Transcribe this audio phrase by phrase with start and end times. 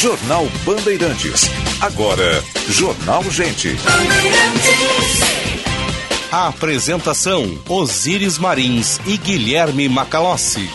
[0.00, 1.50] Jornal Bandeirantes.
[1.80, 3.76] Agora, Jornal Gente.
[6.30, 10.68] A apresentação: Osíris Marins e Guilherme Macalossi.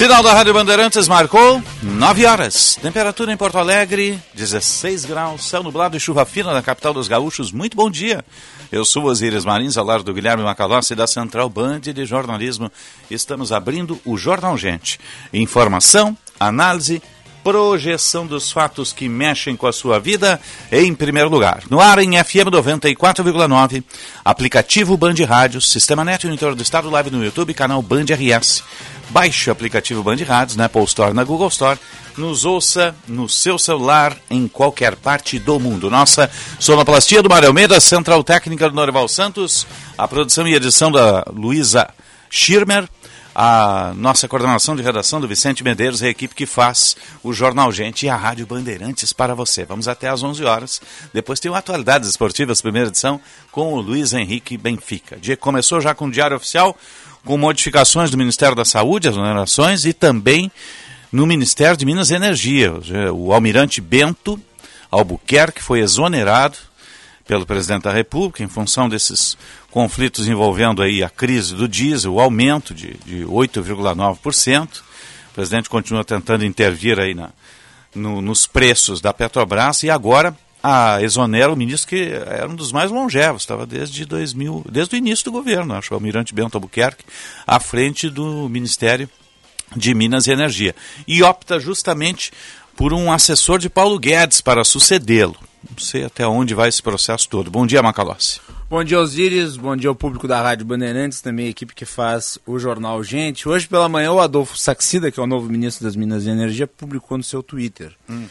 [0.00, 2.78] Sinal da Rádio Bandeirantes marcou 9 horas.
[2.80, 7.52] Temperatura em Porto Alegre, 16 graus, céu nublado e chuva fina na capital dos gaúchos.
[7.52, 8.24] Muito bom dia.
[8.72, 12.72] Eu sou Osíris Marins, ao lado do Guilherme Macalossi da Central Band de Jornalismo.
[13.10, 14.98] Estamos abrindo o Jornal Gente.
[15.34, 17.02] Informação, análise,
[17.42, 20.40] projeção dos fatos que mexem com a sua vida
[20.70, 21.62] em primeiro lugar.
[21.70, 23.82] No ar em FM 94,9,
[24.24, 28.62] aplicativo Band Rádios, Sistema Net interior do estado, live no YouTube, canal Band RS.
[29.10, 31.78] Baixe o aplicativo Band Rádios na Apple Store, na Google Store.
[32.16, 35.90] Nos ouça no seu celular em qualquer parte do mundo.
[35.90, 41.24] Nossa sonoplastia do Mário Almeida, Central Técnica do Norival Santos, a produção e edição da
[41.32, 41.88] Luísa
[42.28, 42.88] Schirmer,
[43.42, 48.04] a nossa coordenação de redação do Vicente Medeiros, a equipe que faz o Jornal Gente
[48.04, 49.64] e a Rádio Bandeirantes para você.
[49.64, 50.82] Vamos até às 11 horas.
[51.10, 53.18] Depois tem o Atualidades Esportivas, primeira edição,
[53.50, 55.16] com o Luiz Henrique Benfica.
[55.16, 56.76] Dia começou já com o Diário Oficial
[57.24, 60.52] com modificações do Ministério da Saúde, as onerações, e também
[61.10, 62.74] no Ministério de Minas e Energia.
[63.10, 64.38] O almirante Bento
[64.90, 66.58] Albuquerque foi exonerado
[67.26, 69.38] pelo presidente da República em função desses
[69.70, 74.80] conflitos envolvendo aí a crise do diesel, o aumento de, de 8,9%.
[75.30, 77.30] O presidente continua tentando intervir aí na,
[77.94, 82.70] no, nos preços da Petrobras e agora a exonera o ministro que era um dos
[82.70, 87.04] mais longevos, estava desde 2000, desde o início do governo, acho, o Almirante Bento Albuquerque,
[87.46, 89.08] à frente do Ministério
[89.74, 90.74] de Minas e Energia.
[91.06, 92.30] E opta justamente
[92.76, 95.36] por um assessor de Paulo Guedes para sucedê-lo.
[95.70, 97.50] Não sei até onde vai esse processo todo.
[97.50, 98.40] Bom dia, Macalossi.
[98.70, 99.56] Bom dia, Osíris.
[99.56, 103.48] Bom dia ao público da Rádio Bandeirantes, também a equipe que faz o jornal Gente.
[103.48, 106.68] Hoje pela manhã, o Adolfo Saxida, que é o novo ministro das Minas e Energia,
[106.68, 107.92] publicou no seu Twitter.
[108.08, 108.26] Hum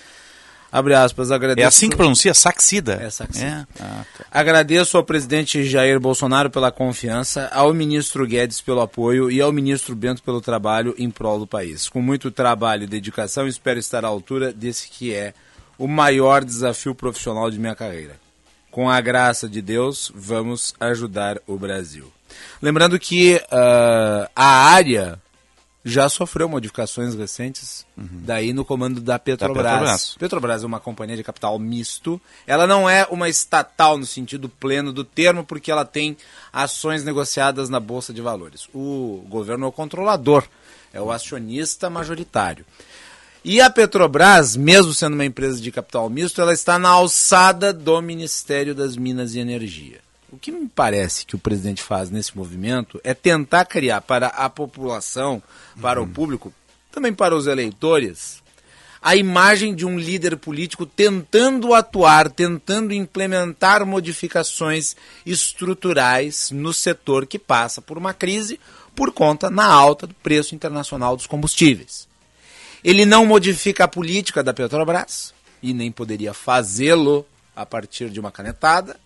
[0.72, 1.66] Abre aspas, agradeço.
[1.66, 2.34] É assim que pronuncia?
[2.34, 3.00] Saxida?
[3.02, 3.68] É, Saxida.
[3.80, 3.84] É?
[3.84, 4.26] Ah, tá.
[4.32, 9.96] Agradeço ao presidente Jair Bolsonaro pela confiança, ao ministro Guedes pelo apoio e ao ministro
[9.96, 11.90] Bento pelo trabalho em prol do país.
[11.90, 15.34] Com muito trabalho e dedicação, espero estar à altura desse que é
[15.78, 18.29] o maior desafio profissional de minha carreira.
[18.72, 22.12] Com a graça de Deus, vamos ajudar o Brasil.
[22.62, 25.20] Lembrando que uh, a área
[25.84, 28.08] já sofreu modificações recentes, uhum.
[28.12, 29.64] daí no comando da Petrobras.
[29.64, 30.16] da Petrobras.
[30.20, 30.64] Petrobras.
[30.64, 32.22] é uma companhia de capital misto.
[32.46, 36.18] Ela não é uma estatal no sentido pleno do termo, porque ela tem
[36.52, 38.68] ações negociadas na Bolsa de Valores.
[38.74, 40.44] O governo é o controlador,
[40.94, 42.66] é o acionista majoritário.
[43.44, 48.02] E a Petrobras, mesmo sendo uma empresa de capital misto, ela está na alçada do
[48.02, 50.02] Ministério das Minas e Energia.
[50.30, 54.50] O que me parece que o presidente faz nesse movimento é tentar criar para a
[54.50, 55.42] população,
[55.82, 56.06] para uhum.
[56.06, 56.54] o público,
[56.92, 58.44] também para os eleitores,
[59.02, 67.40] a imagem de um líder político tentando atuar, tentando implementar modificações estruturais no setor que
[67.40, 68.60] passa por uma crise
[68.94, 72.09] por conta na alta do preço internacional dos combustíveis.
[72.84, 77.26] Ele não modifica a política da Petrobras e nem poderia fazê-lo
[77.56, 78.98] a partir de uma canetada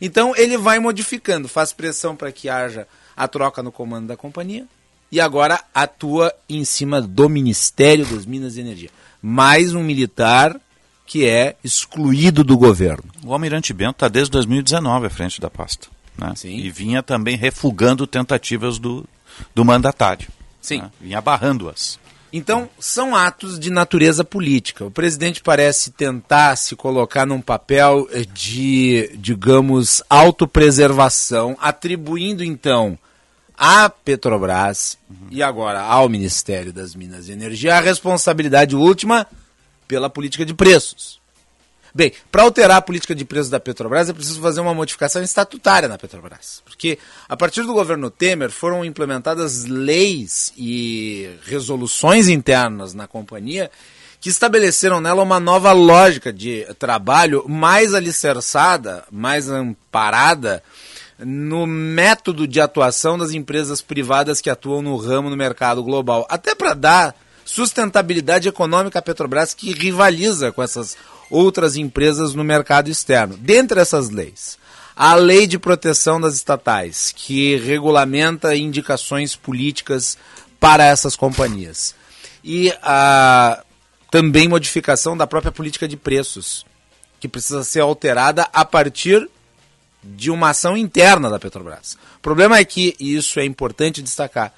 [0.00, 2.86] então ele vai modificando, faz pressão para que haja
[3.16, 4.66] a troca no comando da companhia
[5.10, 8.90] e agora atua em cima do Ministério das Minas e Energia.
[9.22, 10.58] Mais um militar
[11.06, 13.04] que é excluído do governo.
[13.22, 15.88] O Almirante Bento está desde 2019 à frente da pasta.
[16.16, 16.32] Né?
[16.44, 19.06] E vinha também refugando tentativas do,
[19.54, 20.28] do mandatário.
[20.60, 20.80] Sim.
[20.80, 20.90] Né?
[21.00, 21.98] Vinha barrando-as.
[22.36, 24.84] Então, são atos de natureza política.
[24.84, 32.98] O presidente parece tentar se colocar num papel de, digamos, autopreservação, atribuindo então
[33.56, 35.28] à Petrobras uhum.
[35.30, 39.28] e agora ao Ministério das Minas e Energia a responsabilidade última
[39.86, 41.20] pela política de preços.
[41.94, 45.88] Bem, para alterar a política de preços da Petrobras é preciso fazer uma modificação estatutária
[45.88, 46.60] na Petrobras.
[46.64, 46.98] Porque
[47.28, 53.70] a partir do governo Temer foram implementadas leis e resoluções internas na companhia
[54.20, 60.64] que estabeleceram nela uma nova lógica de trabalho mais alicerçada, mais amparada
[61.16, 66.26] no método de atuação das empresas privadas que atuam no ramo no mercado global.
[66.28, 67.14] Até para dar
[67.44, 70.96] sustentabilidade econômica à Petrobras, que rivaliza com essas
[71.30, 73.36] outras empresas no mercado externo.
[73.36, 74.58] Dentre essas leis,
[74.96, 80.16] a lei de proteção das estatais, que regulamenta indicações políticas
[80.60, 81.94] para essas companhias.
[82.42, 83.62] E a
[84.10, 86.64] também modificação da própria política de preços,
[87.18, 89.28] que precisa ser alterada a partir
[90.04, 91.94] de uma ação interna da Petrobras.
[92.18, 94.52] O problema é que, e isso é importante destacar,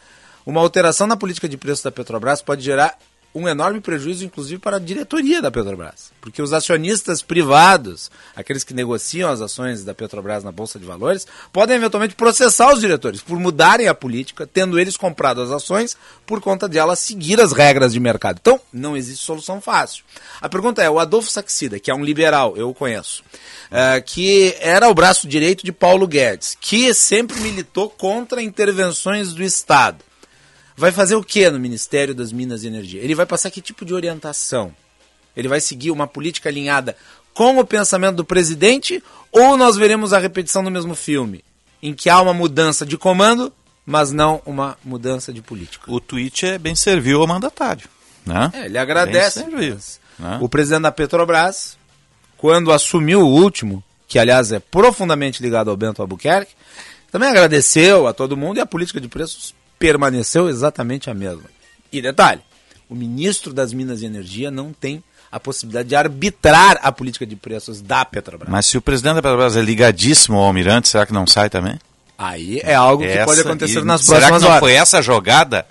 [0.45, 2.99] uma alteração na política de preços da Petrobras pode gerar
[3.37, 6.11] um enorme prejuízo, inclusive, para a diretoria da Petrobras.
[6.23, 11.27] Porque os acionistas privados, aqueles que negociam as ações da Petrobras na Bolsa de Valores,
[11.53, 16.41] podem eventualmente processar os diretores por mudarem a política, tendo eles comprado as ações por
[16.41, 18.39] conta de elas seguir as regras de mercado.
[18.41, 20.03] Então, não existe solução fácil.
[20.41, 23.23] A pergunta é: o Adolfo Saxida, que é um liberal, eu o conheço,
[23.71, 29.43] é, que era o braço direito de Paulo Guedes, que sempre militou contra intervenções do
[29.43, 30.06] Estado
[30.77, 33.01] vai fazer o que no Ministério das Minas e Energia?
[33.01, 34.75] Ele vai passar que tipo de orientação?
[35.37, 36.97] Ele vai seguir uma política alinhada
[37.33, 41.45] com o pensamento do presidente ou nós veremos a repetição do mesmo filme,
[41.83, 43.53] em que há uma mudança de comando,
[43.85, 45.93] mas não uma mudança de política?
[45.93, 47.89] O tweet é bem serviu ao mandatário.
[48.25, 48.51] Né?
[48.55, 49.45] É, ele agradece.
[50.19, 50.39] Né?
[50.41, 51.77] O presidente da Petrobras,
[52.37, 56.55] quando assumiu o último, que aliás é profundamente ligado ao Bento Albuquerque,
[57.11, 61.45] também agradeceu a todo mundo e a política de preços permaneceu exatamente a mesma.
[61.93, 62.41] E detalhe,
[62.89, 67.37] o ministro das Minas e Energia não tem a possibilidade de arbitrar a política de
[67.37, 68.51] preços da Petrobras.
[68.51, 71.79] Mas se o presidente da Petrobras é ligadíssimo ao almirante, será que não sai também?
[72.19, 74.25] Aí é algo que pode acontecer nas próximas horas.
[74.25, 74.61] Será que não horas.
[74.61, 75.67] foi essa jogada?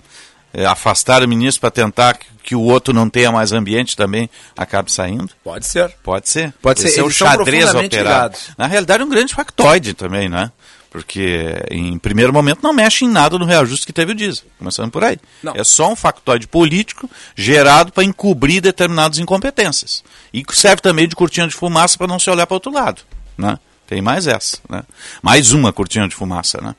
[0.54, 4.30] É, afastar o ministro para tentar que, que, o outro não tenha mais ambiente também
[4.56, 5.28] acabe saindo?
[5.44, 5.90] Pode ser.
[6.02, 6.54] Pode ser.
[6.62, 6.88] Pode ser.
[6.88, 8.38] Esse é o xadrez operado.
[8.56, 10.50] Na realidade, é um grande factoide também, né?
[10.96, 14.46] Porque, em primeiro momento, não mexe em nada no reajuste que teve o diesel.
[14.58, 15.18] Começando por aí.
[15.42, 15.52] Não.
[15.54, 20.02] É só um factoide político gerado para encobrir determinadas incompetências.
[20.32, 23.02] E serve também de cortina de fumaça para não se olhar para outro lado.
[23.36, 23.58] Né?
[23.86, 24.84] Tem mais essa, né?
[25.20, 26.74] Mais uma cortina de fumaça, né?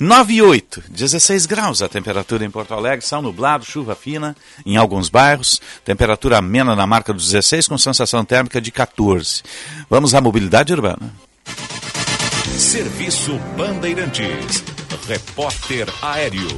[0.00, 4.36] 9 e 8, 16 graus a temperatura em Porto Alegre, céu nublado, chuva fina
[4.66, 9.44] em alguns bairros, temperatura amena na marca dos 16 com sensação térmica de 14.
[9.88, 11.12] Vamos à mobilidade urbana.
[12.50, 14.64] Serviço Bandeirantes.
[15.08, 16.48] Repórter Aéreo.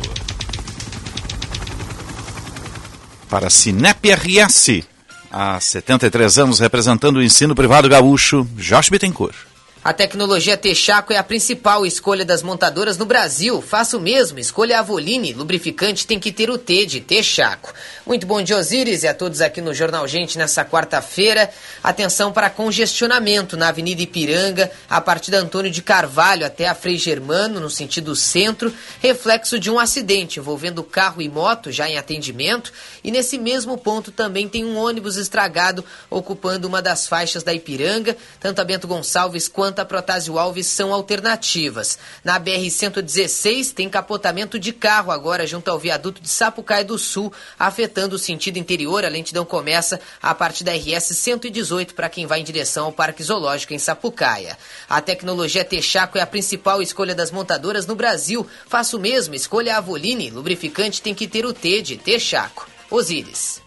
[3.28, 4.82] Para Cinep RS,
[5.31, 9.36] há 73 anos representando o ensino privado gaúcho, Josh Bittencourt.
[9.84, 13.60] A tecnologia Texaco é a principal escolha das montadoras no Brasil.
[13.60, 15.34] Faça o mesmo, escolha a Avoline.
[15.34, 17.70] Lubrificante tem que ter o T de Texaco.
[18.06, 21.50] Muito bom dia, Osíris, e a todos aqui no Jornal Gente nessa quarta-feira.
[21.82, 26.96] Atenção para congestionamento na Avenida Ipiranga, a partir da Antônio de Carvalho até a Frei
[26.96, 28.72] Germano, no sentido centro,
[29.02, 32.72] reflexo de um acidente envolvendo carro e moto já em atendimento.
[33.02, 38.16] E nesse mesmo ponto também tem um ônibus estragado ocupando uma das faixas da Ipiranga.
[38.40, 41.99] Tanto a Bento Gonçalves quanto a Protásio Alves são alternativas.
[42.23, 48.17] Na BR-116 tem capotamento de carro agora junto ao viaduto de Sapucaí do Sul, afetando
[48.17, 49.05] o sentido interior.
[49.05, 53.23] A lentidão começa a partir da RS 118 para quem vai em direção ao Parque
[53.23, 54.59] Zoológico em Sapucaia.
[54.88, 58.47] A tecnologia Texaco é a principal escolha das montadoras no Brasil.
[58.67, 60.31] Faça o mesmo, escolha a Avoline.
[60.31, 62.69] Lubrificante tem que ter o T de Texaco.
[62.91, 63.62] Osíris.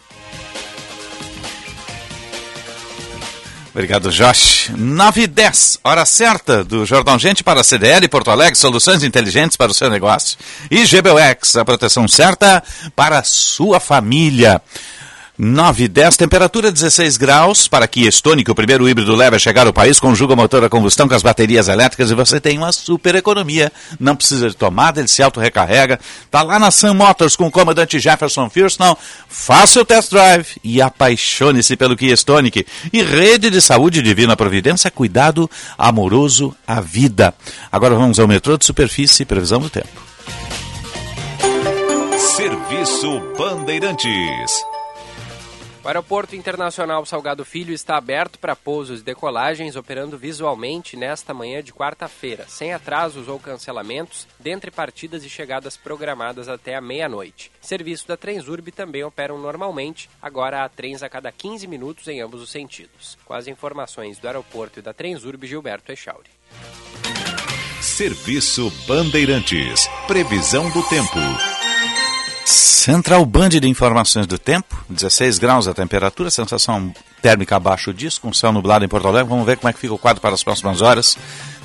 [3.77, 4.71] Obrigado, Josh.
[4.75, 9.55] 9 e 10, hora certa do Jornal Gente para a CDL Porto Alegre, soluções inteligentes
[9.55, 10.35] para o seu negócio.
[10.71, 12.63] E GBUX, a proteção certa
[12.95, 14.59] para a sua família.
[15.37, 17.67] 9 e 10, temperatura 16 graus.
[17.67, 20.69] Para Kia Stonic, o primeiro híbrido leve a chegar ao país, conjuga o motor a
[20.69, 23.71] combustão com as baterias elétricas e você tem uma super economia.
[23.99, 25.99] Não precisa de tomada, ele se auto-recarrega.
[26.31, 28.97] Tá lá na Sun Motors com o comandante Jefferson Firston.
[29.29, 32.65] Faça o test drive e apaixone-se pelo Kia Stonic.
[32.91, 37.31] E rede de saúde divina providência, cuidado amoroso à vida.
[37.71, 39.87] Agora vamos ao metrô de superfície, previsão do tempo.
[42.17, 44.76] Serviço Bandeirantes.
[45.87, 51.63] O Aeroporto Internacional Salgado Filho está aberto para pousos e decolagens, operando visualmente nesta manhã
[51.63, 57.49] de quarta-feira, sem atrasos ou cancelamentos, dentre partidas e chegadas programadas até a meia-noite.
[57.61, 62.41] Serviços da Transurb também operam normalmente, agora há trens a cada 15 minutos em ambos
[62.41, 63.17] os sentidos.
[63.23, 66.29] Com as informações do aeroporto e da Transurb, Gilberto Echauri.
[67.79, 69.87] Serviço Bandeirantes.
[70.05, 71.17] Previsão do tempo.
[72.47, 78.31] Central Band de informações do tempo, 16 graus a temperatura, sensação térmica abaixo disso, com
[78.31, 79.29] céu nublado em Porto Alegre.
[79.29, 81.17] Vamos ver como é que fica o quadro para as próximas horas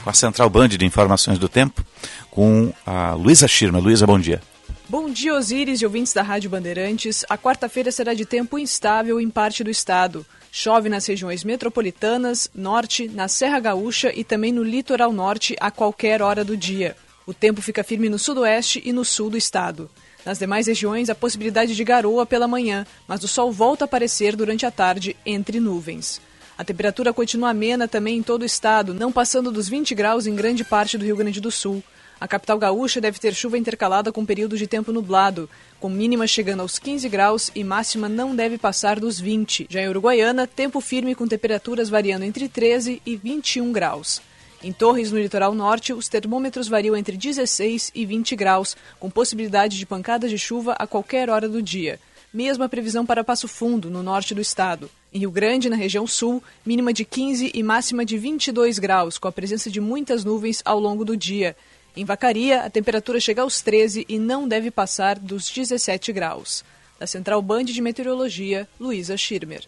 [0.03, 1.85] com a Central Band de informações do tempo,
[2.33, 3.79] com a Luísa Schirma.
[3.79, 4.43] Luísa, bom dia.
[4.89, 7.25] Bom dia, Osíris e ouvintes da Rádio Bandeirantes.
[7.31, 10.27] A quarta-feira será de tempo instável em parte do estado.
[10.51, 16.21] Chove nas regiões metropolitanas, norte, na Serra Gaúcha e também no litoral norte a qualquer
[16.21, 16.97] hora do dia.
[17.25, 19.89] O tempo fica firme no sudoeste e no sul do estado.
[20.25, 24.37] Nas demais regiões, a possibilidade de garoa pela manhã, mas o sol volta a aparecer
[24.37, 26.21] durante a tarde entre nuvens.
[26.57, 30.35] A temperatura continua amena também em todo o estado, não passando dos 20 graus em
[30.35, 31.83] grande parte do Rio Grande do Sul.
[32.21, 35.50] A capital gaúcha deve ter chuva intercalada com períodos de tempo nublado,
[35.81, 39.67] com mínima chegando aos 15 graus e máxima não deve passar dos 20.
[39.69, 44.23] Já em Uruguaiana, tempo firme com temperaturas variando entre 13 e 21 graus.
[44.64, 49.76] Em Torres, no litoral norte, os termômetros variam entre 16 e 20 graus, com possibilidade
[49.76, 51.99] de pancadas de chuva a qualquer hora do dia.
[52.33, 54.88] Mesma previsão para Passo Fundo, no norte do estado.
[55.12, 59.26] Em Rio Grande, na região sul, mínima de 15 e máxima de 22 graus, com
[59.26, 61.57] a presença de muitas nuvens ao longo do dia.
[61.97, 66.64] Em Vacaria, a temperatura chega aos 13 e não deve passar dos 17 graus.
[67.00, 69.64] Da Central Band de Meteorologia, Luísa Schirmer.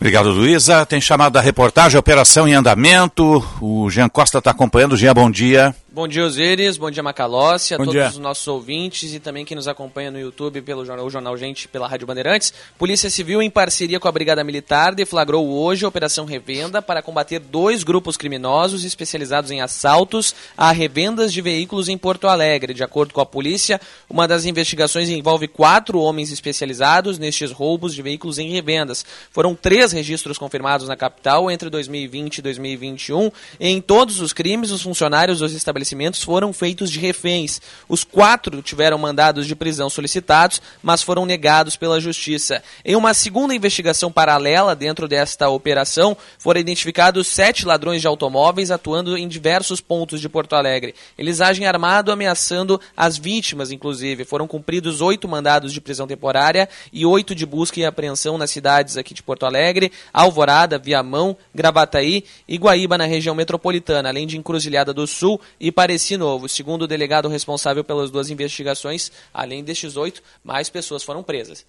[0.00, 0.86] Obrigado, Luísa.
[0.86, 3.44] Tem chamado da reportagem, operação em andamento.
[3.60, 4.96] O Jean Costa está acompanhando.
[4.96, 5.74] Jean, bom dia.
[5.98, 6.76] Bom dia, Osíris.
[6.76, 7.74] Bom dia, Macalossi.
[7.74, 8.08] A bom todos dia.
[8.08, 11.88] os nossos ouvintes e também quem nos acompanha no YouTube pelo Jornal, Jornal Gente pela
[11.88, 12.54] Rádio Bandeirantes.
[12.78, 17.40] Polícia Civil, em parceria com a Brigada Militar, deflagrou hoje a Operação Revenda para combater
[17.40, 22.74] dois grupos criminosos especializados em assaltos a revendas de veículos em Porto Alegre.
[22.74, 28.02] De acordo com a polícia, uma das investigações envolve quatro homens especializados nestes roubos de
[28.02, 29.04] veículos em revendas.
[29.32, 33.32] Foram três registros confirmados na capital entre 2020 e 2021.
[33.58, 37.60] Em todos os crimes, os funcionários dos estabelecimentos estabelecimentos foram feitos de reféns.
[37.88, 42.62] Os quatro tiveram mandados de prisão solicitados, mas foram negados pela Justiça.
[42.84, 49.16] Em uma segunda investigação paralela dentro desta operação, foram identificados sete ladrões de automóveis atuando
[49.16, 50.94] em diversos pontos de Porto Alegre.
[51.16, 54.24] Eles agem armado, ameaçando as vítimas, inclusive.
[54.24, 58.96] Foram cumpridos oito mandados de prisão temporária e oito de busca e apreensão nas cidades
[58.96, 64.92] aqui de Porto Alegre, Alvorada, Viamão, Gravataí e Guaíba, na região metropolitana, além de Encruzilhada
[64.92, 66.48] do Sul e Pareci Novo.
[66.48, 71.66] Segundo o delegado responsável pelas duas investigações, além destes oito, mais pessoas foram presas.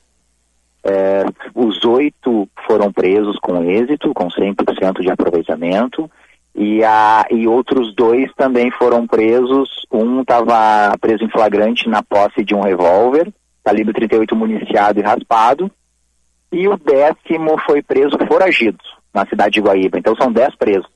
[0.84, 6.10] É, os oito foram presos com êxito, com 100% de aproveitamento,
[6.56, 9.86] e, a, e outros dois também foram presos.
[9.92, 13.32] Um estava preso em flagrante na posse de um revólver,
[13.64, 15.72] calibre 38 municiado e raspado,
[16.52, 18.80] e o décimo foi preso foragido
[19.14, 20.00] na cidade de Guaíba.
[20.00, 20.90] Então são dez presos.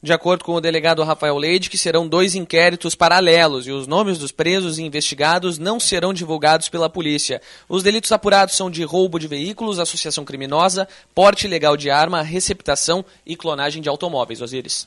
[0.00, 4.16] De acordo com o delegado Rafael Leide, que serão dois inquéritos paralelos e os nomes
[4.16, 7.42] dos presos e investigados não serão divulgados pela polícia.
[7.68, 13.04] Os delitos apurados são de roubo de veículos, associação criminosa, porte ilegal de arma, receptação
[13.26, 14.40] e clonagem de automóveis.
[14.40, 14.86] Osíris.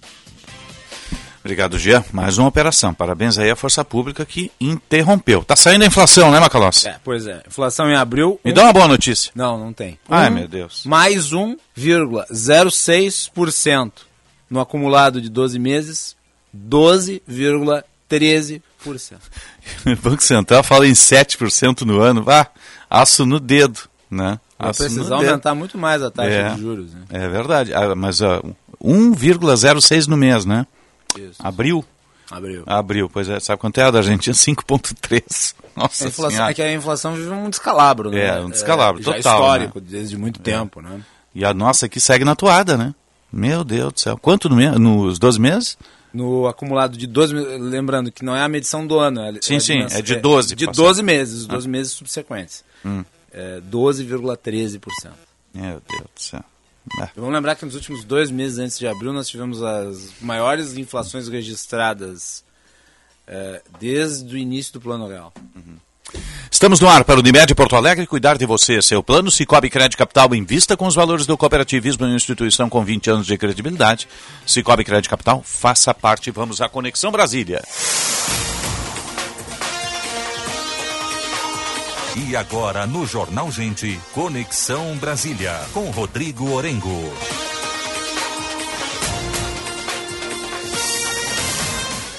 [1.41, 2.05] Obrigado, Gia.
[2.13, 2.93] Mais uma operação.
[2.93, 5.43] Parabéns aí à Força Pública que interrompeu.
[5.43, 6.87] Tá saindo a inflação, né, Macalossi?
[6.87, 7.43] É, pois é.
[7.45, 8.39] Inflação em abril.
[8.45, 8.53] Me um...
[8.53, 9.29] dá uma boa notícia.
[9.35, 9.99] Não, não tem.
[10.07, 10.85] Ai, um, meu Deus.
[10.85, 13.91] Mais 1,06%
[14.51, 16.17] no acumulado de 12 meses,
[16.55, 18.61] 12,13%.
[19.85, 22.47] O Banco Central fala em 7% no ano, vá,
[22.89, 23.79] aço no dedo,
[24.09, 24.37] né?
[24.59, 26.93] Vai precisar aumentar muito mais a taxa é, de juros.
[26.93, 27.03] Né?
[27.09, 28.53] É verdade, ah, mas uh,
[28.83, 30.67] 1,06 no mês, né?
[31.17, 31.35] Isso.
[31.39, 31.85] Abril.
[32.29, 32.63] Abril.
[32.65, 33.39] Abril, pois é.
[33.39, 34.33] Sabe quanto é a da Argentina?
[34.33, 35.55] 5,3.
[35.75, 38.27] Nossa a inflação, É que a inflação vive um descalabro, né?
[38.27, 39.19] É, um descalabro, é, total.
[39.19, 39.85] histórico, né?
[39.89, 40.43] desde muito é.
[40.43, 41.01] tempo, né?
[41.33, 42.93] E a nossa aqui segue na toada, né?
[43.31, 44.17] Meu Deus do céu.
[44.17, 45.77] Quanto no nos 12 meses?
[46.13, 49.21] No acumulado de 12 lembrando que não é a medição do ano.
[49.21, 50.53] É, sim, é sim, é de 12.
[50.53, 51.69] É de 12 meses, os 12 ah.
[51.69, 52.63] meses subsequentes.
[52.85, 53.05] Hum.
[53.31, 54.81] É 12,13%.
[55.53, 56.43] Meu Deus do céu.
[56.99, 57.09] É.
[57.15, 61.27] Vamos lembrar que nos últimos dois meses antes de abril nós tivemos as maiores inflações
[61.27, 62.43] registradas
[63.27, 65.31] é, desde o início do Plano Real.
[65.55, 65.77] Uhum.
[66.51, 68.81] Estamos no ar para o Unimed Porto Alegre cuidar de você.
[68.81, 72.83] Seu plano Cicobi Crédito Capital em vista com os valores do cooperativismo em instituição com
[72.83, 74.07] 20 anos de credibilidade.
[74.45, 76.29] Cicobi Crédito Capital, faça parte.
[76.29, 77.61] Vamos à Conexão Brasília.
[82.15, 87.11] E agora no Jornal Gente, Conexão Brasília, com Rodrigo Orengo.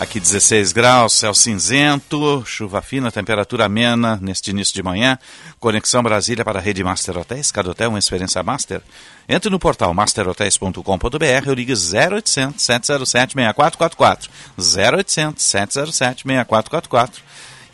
[0.03, 5.17] Aqui 16 graus, céu cinzento, chuva fina, temperatura amena neste início de manhã.
[5.61, 8.83] Conexão Brasília para a rede Master Hotéis, cada hotel uma experiência master.
[9.29, 14.29] Entre no portal masterhotels.com.br ou ligue 0800 707 6444.
[14.59, 17.23] 0800 707 6444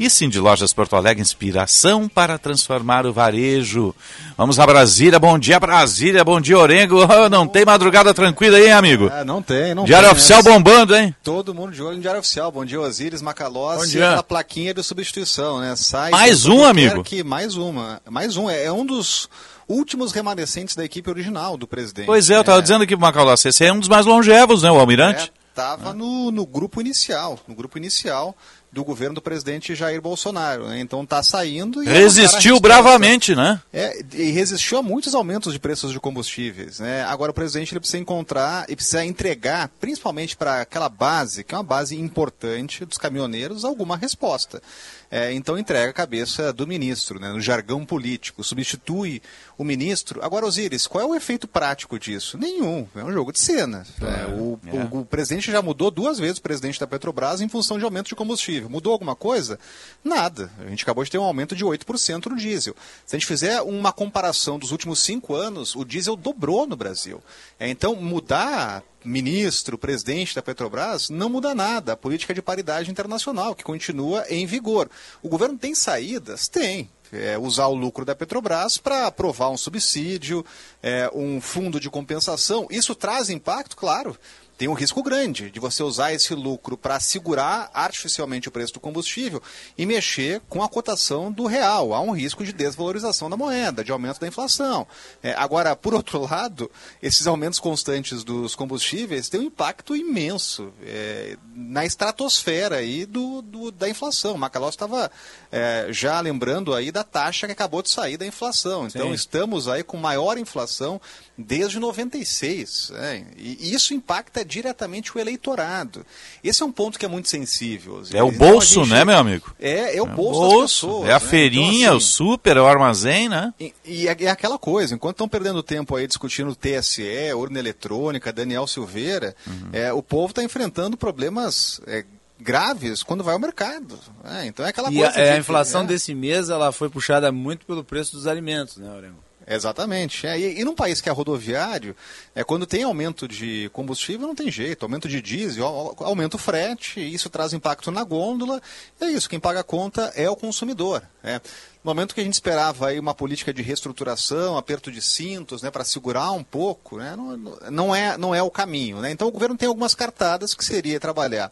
[0.00, 3.92] E de Lojas Porto Alegre, inspiração para transformar o varejo.
[4.36, 6.98] Vamos a Brasília, bom dia Brasília, bom dia Orengo.
[7.18, 9.08] Oh, não tem madrugada tranquila aí, amigo?
[9.08, 10.50] É, não tem, não Diário tem, Oficial né?
[10.50, 11.12] bombando, hein?
[11.22, 12.52] Todo mundo de olho no Diário Oficial.
[12.52, 14.00] Bom dia, Osíris, Macalossi.
[14.00, 15.74] A plaquinha de substituição, né?
[15.74, 17.02] Sai Mais um, amigo?
[17.24, 18.00] Mais uma.
[18.08, 18.48] Mais um.
[18.48, 19.28] É, é um dos
[19.66, 22.06] últimos remanescentes da equipe original do presidente.
[22.06, 24.70] Pois é, eu estava dizendo aqui pro Macalossi, esse é um dos mais longevos, né,
[24.70, 25.32] o Almirante?
[25.50, 28.36] Estava no, no grupo inicial, no grupo inicial
[28.70, 30.68] do governo do presidente Jair Bolsonaro.
[30.68, 30.80] Né?
[30.80, 31.82] Então está saindo.
[31.82, 32.60] E é Resistiu resposta.
[32.60, 33.60] bravamente, né?
[33.72, 36.78] É, e resistiu a muitos aumentos de preços de combustíveis.
[36.80, 37.02] Né?
[37.04, 41.58] Agora o presidente ele precisa encontrar e precisa entregar, principalmente para aquela base, que é
[41.58, 44.62] uma base importante dos caminhoneiros, alguma resposta.
[45.10, 49.22] É, então entrega a cabeça do ministro, né, no jargão político, substitui
[49.56, 50.22] o ministro.
[50.22, 52.36] Agora, Osíris, qual é o efeito prático disso?
[52.36, 52.86] Nenhum.
[52.94, 53.86] É um jogo de cena.
[54.00, 54.94] É, o, é.
[54.94, 58.08] o, o presidente já mudou duas vezes o presidente da Petrobras em função de aumento
[58.08, 58.68] de combustível.
[58.68, 59.58] Mudou alguma coisa?
[60.04, 60.50] Nada.
[60.58, 62.76] A gente acabou de ter um aumento de 8% no diesel.
[63.06, 67.22] Se a gente fizer uma comparação dos últimos cinco anos, o diesel dobrou no Brasil.
[67.58, 71.92] É, então, mudar ministro, presidente da Petrobras, não muda nada.
[71.92, 74.90] A política de paridade internacional, que continua em vigor.
[75.22, 76.48] O governo tem saídas?
[76.48, 76.90] Tem.
[77.10, 80.44] É, usar o lucro da Petrobras para aprovar um subsídio,
[80.82, 82.66] é, um fundo de compensação.
[82.70, 84.14] Isso traz impacto, claro.
[84.58, 88.80] Tem um risco grande de você usar esse lucro para segurar artificialmente o preço do
[88.80, 89.40] combustível
[89.78, 91.94] e mexer com a cotação do real.
[91.94, 94.84] Há um risco de desvalorização da moeda, de aumento da inflação.
[95.22, 96.68] É, agora, por outro lado,
[97.00, 103.70] esses aumentos constantes dos combustíveis têm um impacto imenso é, na estratosfera aí do, do
[103.70, 104.34] da inflação.
[104.34, 105.08] O Macalós estava
[105.52, 108.88] é, já lembrando aí da taxa que acabou de sair da inflação.
[108.88, 109.14] Então, Sim.
[109.14, 111.00] estamos aí com maior inflação
[111.36, 112.90] desde 96.
[112.90, 113.24] né?
[113.36, 116.04] E isso impacta diretamente o eleitorado.
[116.42, 118.02] Esse é um ponto que é muito sensível.
[118.12, 119.54] É o Então, a bolso, gente- né, meu amigo?
[119.60, 121.08] É, é o É o bolso, das bolso, pessoas.
[121.08, 121.20] é a né?
[121.20, 123.52] feirinha, Então, o assim, super, é o armazém, né?
[123.60, 128.32] e, e é, é aquela coisa, enquanto estão perdendo tempo aí discutindo TSE, urna eletrônica,
[128.32, 129.68] Daniel Silveira, Uhum.
[129.72, 132.04] é, o povo está enfrentando problemas é,
[132.40, 133.98] graves quando vai ao mercado.
[134.24, 135.18] É, então é aquela E coisa.
[135.18, 135.86] a, é, a de- inflação é.
[135.86, 139.16] desse mês ela foi puxada muito pelo preço dos alimentos, né, Orengo?
[139.48, 140.26] Exatamente.
[140.26, 141.96] É, e, e num país que é rodoviário,
[142.34, 144.82] é, quando tem aumento de combustível, não tem jeito.
[144.82, 148.60] Aumento de diesel, au- aumenta o frete, isso traz impacto na gôndola.
[149.00, 151.02] É isso, quem paga a conta é o consumidor.
[151.24, 151.40] É.
[151.82, 155.70] No momento que a gente esperava aí uma política de reestruturação, aperto de cintos, né,
[155.70, 157.36] para segurar um pouco, né, não,
[157.70, 158.98] não, é, não é o caminho.
[159.00, 159.10] Né?
[159.10, 161.50] Então o governo tem algumas cartadas que seria trabalhar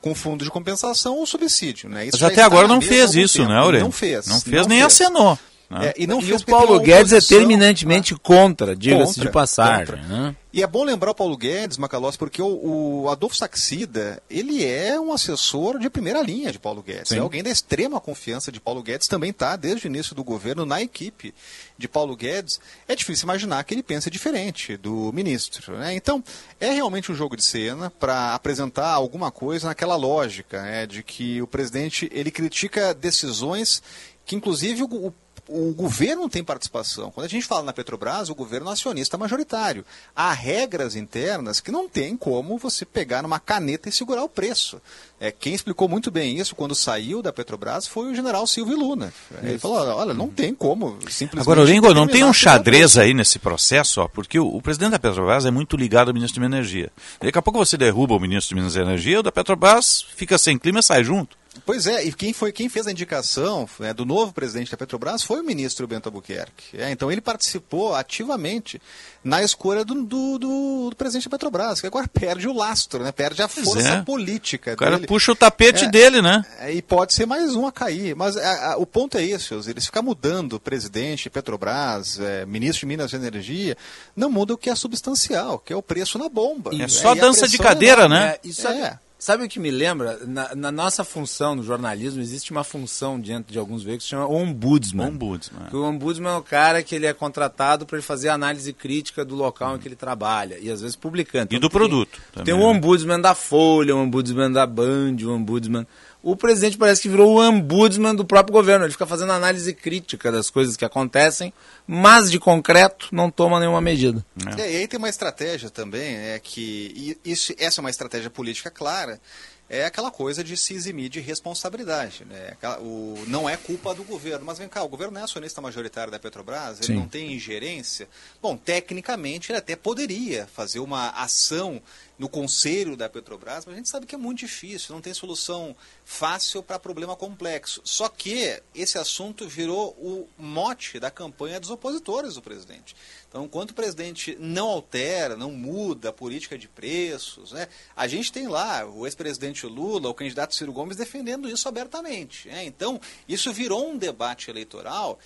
[0.00, 1.88] com fundo de compensação ou subsídio.
[1.88, 2.06] Né?
[2.06, 3.50] Isso Mas até agora não fez isso, tempo.
[3.50, 3.84] né, Aurélio?
[3.84, 4.26] Não fez.
[4.26, 5.38] Não fez nem acenou.
[5.68, 5.88] Né?
[5.88, 9.86] É, e não e fez o Paulo Guedes é terminantemente contra, diga-se Contra, de passagem.
[9.86, 10.02] contra.
[10.02, 10.36] Né?
[10.52, 14.98] E é bom lembrar o Paulo Guedes, Macalossi, porque o, o Adolfo Saxida, ele é
[14.98, 17.10] um assessor de primeira linha de Paulo Guedes.
[17.10, 17.16] Sim.
[17.16, 20.64] É alguém da extrema confiança de Paulo Guedes, também está desde o início do governo
[20.64, 21.34] na equipe
[21.76, 22.58] de Paulo Guedes.
[22.88, 25.76] É difícil imaginar que ele pense diferente do ministro.
[25.76, 25.94] Né?
[25.94, 26.24] Então,
[26.58, 31.42] é realmente um jogo de cena para apresentar alguma coisa naquela lógica né, de que
[31.42, 33.82] o presidente ele critica decisões
[34.24, 35.12] que, inclusive, o,
[35.48, 37.10] o governo tem participação.
[37.10, 39.84] Quando a gente fala na Petrobras, o governo é acionista majoritário.
[40.14, 44.80] Há regras internas que não tem como você pegar numa caneta e segurar o preço.
[45.20, 49.12] É, quem explicou muito bem isso quando saiu da Petrobras foi o general Silvio Luna.
[49.42, 51.40] Ele falou, olha, não tem como simplesmente...
[51.40, 54.98] Agora, Orengo, não tem um xadrez aí nesse processo, ó, porque o, o presidente da
[54.98, 56.92] Petrobras é muito ligado ao ministro de Minas e Energia.
[57.20, 60.58] Daqui a pouco você derruba o ministro de Minas Energia, o da Petrobras fica sem
[60.58, 61.36] clima e sai junto.
[61.64, 65.22] Pois é, e quem, foi, quem fez a indicação né, do novo presidente da Petrobras
[65.22, 66.76] foi o ministro Bento Albuquerque.
[66.76, 68.80] É, então ele participou ativamente
[69.24, 73.10] na escolha do, do, do- do presidente da Petrobras, que agora perde o lastro, né,
[73.12, 74.02] perde a Pois força é.
[74.02, 75.06] política O cara dele.
[75.06, 75.88] puxa o tapete É.
[75.88, 76.44] dele, né?
[76.60, 78.14] É, E pode ser mais um a cair.
[78.14, 82.86] Mas a- a- o ponto é esse, eles ficar mudando presidente, Petrobras, é, ministro de
[82.86, 83.76] Minas e Energia,
[84.14, 86.70] não muda o que é substancial, que é o preço na bomba.
[86.80, 88.36] É só e a dança de é cadeira, né?
[88.44, 88.98] É, sabe, É.
[89.18, 90.18] sabe o que me lembra?
[90.26, 94.10] Na, na nossa função no jornalismo, existe uma função dentro de alguns veículos que se
[94.10, 95.08] chama ombudsman.
[95.08, 95.66] Ombudsman.
[95.68, 99.24] Que o ombudsman é o cara que ele é contratado para ele fazer análise crítica
[99.24, 101.52] do local em que ele trabalha e às vezes publicando.
[101.52, 102.10] E Então, do produto.
[102.10, 102.64] Tem, também, tem o né?
[102.64, 105.86] ombudsman da Folha, o ombudsman da Band, o ombudsman.
[106.28, 108.84] O presidente parece que virou o ombudsman do próprio governo.
[108.84, 111.52] Ele fica fazendo análise crítica das coisas que acontecem,
[111.86, 114.26] mas de concreto não toma nenhuma medida.
[114.58, 118.28] É, e aí tem uma estratégia também, é que e isso, essa é uma estratégia
[118.28, 119.20] política clara,
[119.68, 122.24] é aquela coisa de se eximir de responsabilidade.
[122.24, 122.56] Né?
[122.80, 124.44] O, não é culpa do governo.
[124.44, 126.94] Mas vem cá, o governo não é acionista majoritário da Petrobras, ele Sim.
[126.94, 128.08] não tem ingerência.
[128.42, 131.80] Bom, tecnicamente ele até poderia fazer uma ação
[132.18, 135.76] no conselho da Petrobras, mas a gente sabe que é muito difícil, não tem solução
[136.04, 137.80] fácil para problema complexo.
[137.84, 142.96] Só que esse assunto virou o mote da campanha dos opositores do presidente.
[143.28, 148.32] Então, enquanto o presidente não altera, não muda a política de preços, né, a gente
[148.32, 152.48] tem lá o ex-presidente Lula, o candidato Ciro Gomes defendendo isso abertamente.
[152.48, 152.64] Né?
[152.64, 152.98] Então,
[153.28, 155.18] isso virou um debate eleitoral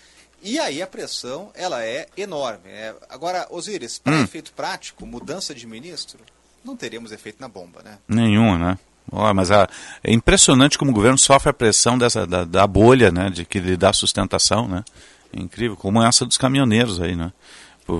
[0.42, 2.68] e aí a pressão ela é enorme.
[2.70, 2.94] Né?
[3.08, 4.24] Agora, Osíris, para hum.
[4.24, 6.24] efeito prático, mudança de ministro,
[6.64, 7.98] não teríamos efeito na bomba, né?
[8.08, 8.78] Nenhuma, né?
[9.10, 9.68] Oh, mas a,
[10.04, 13.28] é impressionante como o governo sofre a pressão dessa, da, da bolha, né?
[13.30, 14.84] De que lhe dá sustentação, né?
[15.32, 17.32] É incrível, como essa dos caminhoneiros aí, né?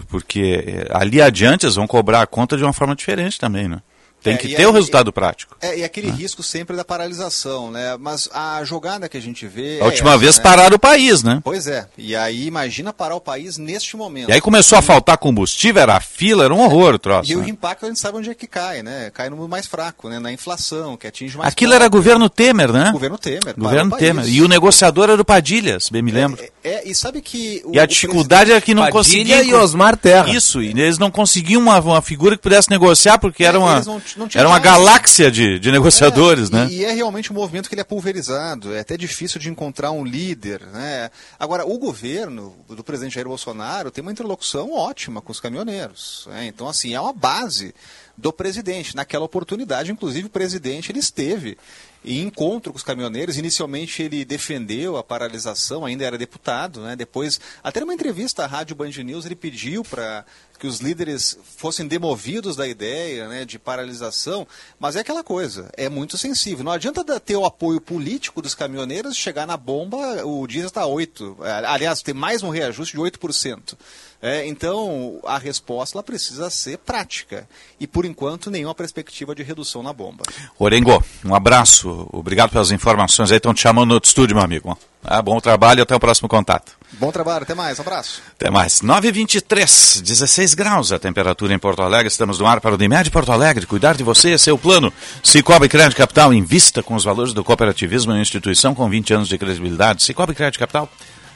[0.09, 3.81] porque é, ali adiante eles vão cobrar a conta de uma forma diferente também, né?
[4.23, 5.57] Tem é, que ter o resultado prático.
[5.61, 6.17] É, e aquele né?
[6.17, 7.97] risco sempre da paralisação, né?
[7.99, 9.81] Mas a jogada que a gente vê.
[9.81, 10.43] A última é essa, vez né?
[10.43, 11.41] pararam o país, né?
[11.43, 11.87] Pois é.
[11.97, 14.29] E aí imagina parar o país neste momento.
[14.29, 17.33] E aí começou a faltar combustível, era fila, era um horror o troço.
[17.33, 17.43] E né?
[17.43, 19.11] o impacto a gente sabe onde é que cai, né?
[19.11, 20.19] Cai no mais fraco, né?
[20.19, 21.51] Na inflação, que atinge mais.
[21.51, 22.91] Aquilo era governo Temer, né?
[22.93, 23.55] Governo Temer.
[23.57, 24.29] Governo Temer.
[24.29, 26.43] E o negociador era o Padilha, se bem me lembro.
[26.63, 27.63] É, é e sabe que.
[27.65, 29.39] O, e a dificuldade é que não conseguiam.
[29.39, 30.31] Padilha e Osmar Terra.
[30.31, 33.83] Isso, e eles não conseguiam uma, uma figura que pudesse negociar, porque era uma.
[34.17, 34.81] Não, não era uma galáxia
[35.21, 36.69] galáxia de, de negociadores, é, né?
[36.71, 39.91] E, e, é realmente um movimento que ele é pulverizado, é até difícil de encontrar
[39.91, 41.11] um líder, né?
[41.39, 46.47] Agora, o governo do presidente Jair Bolsonaro tem uma interlocução ótima com os caminhoneiros, né?
[46.47, 47.75] Então, assim, é uma base
[48.21, 48.95] do presidente.
[48.95, 51.57] Naquela oportunidade, inclusive, o presidente ele esteve
[52.05, 53.37] em encontro com os caminhoneiros.
[53.37, 56.95] Inicialmente ele defendeu a paralisação, ainda era deputado, né?
[56.95, 60.25] Depois, até numa entrevista à Rádio Band News, ele pediu para
[60.59, 64.47] que os líderes fossem demovidos da ideia né, de paralisação,
[64.79, 66.63] mas é aquela coisa, é muito sensível.
[66.63, 71.37] Não adianta ter o apoio político dos caminhoneiros, chegar na bomba, o diesel está 8%.
[71.67, 73.75] Aliás, tem mais um reajuste de 8%.
[74.23, 77.49] É, então, a resposta ela precisa ser prática.
[77.79, 80.25] E, por enquanto, nenhuma perspectiva de redução na bomba.
[80.59, 82.07] Orengo, um abraço.
[82.13, 83.39] Obrigado pelas informações aí.
[83.39, 84.77] Estão te chamando no outro estúdio, meu amigo.
[85.03, 86.73] Ah, bom trabalho e até o próximo contato.
[86.93, 88.21] Bom trabalho, até mais, um abraço.
[88.33, 88.83] Até mais.
[88.83, 92.09] 9h23, 16 graus a temperatura em Porto Alegre.
[92.09, 93.65] Estamos no ar para o Dimed Porto Alegre.
[93.65, 94.93] Cuidar de você é seu plano.
[95.23, 99.29] Cicobi Crédito Capital, invista com os valores do cooperativismo em uma instituição com 20 anos
[99.29, 100.03] de credibilidade.
[100.03, 100.87] Cicobi Crédito Capital,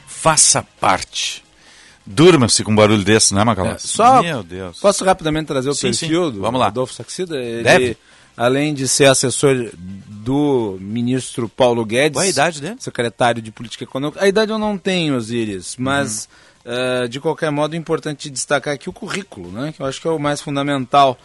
[0.05, 1.44] faça parte.
[2.05, 3.71] Durma-se com um barulho desse, né, Macalão?
[3.71, 4.79] É, só Meu Deus.
[4.79, 6.31] Posso rapidamente trazer o sim, perfil sim.
[6.33, 6.67] do Vamos lá.
[6.67, 7.35] Adolfo Saxida?
[7.35, 7.97] Ele, Deve.
[8.37, 12.17] além de ser assessor do ministro Paulo Guedes.
[12.17, 12.75] Qual a idade dele?
[12.79, 14.23] Secretário de Política Econômica.
[14.23, 16.29] A idade eu não tenho, Osiris, mas
[16.63, 19.73] uh, de qualquer modo é importante destacar aqui o currículo, né?
[19.75, 21.17] Que eu acho que é o mais fundamental.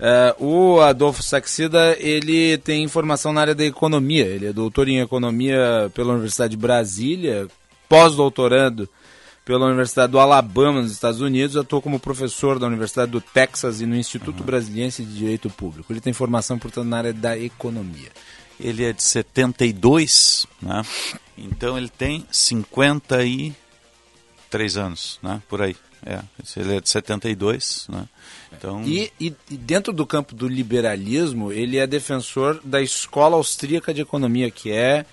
[0.00, 4.24] Uh, o Adolfo Saxida, ele tem formação na área da economia.
[4.24, 7.46] Ele é doutor em economia pela Universidade de Brasília,
[7.86, 8.88] pós-doutorando
[9.44, 11.56] pela Universidade do Alabama, nos Estados Unidos.
[11.56, 14.46] Atuou como professor da Universidade do Texas e no Instituto uhum.
[14.46, 15.92] Brasiliense de Direito Público.
[15.92, 18.10] Ele tem formação, portanto, na área da economia.
[18.60, 20.82] Ele é de 72, né?
[21.36, 25.42] Então ele tem 53 anos, né?
[25.48, 25.76] Por aí.
[26.04, 26.20] É,
[26.56, 28.08] ele é de 72, né?
[28.52, 28.82] Então...
[28.84, 34.00] E, e, e, dentro do campo do liberalismo, ele é defensor da Escola Austríaca de
[34.00, 35.06] Economia, que é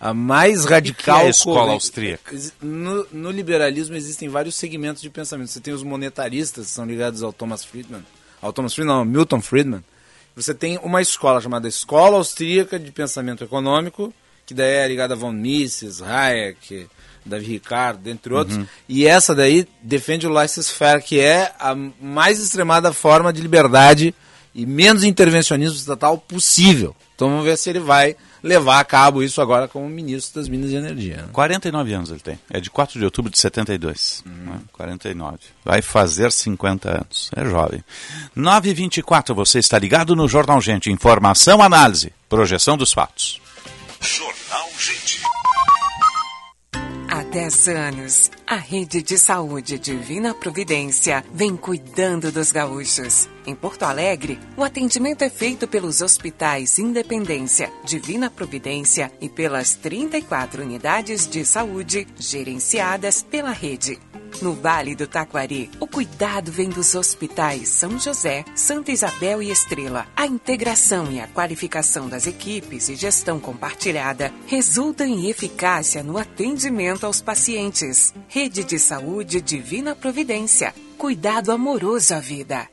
[0.00, 1.18] a mais radical.
[1.18, 2.36] Que é a escola austríaca?
[2.60, 5.50] No, no, liberalismo existem vários segmentos de pensamento.
[5.50, 8.04] Você tem os monetaristas, que são ligados ao Thomas Friedman,
[8.40, 9.84] ao Thomas Friedman, não, Milton Friedman.
[10.34, 14.12] Você tem uma escola chamada Escola Austríaca de Pensamento Econômico,
[14.44, 16.86] que daí é ligada a von Mises, Hayek,
[17.24, 18.58] Davi Ricardo, dentre outros.
[18.58, 18.66] Uhum.
[18.88, 24.14] E essa daí defende o laissez-faire, que é a mais extremada forma de liberdade
[24.54, 26.94] e menos intervencionismo estatal possível.
[27.14, 30.70] Então vamos ver se ele vai levar a cabo isso agora como ministro das Minas
[30.70, 31.16] e Energia.
[31.18, 31.28] Né?
[31.32, 32.38] 49 anos ele tem.
[32.50, 34.22] É de 4 de outubro de 72.
[34.26, 34.30] Hum.
[34.30, 34.60] Né?
[34.72, 35.38] 49.
[35.64, 37.30] Vai fazer 50 anos.
[37.34, 37.82] É jovem.
[38.36, 40.90] 9h24, você está ligado no Jornal Gente.
[40.90, 43.40] Informação, análise, projeção dos fatos.
[44.00, 45.20] Jornal Gente.
[47.36, 53.28] Há 10 anos, a rede de saúde Divina Providência vem cuidando dos gaúchos.
[53.46, 60.62] Em Porto Alegre, o atendimento é feito pelos hospitais Independência, Divina Providência e pelas 34
[60.62, 63.98] unidades de saúde gerenciadas pela rede.
[64.42, 70.06] No Vale do Taquari, o cuidado vem dos hospitais São José, Santa Isabel e Estrela.
[70.14, 77.06] A integração e a qualificação das equipes e gestão compartilhada resultam em eficácia no atendimento
[77.06, 78.14] aos pacientes.
[78.28, 82.66] Rede de Saúde Divina Providência cuidado amoroso à vida.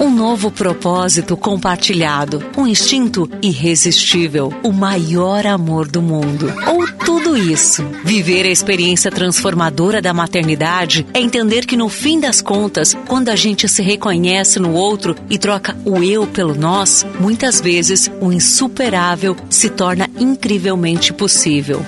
[0.00, 6.52] Um novo propósito compartilhado, um instinto irresistível, o maior amor do mundo.
[6.66, 7.82] Ou tudo isso.
[8.04, 13.36] Viver a experiência transformadora da maternidade é entender que no fim das contas, quando a
[13.36, 19.36] gente se reconhece no outro e troca o eu pelo nós, muitas vezes o insuperável
[19.48, 21.84] se torna incrivelmente possível.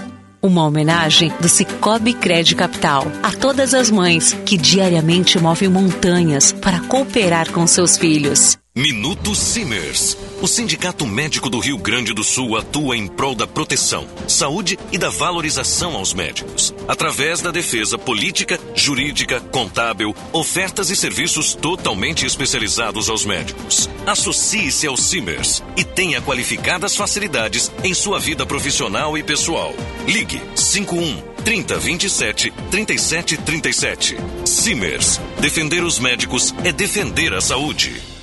[0.47, 6.79] Uma homenagem do Cicobi Cred Capital a todas as mães que diariamente movem montanhas para
[6.83, 8.57] cooperar com seus filhos.
[8.79, 10.19] Minuto Simers.
[10.43, 14.99] O Sindicato Médico do Rio Grande do Sul atua em prol da proteção, saúde e
[14.99, 23.09] da valorização aos médicos, através da defesa política, jurídica, contábil, ofertas e serviços totalmente especializados
[23.09, 23.89] aos médicos.
[24.07, 29.75] Associe-se ao Simers e tenha qualificadas facilidades em sua vida profissional e pessoal.
[30.07, 34.17] Ligue 51 30 27 37 37.
[34.45, 35.19] Simers.
[35.41, 38.16] Defender os médicos é defender a saúde.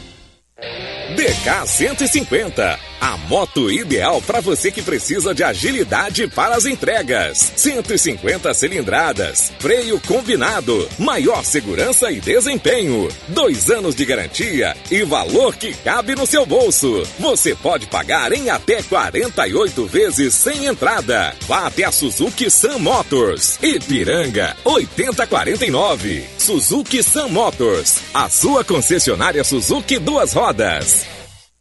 [1.44, 7.52] DK 150, a moto ideal para você que precisa de agilidade para as entregas.
[7.58, 15.74] 150 cilindradas, freio combinado, maior segurança e desempenho, dois anos de garantia e valor que
[15.74, 17.04] cabe no seu bolso.
[17.20, 21.36] Você pode pagar em até 48 vezes sem entrada.
[21.46, 26.24] Vá até a Suzuki Sun Motors, Ipiranga 8049.
[26.38, 31.13] Suzuki Sun Motors, a sua concessionária Suzuki duas rodas.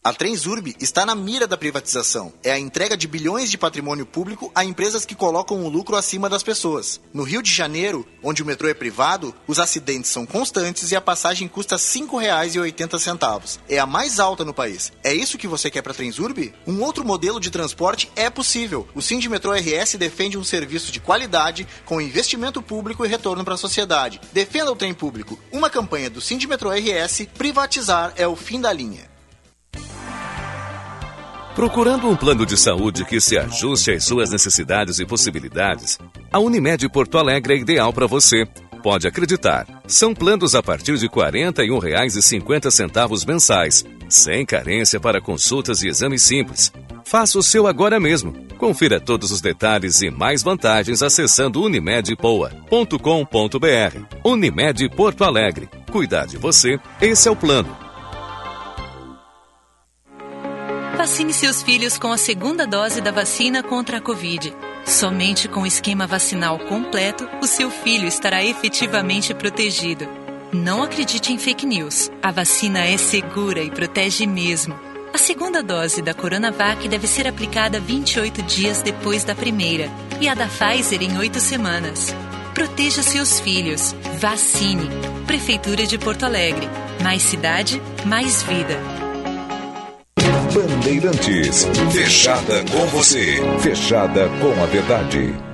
[0.05, 2.33] A Transurb está na mira da privatização.
[2.43, 6.29] É a entrega de bilhões de patrimônio público a empresas que colocam o lucro acima
[6.29, 7.01] das pessoas.
[7.15, 11.01] No Rio de Janeiro, onde o metrô é privado, os acidentes são constantes e a
[11.01, 13.61] passagem custa R$ 5,80.
[13.69, 14.93] É a mais alta no país.
[15.05, 16.53] É isso que você quer para a Transurb?
[16.67, 18.89] Um outro modelo de transporte é possível.
[18.97, 23.57] O Metrô RS defende um serviço de qualidade com investimento público e retorno para a
[23.57, 24.21] sociedade.
[24.33, 25.39] Defenda o trem público.
[25.53, 29.12] Uma campanha do Metrô RS, privatizar é o fim da linha.
[31.55, 35.99] Procurando um plano de saúde que se ajuste às suas necessidades e possibilidades,
[36.33, 38.47] a Unimed Porto Alegre é ideal para você.
[38.83, 39.67] Pode acreditar.
[39.87, 46.73] São planos a partir de R$ 41,50 mensais, sem carência para consultas e exames simples.
[47.05, 48.33] Faça o seu agora mesmo.
[48.57, 53.99] Confira todos os detalhes e mais vantagens acessando unimedpoa.com.br.
[54.25, 55.69] Unimed Porto Alegre.
[55.91, 57.82] Cuidar de você, esse é o plano.
[60.97, 64.55] Vacine seus filhos com a segunda dose da vacina contra a Covid.
[64.85, 70.07] Somente com o esquema vacinal completo, o seu filho estará efetivamente protegido.
[70.53, 72.11] Não acredite em fake news.
[72.23, 74.79] A vacina é segura e protege mesmo.
[75.13, 80.35] A segunda dose da Coronavac deve ser aplicada 28 dias depois da primeira e a
[80.35, 82.15] da Pfizer em 8 semanas.
[82.55, 83.95] Proteja seus filhos.
[84.21, 84.89] Vacine.
[85.27, 86.69] Prefeitura de Porto Alegre.
[87.03, 89.02] Mais cidade, mais vida.
[90.55, 91.65] Bandeirantes.
[91.91, 93.41] Fechada com você.
[93.61, 95.52] Fechada com a verdade.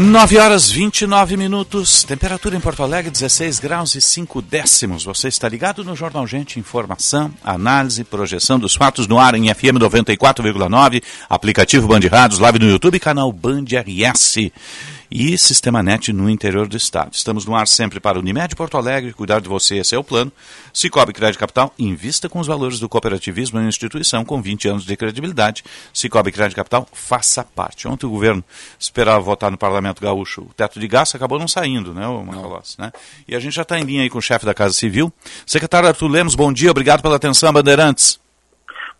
[0.00, 5.02] 9 horas 29 minutos, temperatura em Porto Alegre 16 graus e 5 décimos.
[5.02, 9.74] Você está ligado no Jornal Gente, informação, análise, projeção dos fatos no ar em FM
[9.76, 14.52] 94,9, aplicativo Band Rádios, live no YouTube, canal Band RS
[15.10, 17.12] e Sistema Net no interior do estado.
[17.12, 20.30] Estamos no ar sempre para Unimed Porto Alegre, cuidar de você, esse é o plano.
[20.72, 24.96] Cicobi Crédito Capital, invista com os valores do cooperativismo em instituição com 20 anos de
[24.96, 25.64] credibilidade.
[25.92, 27.88] Cicobi Crédito Capital, faça parte.
[27.88, 28.44] Ontem o governo
[28.78, 32.76] esperava votar no Parlamento Gaúcho o teto de gasto, acabou não saindo, né, o Macalossi,
[32.78, 32.92] né?
[33.26, 35.12] E a gente já está em linha aí com o chefe da Casa Civil.
[35.46, 38.20] Secretário Arthur Lemos, bom dia, obrigado pela atenção, Bandeirantes.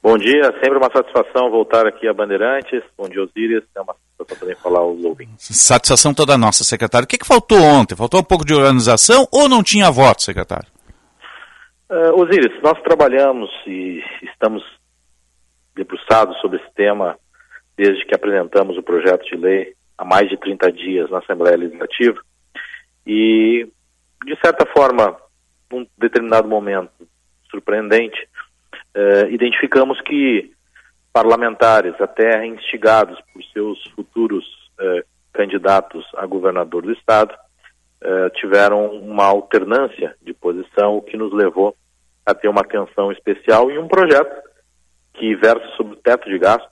[0.01, 2.83] Bom dia, sempre uma satisfação voltar aqui a Bandeirantes.
[2.97, 3.65] Bom dia, Osíris.
[3.75, 5.57] É uma satisfação também falar aos ouvintes.
[5.57, 7.05] Satisfação toda nossa, secretário.
[7.05, 7.97] O que, que faltou ontem?
[7.97, 10.69] Faltou um pouco de organização ou não tinha voto, secretário?
[11.91, 14.63] Uh, Osíris, nós trabalhamos e estamos
[15.75, 17.19] debruçados sobre esse tema
[17.77, 22.21] desde que apresentamos o projeto de lei há mais de 30 dias na Assembleia Legislativa.
[23.07, 23.67] E,
[24.25, 25.17] de certa forma,
[25.71, 26.91] num determinado momento
[27.51, 28.29] surpreendente,
[28.99, 30.51] uh, identificamos que
[31.13, 34.45] parlamentares, até instigados por seus futuros
[34.81, 37.33] uh, candidatos a governador do estado,
[38.03, 41.77] uh, tiveram uma alternância de posição, o que nos levou
[42.27, 44.49] a ter uma atenção especial e um projeto
[45.15, 46.69] que versa sobre o teto de gasto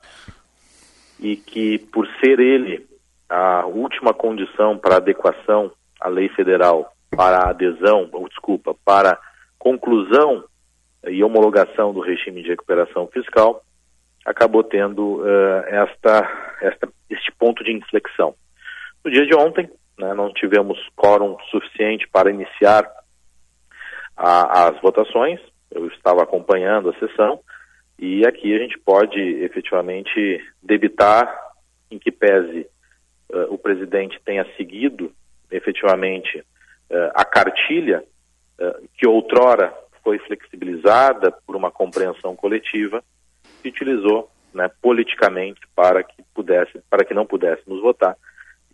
[1.19, 2.85] e que, por ser ele
[3.29, 9.19] a última condição para adequação à lei federal, para adesão, ou desculpa, para
[9.57, 10.43] conclusão
[11.09, 13.63] e homologação do regime de recuperação fiscal,
[14.25, 18.35] acabou tendo uh, esta, esta, este ponto de inflexão.
[19.03, 22.85] No dia de ontem, né, não tivemos quórum suficiente para iniciar
[24.15, 25.39] a, as votações,
[25.71, 27.39] eu estava acompanhando a sessão,
[27.97, 31.33] e aqui a gente pode efetivamente debitar
[31.89, 32.67] em que pese
[33.31, 35.11] uh, o presidente tenha seguido
[35.49, 38.03] efetivamente uh, a cartilha
[38.97, 39.71] que outrora
[40.07, 43.03] foi flexibilizada por uma compreensão coletiva
[43.61, 48.15] e utilizou né, politicamente para que pudesse, para que não pudéssemos votar,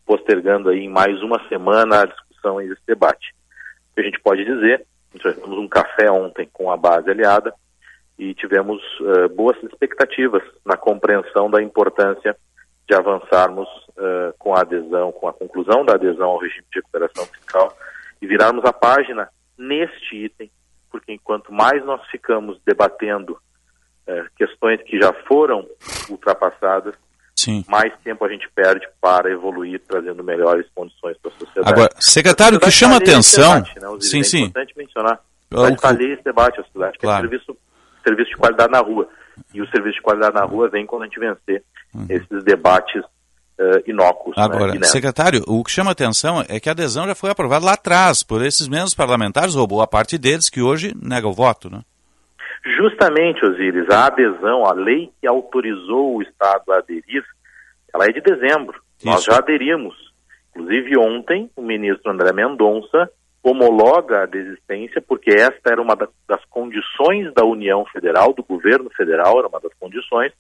[0.06, 3.34] postergando aí mais uma semana a discussão e esse debate.
[3.90, 7.52] O que a gente pode dizer, nós tivemos um café ontem com a base aliada
[8.20, 12.38] e tivemos uh, boas expectativas na compreensão da importância
[12.88, 13.68] de avançarmos
[13.98, 17.76] uh, com a adesão, com a conclusão da adesão ao regime de recuperação fiscal
[18.22, 20.52] e virarmos a página neste item,
[20.94, 25.68] porque enquanto mais nós ficamos debatendo uh, questões que já foram
[26.08, 26.94] ultrapassadas,
[27.36, 27.66] Sim.
[27.68, 31.74] mais tempo a gente perde para evoluir, trazendo melhores condições para a sociedade.
[31.74, 33.56] Agora, secretário, o que chama atenção...
[33.56, 34.38] Debate, né, sim, é sim.
[34.38, 35.20] É importante mencionar.
[35.50, 37.26] Mas falhei esse debate, a cidade, que claro.
[37.26, 37.58] é serviço,
[38.06, 39.10] serviço de qualidade na rua.
[39.52, 42.06] E o serviço de qualidade na rua vem quando a gente vencer uhum.
[42.08, 43.02] esses debates
[43.60, 44.38] uh, inócuos.
[44.38, 47.74] Agora, né, secretário, o que chama atenção é que a adesão já foi aprovada lá
[47.74, 51.82] atrás por esses mesmos parlamentares, ou boa parte deles, que hoje nega o voto, né?
[52.78, 57.24] Justamente, Osíris, a adesão, a lei que autorizou o Estado a aderir,
[57.94, 58.82] ela é de dezembro.
[58.98, 59.06] Isso.
[59.06, 59.96] Nós já aderimos.
[60.56, 63.10] Inclusive, ontem, o ministro André Mendonça
[63.44, 69.40] homologa a desistência, porque esta era uma das condições da União Federal, do governo federal,
[69.40, 70.32] era uma das condições,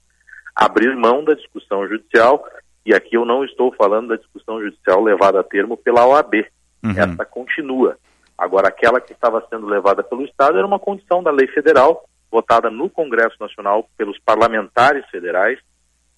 [0.56, 2.46] abrir mão da discussão judicial,
[2.86, 6.46] e aqui eu não estou falando da discussão judicial levada a termo pela OAB.
[6.84, 6.92] Uhum.
[6.92, 7.98] Essa continua.
[8.38, 12.70] Agora, aquela que estava sendo levada pelo Estado era uma condição da lei federal, votada
[12.70, 15.60] no Congresso Nacional pelos parlamentares federais,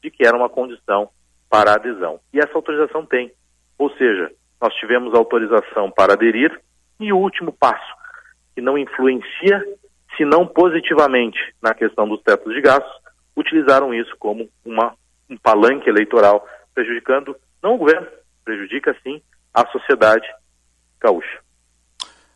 [0.01, 1.09] de que era uma condição
[1.49, 2.19] para a adesão.
[2.33, 3.31] E essa autorização tem.
[3.77, 6.59] Ou seja, nós tivemos autorização para aderir
[6.99, 7.93] e o último passo,
[8.55, 9.63] que não influencia,
[10.15, 12.93] se não positivamente, na questão dos tetos de gastos,
[13.35, 14.95] utilizaram isso como uma,
[15.29, 18.07] um palanque eleitoral, prejudicando não o governo,
[18.43, 19.21] prejudica sim
[19.53, 20.27] a sociedade
[20.99, 21.39] gaúcha.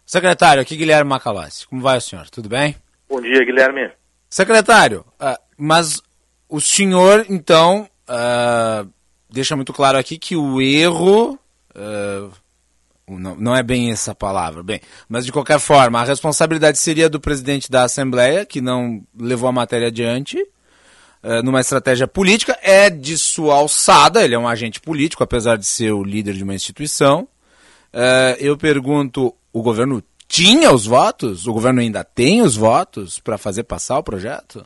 [0.06, 1.68] Secretário, aqui Guilherme Macalossi.
[1.68, 2.30] Como vai o senhor?
[2.30, 2.76] Tudo bem?
[3.08, 3.92] Bom dia, Guilherme.
[4.30, 6.02] Secretário, uh, mas
[6.48, 8.90] o senhor, então, uh,
[9.30, 11.38] deixa muito claro aqui que o erro.
[11.76, 12.32] Uh,
[13.08, 17.20] não, não é bem essa palavra, bem, mas de qualquer forma, a responsabilidade seria do
[17.20, 20.38] presidente da Assembleia, que não levou a matéria adiante,
[21.44, 25.92] numa estratégia política, é de sua alçada, ele é um agente político, apesar de ser
[25.92, 27.28] o líder de uma instituição.
[27.94, 31.48] Uh, eu pergunto, o governo tinha os votos?
[31.48, 34.66] O governo ainda tem os votos para fazer passar o projeto?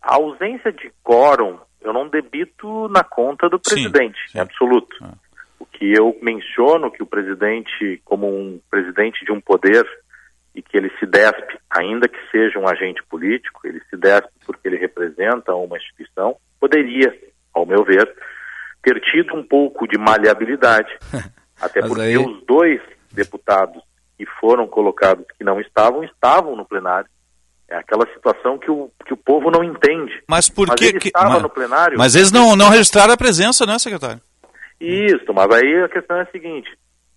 [0.00, 4.38] A ausência de quórum, eu não debito na conta do presidente, sim, sim.
[4.38, 4.96] em absoluto.
[5.02, 5.14] Ah
[5.60, 9.86] o que eu menciono que o presidente, como um presidente de um poder,
[10.54, 14.66] e que ele se despe, ainda que seja um agente político, ele se despe porque
[14.66, 17.16] ele representa uma instituição, poderia,
[17.54, 18.12] ao meu ver,
[18.82, 20.90] ter tido um pouco de maleabilidade.
[21.60, 22.18] Até porque aí...
[22.18, 22.80] os dois
[23.12, 23.82] deputados
[24.16, 27.08] que foram colocados que não estavam, estavam no plenário.
[27.68, 30.12] É aquela situação que o, que o povo não entende.
[30.28, 31.08] Mas por mas que...
[31.08, 31.96] Estava mas, no plenário.
[31.96, 34.20] Mas eles não, não registraram a presença, né, secretário?
[34.80, 36.68] Isso, mas aí a questão é a seguinte.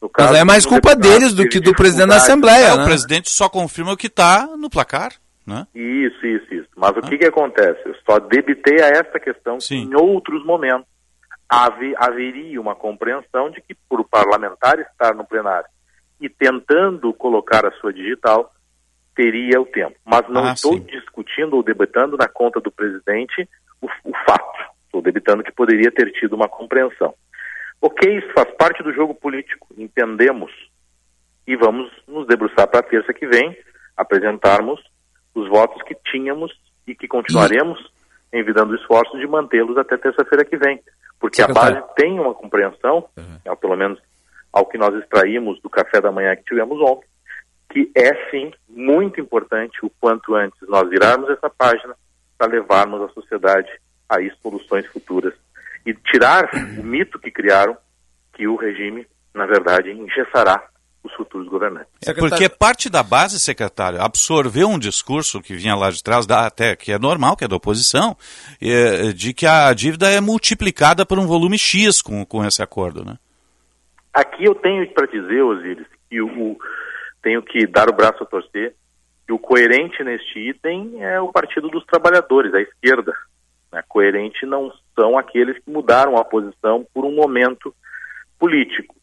[0.09, 2.65] Caso, mas é mais culpa deles do que do presidente da Assembleia.
[2.65, 2.83] É, né?
[2.83, 5.13] O presidente só confirma o que está no placar.
[5.45, 5.67] Né?
[5.75, 6.69] Isso, isso, isso.
[6.75, 6.99] Mas ah.
[6.99, 7.79] o que, que acontece?
[7.85, 9.87] Eu só debitei a essa questão Sim.
[9.87, 10.87] que em outros momentos
[11.49, 15.67] haver, haveria uma compreensão de que por o parlamentar estar no plenário
[16.19, 18.53] e tentando colocar a sua digital,
[19.15, 19.95] teria o tempo.
[20.05, 20.83] Mas não ah, estou sim.
[20.83, 23.47] discutindo ou debatendo na conta do presidente
[23.81, 24.71] o, o fato.
[24.85, 27.13] Estou debitando que poderia ter tido uma compreensão.
[27.85, 30.49] Ok, isso faz parte do jogo político, entendemos.
[31.45, 33.57] E vamos nos debruçar para a terça que vem,
[33.97, 34.81] apresentarmos
[35.35, 37.77] os votos que tínhamos e que continuaremos
[38.31, 40.79] envidando esforços de mantê-los até terça-feira que vem.
[41.19, 43.55] Porque a base tem uma compreensão, uhum.
[43.57, 43.99] pelo menos
[44.53, 47.07] ao que nós extraímos do café da manhã que tivemos ontem,
[47.69, 51.97] que é sim muito importante o quanto antes nós virarmos essa página
[52.37, 53.69] para levarmos a sociedade
[54.07, 55.33] a soluções futuras
[55.85, 57.77] e tirar o mito que criaram
[58.33, 60.67] que o regime, na verdade, engessará
[61.03, 61.89] os futuros governantes.
[62.05, 66.47] É porque parte da base, secretário, absorveu um discurso que vinha lá de trás, da,
[66.47, 68.15] até que é normal, que é da oposição,
[68.61, 73.03] é, de que a dívida é multiplicada por um volume X com, com esse acordo,
[73.03, 73.17] né?
[74.13, 76.57] Aqui eu tenho para dizer, Osiris, que o,
[77.21, 78.75] tenho que dar o braço a torcer,
[79.25, 83.11] que o coerente neste item é o Partido dos Trabalhadores, a esquerda.
[83.71, 83.83] Né?
[83.87, 87.73] Coerente não são aqueles que mudaram a posição por um momento
[88.39, 88.95] político.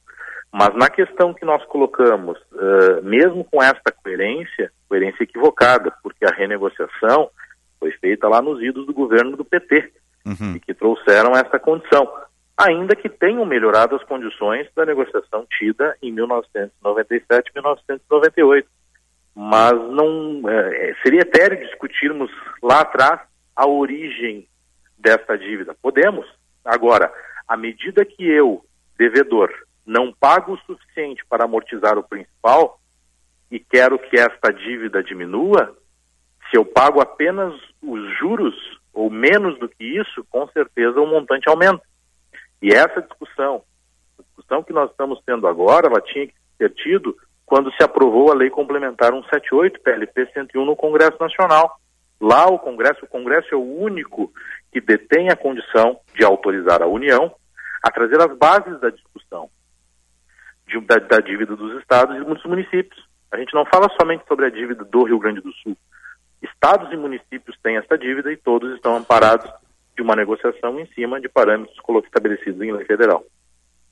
[0.52, 6.32] Mas na questão que nós colocamos, uh, mesmo com esta coerência, coerência equivocada, porque a
[6.32, 7.30] renegociação
[7.78, 9.92] foi feita lá nos idos do governo do PT,
[10.26, 10.56] uhum.
[10.56, 12.10] e que trouxeram essa condição,
[12.56, 18.68] ainda que tenham melhorado as condições da negociação tida em 1997 e 1998.
[19.34, 22.30] Mas não é, seria etéreo discutirmos
[22.62, 23.20] lá atrás
[23.54, 24.46] a origem
[25.00, 25.74] dessa dívida.
[25.80, 26.26] Podemos.
[26.64, 27.12] Agora,
[27.48, 28.64] à medida que eu,
[28.98, 29.50] devedor,
[29.84, 32.78] não pago o suficiente para amortizar o principal
[33.50, 35.76] e quero que esta dívida diminua,
[36.48, 38.54] se eu pago apenas os juros
[38.92, 41.82] ou menos do que isso, com certeza o montante aumenta.
[42.60, 43.62] E essa discussão,
[44.18, 48.30] a discussão que nós estamos tendo agora, ela tinha que ter tido quando se aprovou
[48.30, 51.80] a Lei Complementar 178, PLP 101, no Congresso Nacional.
[52.20, 54.32] Lá o Congresso, o Congresso é o único
[54.70, 57.34] que detém a condição de autorizar a União
[57.82, 59.48] a trazer as bases da discussão
[60.66, 63.08] de, da, da, dívida dos estados e dos municípios.
[63.32, 65.76] A gente não fala somente sobre a dívida do Rio Grande do Sul.
[66.42, 69.50] Estados e municípios têm essa dívida e todos estão amparados
[69.96, 73.24] de uma negociação em cima de parâmetros estabelecidos em lei federal.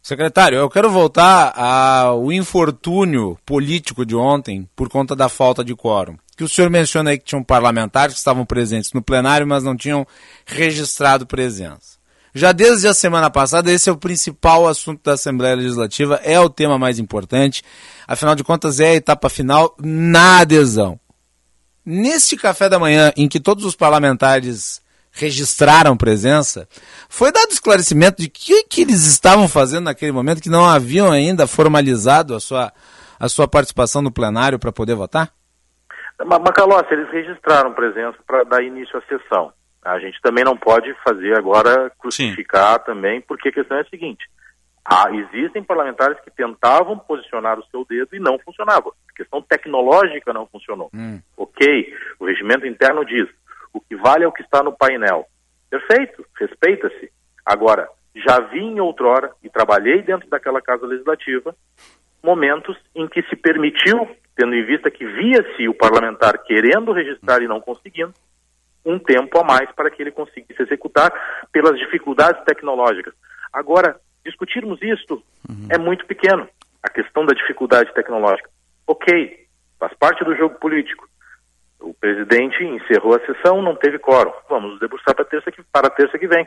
[0.03, 6.16] Secretário, eu quero voltar ao infortúnio político de ontem por conta da falta de quórum.
[6.36, 9.76] Que o senhor menciona aí que tinham parlamentares que estavam presentes no plenário, mas não
[9.76, 10.07] tinham
[10.46, 11.99] registrado presença.
[12.34, 16.49] Já desde a semana passada, esse é o principal assunto da Assembleia Legislativa, é o
[16.49, 17.62] tema mais importante.
[18.07, 21.01] Afinal de contas, é a etapa final na adesão.
[21.84, 24.80] Neste café da manhã, em que todos os parlamentares
[25.19, 26.69] registraram presença,
[27.09, 31.47] foi dado esclarecimento de que, que eles estavam fazendo naquele momento, que não haviam ainda
[31.47, 32.73] formalizado a sua,
[33.19, 35.31] a sua participação no plenário para poder votar?
[36.25, 39.53] Macalossi, eles registraram presença para dar início à sessão.
[39.85, 42.85] A gente também não pode fazer agora crucificar Sim.
[42.87, 44.29] também, porque a questão é a seguinte:
[44.85, 48.91] há, existem parlamentares que tentavam posicionar o seu dedo e não funcionava.
[49.09, 50.91] A questão tecnológica não funcionou.
[50.93, 51.21] Hum.
[51.37, 53.29] Ok, o regimento interno diz:
[53.73, 55.27] o que vale é o que está no painel.
[55.71, 57.11] Perfeito, respeita-se.
[57.45, 61.55] Agora, já vi em outrora e trabalhei dentro daquela casa legislativa
[62.23, 67.49] momentos em que se permitiu, tendo em vista que via-se o parlamentar querendo registrar e
[67.49, 68.12] não conseguindo,
[68.85, 71.12] um tempo a mais para que ele conseguisse executar
[71.53, 73.14] pelas dificuldades tecnológicas.
[73.53, 75.69] Agora, discutirmos isto uhum.
[75.71, 76.49] é muito pequeno,
[76.83, 78.51] a questão da dificuldade tecnológica.
[78.87, 79.47] Ok,
[79.79, 81.09] faz parte do jogo político.
[81.81, 84.33] O presidente encerrou a sessão, não teve quórum.
[84.49, 86.47] Vamos nos debruçar para, terça que, para a terça que vem,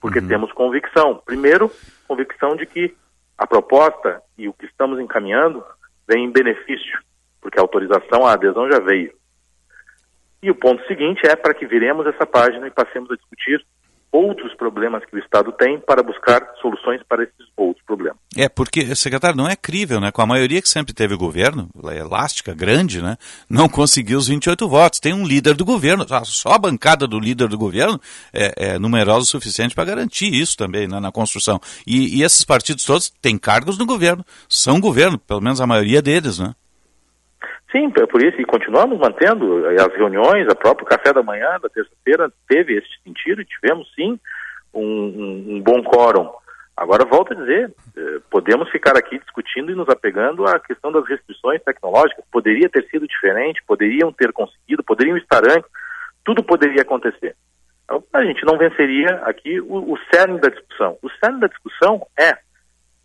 [0.00, 0.28] porque uhum.
[0.28, 1.20] temos convicção.
[1.24, 1.70] Primeiro,
[2.06, 2.94] convicção de que
[3.36, 5.64] a proposta e o que estamos encaminhando
[6.06, 6.98] vem em benefício,
[7.40, 9.12] porque a autorização, a adesão já veio.
[10.42, 13.64] E o ponto seguinte é para que viremos essa página e passemos a discutir
[14.10, 18.18] outros problemas que o Estado tem para buscar soluções para esses outros problemas.
[18.36, 20.10] É, porque, secretário, não é crível, né?
[20.10, 23.16] Com a maioria que sempre teve o governo, elástica, grande, né?
[23.48, 25.00] Não conseguiu os 28 votos.
[25.00, 28.00] Tem um líder do governo, só a bancada do líder do governo
[28.32, 31.60] é, é numerosa o suficiente para garantir isso também né, na construção.
[31.86, 36.00] E, e esses partidos todos têm cargos no governo, são governo, pelo menos a maioria
[36.00, 36.54] deles, né?
[37.70, 41.68] Sim, é por isso, e continuamos mantendo as reuniões, a próprio café da manhã da
[41.68, 44.18] terça-feira teve esse sentido, tivemos sim
[44.72, 46.30] um, um, um bom quórum.
[46.74, 51.06] Agora, volto a dizer, eh, podemos ficar aqui discutindo e nos apegando à questão das
[51.08, 52.24] restrições tecnológicas.
[52.30, 55.68] Poderia ter sido diferente, poderiam ter conseguido, poderiam estar antes,
[56.24, 57.34] tudo poderia acontecer.
[57.82, 60.96] Então, a gente não venceria aqui o, o cerne da discussão.
[61.02, 62.38] O cerne da discussão é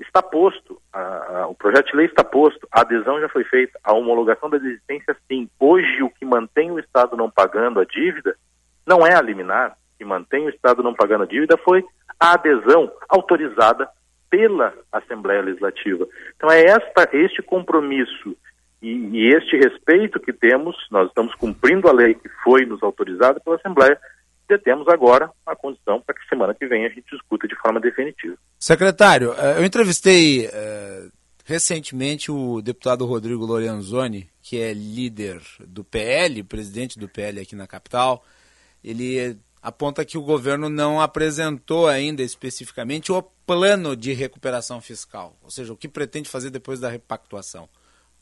[0.04, 1.00] está posto, a,
[1.40, 4.58] a, o projeto de lei está posto, a adesão já foi feita, a homologação da
[4.58, 5.50] desistência sim.
[5.60, 8.36] Hoje o que mantém o Estado não pagando a dívida
[8.86, 11.84] não é a liminar, o que mantém o Estado não pagando a dívida foi
[12.20, 13.90] a adesão autorizada
[14.30, 16.08] pela Assembleia Legislativa.
[16.36, 18.36] Então é esta, este compromisso
[18.82, 23.40] e, e este respeito que temos, nós estamos cumprindo a lei que foi nos autorizada
[23.40, 24.00] pela Assembleia,
[24.64, 28.38] temos agora a condição para que semana que vem a gente discuta de forma definitiva.
[28.60, 31.12] Secretário, eh, eu entrevistei uh,
[31.46, 37.68] recentemente o deputado Rodrigo Lorenzoni, que é líder do PL, presidente do PL aqui na
[37.68, 38.24] capital.
[38.84, 45.50] Ele aponta que o governo não apresentou ainda especificamente o plano de recuperação fiscal, ou
[45.50, 47.70] seja, o que pretende fazer depois da repactuação.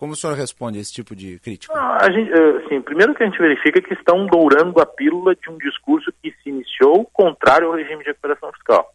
[0.01, 1.71] Como o senhor responde a esse tipo de crítica?
[1.77, 5.59] Ah, gente, assim, primeiro que a gente verifica que estão dourando a pílula de um
[5.59, 8.91] discurso que se iniciou contrário ao regime de recuperação fiscal.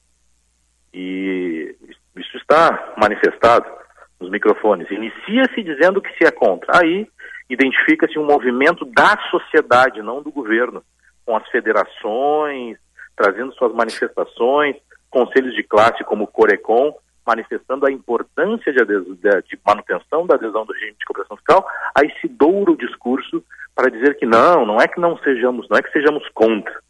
[0.93, 1.77] E
[2.17, 3.71] isso está manifestado
[4.19, 4.91] nos microfones.
[4.91, 6.81] Inicia-se dizendo que se é contra.
[6.83, 7.07] Aí
[7.49, 10.83] identifica-se um movimento da sociedade, não do governo,
[11.25, 12.79] com as federações,
[13.15, 14.75] trazendo suas manifestações,
[15.09, 16.93] conselhos de classe como o Corecon,
[17.27, 22.29] manifestando a importância de, de, manutenção da adesão do regime de cooperação fiscal, aí se
[22.29, 25.91] doura o discurso para dizer que não, não é que não sejamos, não é que
[25.91, 26.81] sejamos contra.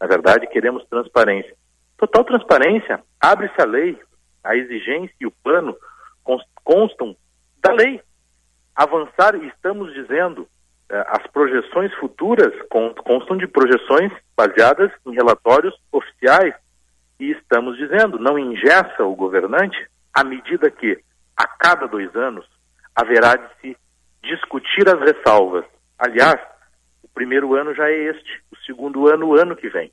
[0.00, 1.54] Na verdade, queremos transparência.
[1.98, 3.96] Total transparência, abre-se a lei,
[4.42, 5.76] a exigência e o plano
[6.64, 7.14] constam
[7.62, 8.00] da lei.
[8.74, 10.48] Avançar, estamos dizendo,
[10.90, 12.52] eh, as projeções futuras
[13.04, 16.54] constam de projeções baseadas em relatórios oficiais
[17.22, 19.78] e estamos dizendo, não ingessa o governante
[20.12, 20.98] à medida que,
[21.36, 22.44] a cada dois anos,
[22.96, 23.76] haverá de se
[24.24, 25.64] discutir as ressalvas.
[25.96, 26.40] Aliás,
[27.00, 29.92] o primeiro ano já é este, o segundo ano, o ano que vem.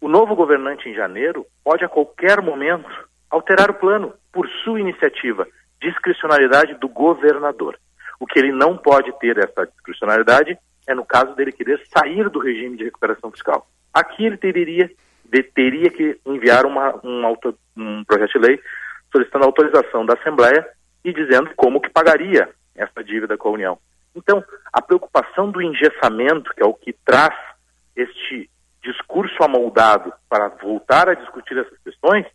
[0.00, 2.88] O novo governante em janeiro pode a qualquer momento
[3.28, 5.48] alterar o plano por sua iniciativa,
[5.82, 7.76] discricionalidade do governador.
[8.20, 12.38] O que ele não pode ter essa discricionalidade é no caso dele querer sair do
[12.38, 13.66] regime de recuperação fiscal.
[13.92, 14.88] Aqui ele teria,
[15.34, 18.60] de, teria que enviar uma, um, auto, um projeto de lei
[19.10, 20.64] solicitando autorização da Assembleia
[21.04, 23.78] e dizendo como que pagaria essa dívida com a União.
[24.14, 27.34] Então, a preocupação do engessamento, que é o que traz
[27.96, 28.48] este
[28.82, 32.26] discurso amoldado para voltar a discutir essas questões,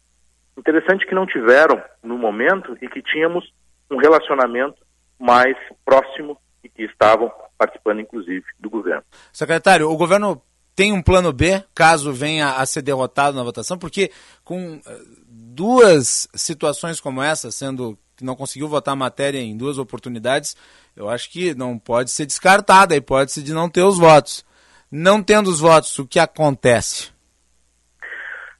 [0.58, 3.50] interessante que não tiveram no momento e que tínhamos
[3.90, 4.78] um relacionamento
[5.18, 9.04] mais próximo e que estavam participando, inclusive, do governo.
[9.32, 10.42] Secretário, o governo
[10.80, 14.12] tem um plano B caso venha a ser derrotado na votação, porque
[14.46, 19.78] com eh, duas situações como essa, sendo que não conseguiu votar a matéria em duas
[19.78, 20.56] oportunidades,
[20.96, 24.46] eu acho que não pode ser descartada a hipótese de não ter os votos.
[24.90, 27.12] Não tendo os votos, o que acontece?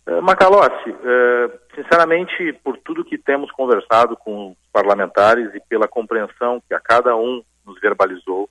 [0.06, 6.62] Uh, Macalossi, uh, sinceramente, por tudo que temos conversado com os parlamentares e pela compreensão
[6.68, 8.50] que a cada um nos verbalizou,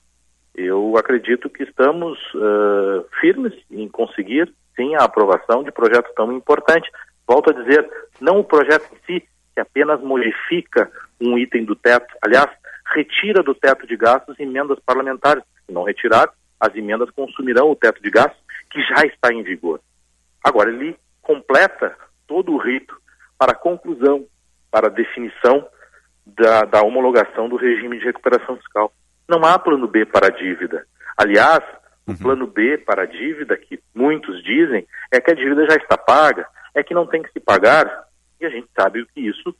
[0.55, 6.89] eu acredito que estamos uh, firmes em conseguir, sim, a aprovação de projeto tão importante.
[7.27, 7.89] Volto a dizer,
[8.19, 10.91] não o projeto em si, que apenas modifica
[11.21, 12.49] um item do teto, aliás,
[12.93, 15.43] retira do teto de gastos emendas parlamentares.
[15.65, 16.29] Se não retirar,
[16.59, 18.41] as emendas consumirão o teto de gastos
[18.71, 19.79] que já está em vigor.
[20.43, 21.95] Agora, ele completa
[22.27, 22.95] todo o rito
[23.37, 24.25] para a conclusão,
[24.71, 25.67] para a definição
[26.25, 28.91] da, da homologação do regime de recuperação fiscal.
[29.29, 30.85] Não há plano B para a dívida.
[31.15, 31.63] Aliás,
[32.07, 32.17] o uhum.
[32.17, 36.47] plano B para a dívida, que muitos dizem, é que a dívida já está paga,
[36.73, 38.05] é que não tem que se pagar,
[38.41, 39.55] e a gente sabe o que isso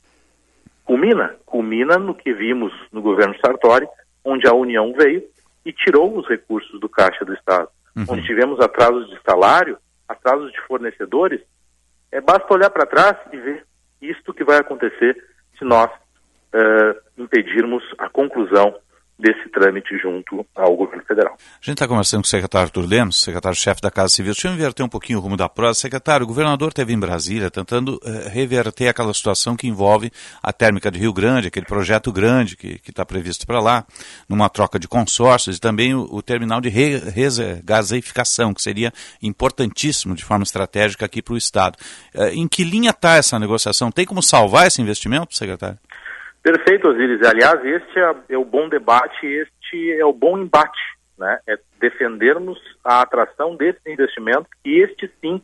[0.84, 1.36] culmina.
[1.46, 3.86] Culmina no que vimos no governo Sartori,
[4.24, 5.22] onde a União veio
[5.64, 7.68] e tirou os recursos do caixa do Estado.
[7.96, 8.06] Uhum.
[8.08, 11.40] Onde tivemos atrasos de salário, atrasos de fornecedores,
[12.10, 13.64] é, basta olhar para trás e ver
[14.02, 15.16] isto que vai acontecer
[15.56, 15.90] se nós
[16.54, 18.74] uh, impedirmos a conclusão
[19.20, 21.34] desse trâmite junto ao governo federal.
[21.38, 24.32] A gente está conversando com o secretário Arthur Lemos, secretário-chefe da Casa Civil.
[24.32, 25.80] Deixa eu inverter um pouquinho o rumo da prosa.
[25.80, 30.10] Secretário, o governador esteve em Brasília tentando uh, reverter aquela situação que envolve
[30.42, 33.84] a térmica de Rio Grande, aquele projeto grande que está previsto para lá,
[34.28, 37.00] numa troca de consórcios e também o, o terminal de re,
[37.62, 38.92] gaseificação, que seria
[39.22, 41.76] importantíssimo de forma estratégica aqui para o Estado.
[42.14, 43.90] Uh, em que linha está essa negociação?
[43.90, 45.78] Tem como salvar esse investimento, secretário?
[46.42, 47.20] Perfeito, Osiris.
[47.26, 50.80] Aliás, este é, é, o bom debate, este é o bom embate,
[51.18, 51.38] né?
[51.46, 55.42] É defendermos a atração desse investimento e este sim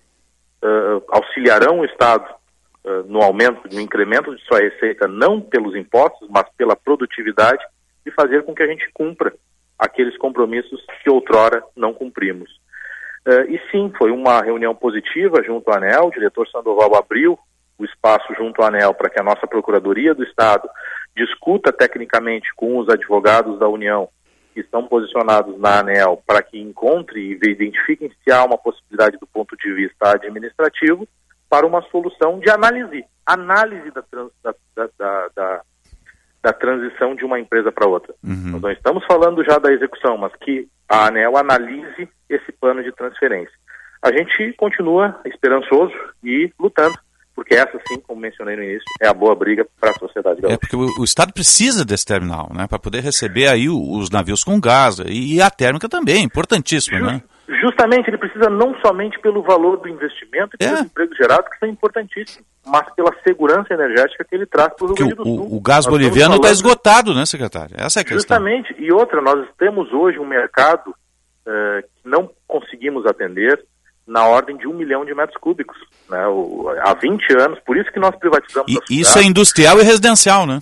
[0.62, 2.26] uh, auxiliarão o Estado
[2.84, 7.62] uh, no aumento, no incremento de sua receita, não pelos impostos, mas pela produtividade
[8.06, 9.34] e fazer com que a gente cumpra
[9.78, 12.50] aqueles compromissos que outrora não cumprimos.
[13.26, 17.38] Uh, e sim, foi uma reunião positiva junto ao ANEL, o diretor Sandoval abriu
[17.78, 20.66] o espaço junto ao ANEL para que a nossa Procuradoria do Estado
[21.16, 24.08] discuta tecnicamente com os advogados da União
[24.52, 29.26] que estão posicionados na ANEL para que encontre e identifiquem se há uma possibilidade do
[29.26, 31.06] ponto de vista administrativo
[31.48, 34.54] para uma solução de análise, análise da, trans, da,
[34.98, 35.60] da, da,
[36.42, 38.14] da transição de uma empresa para outra.
[38.24, 38.52] Uhum.
[38.52, 42.92] Nós não estamos falando já da execução, mas que a ANEL analise esse plano de
[42.92, 43.54] transferência.
[44.02, 46.96] A gente continua esperançoso e lutando
[47.36, 50.54] porque essa sim, como mencionei no início, é a boa briga para a sociedade gaúcha.
[50.54, 54.42] É porque o, o, Estado precisa desse terminal, né, para poder receber aí os navios
[54.42, 57.22] com gás e, a térmica também, importantíssimo, Just, né?
[57.60, 60.66] Justamente, ele precisa não somente pelo valor do investimento e é.
[60.66, 62.44] pelos empregos gerados, que são importantíssimos.
[62.66, 65.40] mas pela segurança energética que ele traz para o Rio Grande do Sul.
[65.42, 67.76] O, o gás nós boliviano está esgotado, né, secretário?
[67.78, 68.18] Essa é a questão.
[68.18, 68.74] Justamente.
[68.78, 73.62] E outra, nós temos hoje um mercado uh, que não conseguimos atender
[74.06, 75.76] na ordem de um milhão de metros cúbicos.
[76.08, 79.82] Né, o, há 20 anos, por isso que nós privatizamos e, Isso é industrial e
[79.82, 80.60] residencial, né?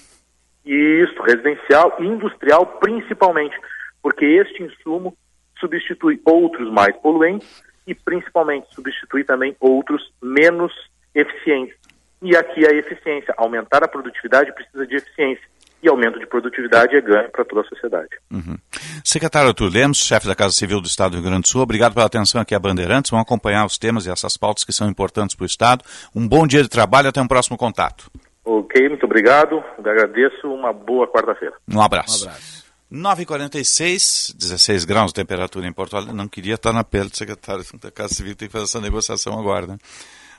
[0.64, 3.54] Isso, residencial e industrial principalmente,
[4.02, 5.14] porque este insumo
[5.60, 10.72] substitui outros mais poluentes e principalmente substitui também outros menos
[11.14, 11.76] eficientes.
[12.22, 15.44] E aqui a eficiência, aumentar a produtividade precisa de eficiência.
[15.84, 18.08] E aumento de produtividade é ganho para toda a sociedade.
[18.32, 18.56] Uhum.
[19.04, 21.92] Secretário Arthur Lemos, chefe da Casa Civil do Estado do Rio Grande do Sul, obrigado
[21.92, 23.10] pela atenção aqui a Bandeirantes.
[23.10, 25.84] Vamos acompanhar os temas e essas pautas que são importantes para o Estado.
[26.16, 28.10] Um bom dia de trabalho e até um próximo contato.
[28.42, 29.62] Ok, muito obrigado.
[29.78, 30.48] Agradeço.
[30.48, 31.54] Uma boa quarta-feira.
[31.70, 32.24] Um abraço.
[32.24, 32.64] Um abraço.
[32.90, 36.14] 9h46, 16 graus de temperatura em Porto Alegre.
[36.14, 39.38] Não queria estar na pele do secretário da Casa Civil, tem que fazer essa negociação
[39.38, 39.78] agora, né?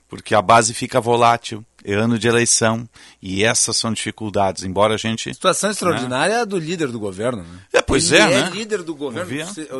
[0.07, 2.87] Porque a base fica volátil é ano de eleição
[3.21, 5.33] e essas são dificuldades, embora a gente...
[5.33, 6.45] Situação extraordinária né?
[6.45, 7.59] do líder do governo, né?
[7.73, 8.49] É, pois Ele é, é né?
[8.51, 9.31] líder do governo.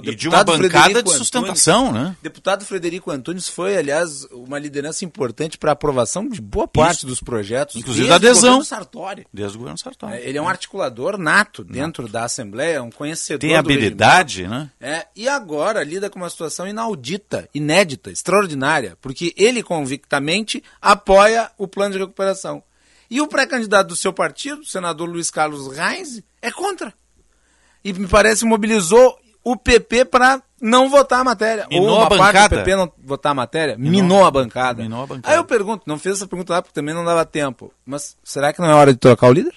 [0.04, 2.18] e de uma bancada Frederico de sustentação, Antunes, né?
[2.22, 7.08] Deputado Frederico Antunes foi, aliás, uma liderança importante para a aprovação de boa parte Isso.
[7.08, 7.76] dos projetos.
[7.76, 8.64] Inclusive da adesão.
[8.64, 9.26] Sartori.
[9.34, 10.14] Desde o governo Sartori.
[10.14, 12.14] É, ele é um articulador nato dentro nato.
[12.14, 14.70] da Assembleia, um conhecedor Tem habilidade, né?
[14.80, 21.68] É, e agora lida com uma situação inaudita, inédita, extraordinária, porque ele convictamente apoia o
[21.68, 22.64] plano de recuperação.
[23.10, 26.94] E o pré-candidato do seu partido, o senador Luiz Carlos Reis, é contra.
[27.84, 31.68] E me parece mobilizou o PP para não votar a matéria.
[31.70, 32.34] Minou Ou uma a bancada.
[32.34, 34.82] parte do PP não votar a matéria, minou, minou, a bancada.
[34.82, 35.34] minou a bancada.
[35.34, 37.72] Aí eu pergunto, não fez essa pergunta lá porque também não dava tempo.
[37.86, 39.54] Mas será que não é hora de trocar o líder?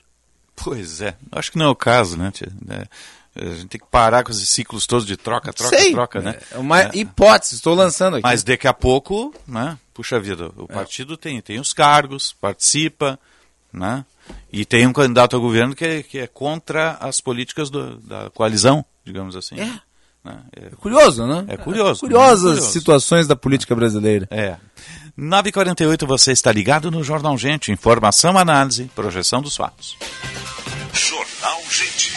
[0.54, 2.30] Pois é, acho que não é o caso, né?
[2.30, 2.52] Tia?
[2.68, 2.86] É,
[3.40, 5.92] a gente tem que parar com esses ciclos todos de troca, troca, Sei.
[5.92, 6.38] troca, né?
[6.50, 6.90] É uma é.
[6.94, 8.22] hipótese, estou lançando aqui.
[8.22, 9.78] Mas daqui a pouco, né?
[9.94, 13.18] Puxa vida, o partido tem, tem os cargos, participa,
[13.72, 14.04] né?
[14.52, 18.30] E tem um candidato ao governo que é, que é contra as políticas do, da
[18.30, 19.58] coalizão, digamos assim.
[19.58, 19.80] É.
[20.24, 20.38] Né?
[20.56, 21.44] É, é, curioso, né?
[21.48, 22.04] É curioso.
[22.04, 22.50] É curiosas né?
[22.56, 22.72] curioso.
[22.72, 24.28] situações da política brasileira.
[24.30, 24.56] É.
[25.18, 27.72] 9h48, você está ligado no Jornal Gente.
[27.72, 29.96] Informação, análise, projeção dos fatos.
[30.92, 32.14] Jornal Gente.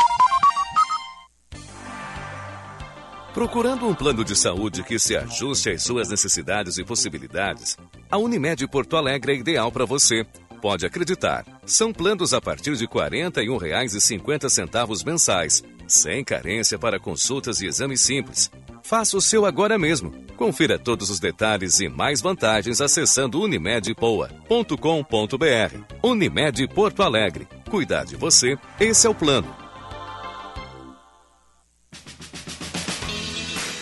[3.33, 7.77] Procurando um plano de saúde que se ajuste às suas necessidades e possibilidades,
[8.09, 10.25] a Unimed Porto Alegre é ideal para você.
[10.61, 11.45] Pode acreditar.
[11.65, 18.51] São planos a partir de R$ 41,50 mensais, sem carência para consultas e exames simples.
[18.83, 20.11] Faça o seu agora mesmo.
[20.35, 25.77] Confira todos os detalhes e mais vantagens acessando unimedpoa.com.br.
[26.03, 27.47] Unimed Porto Alegre.
[27.69, 29.60] Cuidar de você, esse é o plano.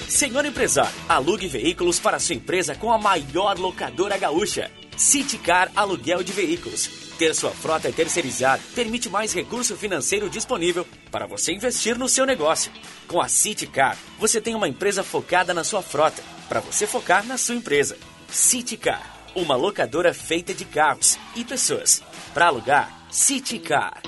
[0.10, 4.72] Senhor empresário, alugue veículos para sua empresa com a maior locadora gaúcha.
[4.98, 6.88] Citicar Aluguel de Veículos.
[7.20, 12.72] Ter sua frota terceirizada permite mais recurso financeiro disponível para você investir no seu negócio.
[13.08, 17.38] Com a Citicar, você tem uma empresa focada na sua frota, para você focar na
[17.38, 17.96] sua empresa.
[18.30, 22.02] Citicar, uma locadora feita de carros e pessoas.
[22.34, 24.02] Para alugar, Citicar.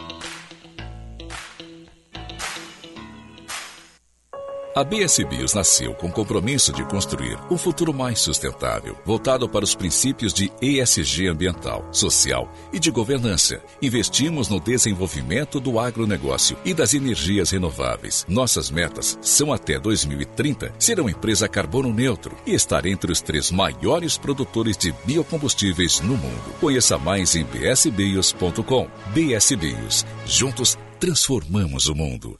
[4.73, 9.65] A BS Bios nasceu com o compromisso de construir um futuro mais sustentável, voltado para
[9.65, 13.61] os princípios de ESG ambiental, social e de governança.
[13.81, 18.25] Investimos no desenvolvimento do agronegócio e das energias renováveis.
[18.29, 23.51] Nossas metas são até 2030 ser uma empresa carbono neutro e estar entre os três
[23.51, 26.55] maiores produtores de biocombustíveis no mundo.
[26.61, 28.87] Conheça mais em bsbios.com.
[29.13, 30.05] BS Bios.
[30.25, 32.37] Juntos transformamos o mundo.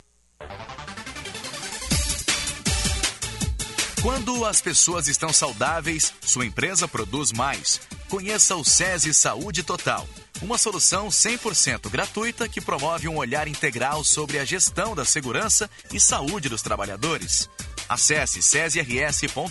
[4.02, 7.80] Quando as pessoas estão saudáveis, sua empresa produz mais.
[8.10, 10.08] Conheça o SESI Saúde Total,
[10.42, 16.00] uma solução 100% gratuita que promove um olhar integral sobre a gestão da segurança e
[16.00, 17.48] saúde dos trabalhadores.
[17.88, 19.44] Acesse cesirs.org.br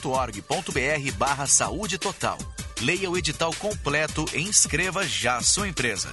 [1.17, 2.37] barra saúde total.
[2.81, 6.13] Leia o edital completo e inscreva já sua empresa.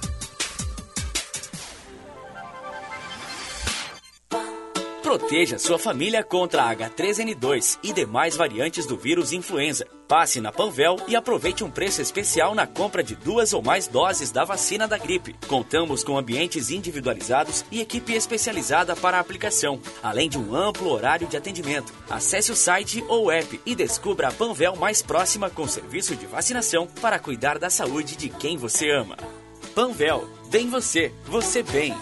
[5.08, 9.86] Proteja sua família contra a H3N2 e demais variantes do vírus influenza.
[10.06, 14.30] Passe na Panvel e aproveite um preço especial na compra de duas ou mais doses
[14.30, 15.34] da vacina da gripe.
[15.46, 21.26] Contamos com ambientes individualizados e equipe especializada para a aplicação, além de um amplo horário
[21.26, 21.90] de atendimento.
[22.10, 26.86] Acesse o site ou app e descubra a Panvel mais próxima com serviço de vacinação
[27.00, 29.16] para cuidar da saúde de quem você ama.
[29.74, 31.96] Panvel, bem você, você bem.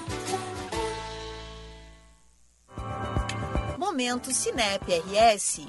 [3.97, 5.61] Momento Cinep RS.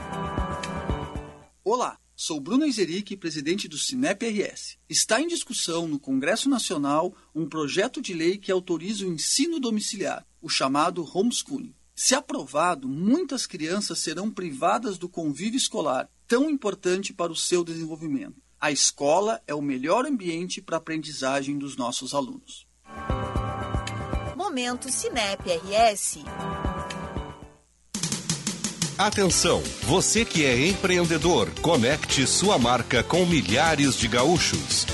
[1.64, 4.78] Olá, Sou Bruno Izeric, presidente do Cinep RS.
[4.90, 10.28] Está em discussão no Congresso Nacional um projeto de lei que autoriza o ensino domiciliar,
[10.42, 11.74] o chamado homeschooling.
[11.96, 18.42] Se aprovado, muitas crianças serão privadas do convívio escolar, tão importante para o seu desenvolvimento.
[18.60, 22.68] A escola é o melhor ambiente para a aprendizagem dos nossos alunos.
[24.36, 26.26] Momento Cinep RS.
[28.98, 34.88] Atenção, você que é empreendedor, conecte sua marca com milhares de gaúchos.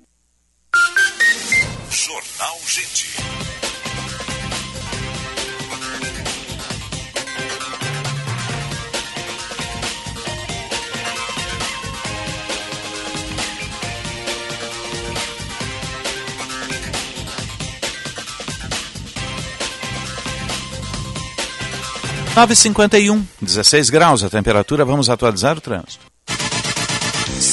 [1.91, 3.17] Jornal Gente.
[22.35, 24.83] Nove cinquenta e um, 16 graus a temperatura.
[24.83, 26.16] Vamos atualizar o trânsito.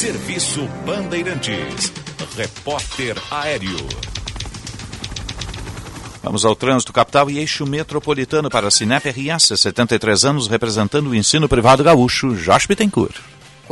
[0.03, 1.93] Serviço Bandeirantes.
[2.35, 3.77] Repórter Aéreo.
[6.21, 11.15] Vamos ao trânsito capital e eixo metropolitano para a Cinep RS, 73 anos, representando o
[11.15, 13.15] ensino privado gaúcho, Josh Bittencourt.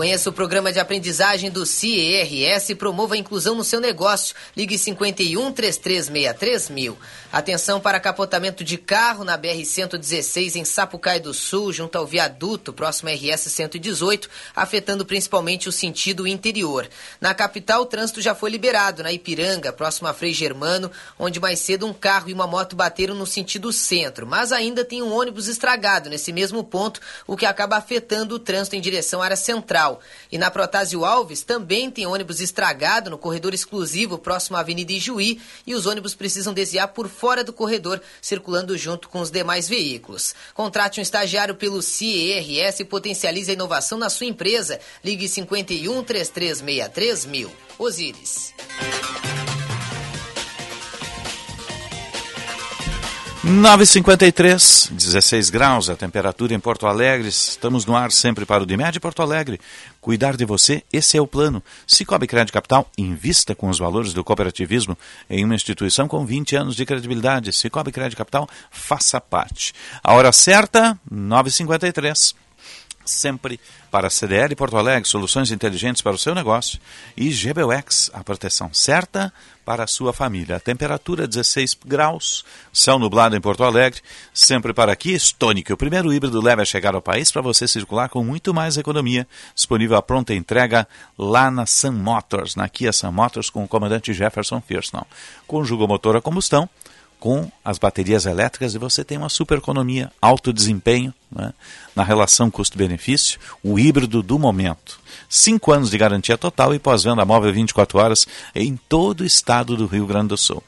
[0.02, 4.36] Conheça o programa de aprendizagem do CIERS e promova a inclusão no seu negócio.
[4.58, 6.98] Ligue 51 3363 mil.
[7.32, 13.10] Atenção para capotamento de carro na BR-116 em Sapucaí do Sul, junto ao viaduto próximo
[13.10, 16.90] à RS-118, afetando principalmente o sentido interior.
[17.22, 21.60] Na capital, o trânsito já foi liberado na Ipiranga, próximo a Frei Germano, onde mais
[21.60, 25.48] cedo um carro e uma moto bateram no sentido centro, mas ainda tem um ônibus
[25.48, 29.91] estragado nesse mesmo ponto, o que acaba afetando o trânsito em direção à área central.
[30.32, 35.42] E na Protásio Alves também tem ônibus estragado no corredor exclusivo próximo à Avenida Ijuí
[35.66, 40.36] e os ônibus precisam desviar por fora do corredor, circulando junto com os demais veículos.
[40.54, 44.80] Contrate um estagiário pelo CIERS e potencialize a inovação na sua empresa.
[45.04, 47.52] Ligue 51 3363 mil.
[47.80, 48.54] Osíris.
[53.44, 57.28] 953, 16 graus a temperatura em Porto Alegre.
[57.28, 59.60] Estamos no ar sempre para o Dimed Porto Alegre.
[60.00, 61.64] Cuidar de você, esse é o plano.
[61.88, 64.96] Cicobi Crédito Capital, invista com os valores do cooperativismo
[65.28, 67.52] em uma instituição com 20 anos de credibilidade.
[67.52, 69.74] Cicobi Crédito Capital, faça parte.
[70.04, 72.36] A hora certa, 9h53
[73.06, 76.80] sempre para a CDL Porto Alegre, soluções inteligentes para o seu negócio,
[77.16, 79.34] e GBUX, a proteção certa
[79.66, 80.60] para a sua família.
[80.60, 82.44] Temperatura 16 graus,
[82.74, 84.02] céu nublado em Porto Alegre,
[84.34, 88.10] sempre para aqui, Stonic, o primeiro híbrido leve a chegar ao país para você circular
[88.10, 90.88] com muito mais economia, disponível à pronta entrega
[91.18, 95.06] lá na Sun Motors, na Kia Sun Motors com o comandante Jefferson Firston.
[95.46, 96.70] Conjuga o motor a combustão,
[97.20, 101.54] com as baterias elétricas e você tem uma super economia, alto desempenho né,
[101.96, 105.00] na relação custo-benefício, o híbrido do momento.
[105.30, 109.86] Cinco anos de garantia total e pós-venda móvel 24 horas em todo o estado do
[109.86, 110.62] Rio Grande do Sul.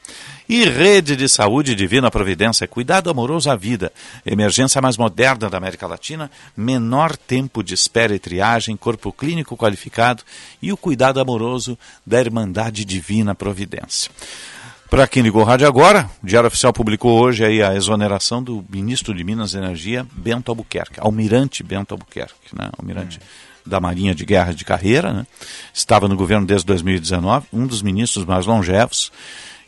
[0.48, 3.92] E rede de saúde divina providência, cuidado amoroso à vida,
[4.24, 10.22] emergência mais moderna da América Latina, menor tempo de espera e triagem, corpo clínico qualificado
[10.60, 14.10] e o cuidado amoroso da Irmandade Divina Providência.
[14.94, 18.64] Para quem ligou o rádio agora, o Diário Oficial publicou hoje aí a exoneração do
[18.70, 22.70] ministro de Minas e Energia, Bento Albuquerque, almirante Bento Albuquerque, né?
[22.78, 23.22] almirante hum.
[23.66, 25.26] da Marinha de Guerra de carreira, né?
[25.74, 29.10] estava no governo desde 2019, um dos ministros mais longevos,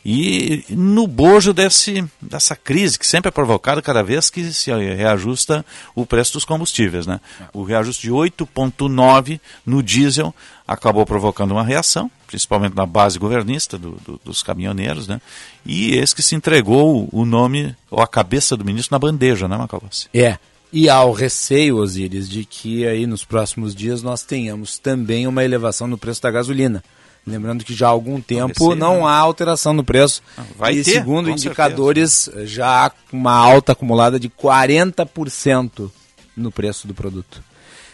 [0.05, 5.65] e no bojo desse, dessa crise que sempre é provocada cada vez que se reajusta
[5.93, 7.05] o preço dos combustíveis.
[7.05, 7.19] Né?
[7.51, 10.33] O reajuste de 8,9 no diesel
[10.65, 15.19] acabou provocando uma reação, principalmente na base governista do, do, dos caminhoneiros, né?
[15.65, 19.57] e esse que se entregou o nome, ou a cabeça do ministro na bandeja, né,
[19.57, 20.07] Macalossi?
[20.13, 20.37] É.
[20.71, 25.43] E há o receio, Osíris, de que aí nos próximos dias nós tenhamos também uma
[25.43, 26.83] elevação no preço da gasolina.
[27.25, 30.21] Lembrando que já há algum tempo não há alteração no preço.
[30.57, 35.91] Vai e ter, segundo indicadores, já há uma alta acumulada de 40%
[36.35, 37.43] no preço do produto.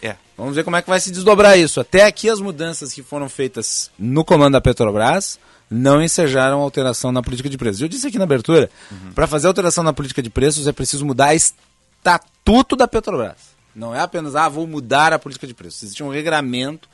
[0.04, 0.16] É.
[0.36, 1.80] Vamos ver como é que vai se desdobrar isso.
[1.80, 5.38] Até aqui as mudanças que foram feitas no comando da Petrobras
[5.70, 7.80] não ensejaram alteração na política de preços.
[7.80, 8.68] Eu disse aqui na abertura,
[9.14, 13.54] para fazer alteração na política de preços é preciso mudar estatuto da Petrobras.
[13.74, 15.82] Não é apenas, ah, vou mudar a política de preços.
[15.82, 16.86] Existe um regramento,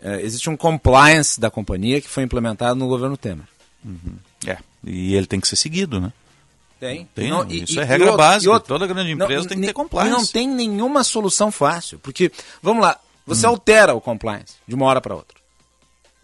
[0.00, 3.48] é, existe um compliance da companhia que foi implementado no governo Temer.
[3.82, 4.16] Uhum.
[4.46, 6.12] É, e ele tem que ser seguido, né?
[6.80, 7.08] Tem.
[7.14, 8.52] tem não, isso e, é regra e básica.
[8.52, 10.08] outro, Toda grande empresa não, tem que ter compliance.
[10.08, 11.98] E não tem nenhuma solução fácil.
[11.98, 12.30] Porque,
[12.62, 13.50] vamos lá, você hum.
[13.50, 15.36] altera o compliance de uma hora para outra.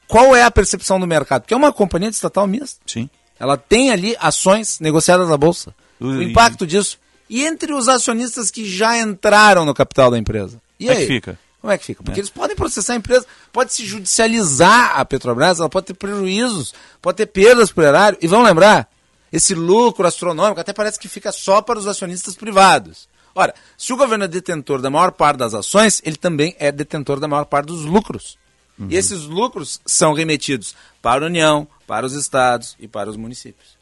[0.06, 1.42] Qual é a percepção do mercado?
[1.42, 2.80] Porque é uma companhia de estatal mista.
[2.86, 3.08] Sim.
[3.38, 5.74] Ela tem ali ações negociadas na bolsa.
[6.00, 6.98] O impacto disso.
[7.28, 10.60] E entre os acionistas que já entraram no capital da empresa.
[10.78, 11.02] E Como aí?
[11.02, 11.38] é que fica?
[11.60, 12.02] Como é que fica?
[12.02, 12.22] Porque é.
[12.22, 17.16] eles podem processar a empresa, pode se judicializar a Petrobras, ela pode ter prejuízos, pode
[17.16, 18.18] ter perdas por erário.
[18.20, 18.86] E vamos lembrar,
[19.34, 23.08] esse lucro astronômico até parece que fica só para os acionistas privados.
[23.34, 27.18] Ora, se o governo é detentor da maior parte das ações, ele também é detentor
[27.18, 28.38] da maior parte dos lucros.
[28.78, 28.86] Uhum.
[28.88, 33.76] E esses lucros são remetidos para a União, para os estados e para os municípios.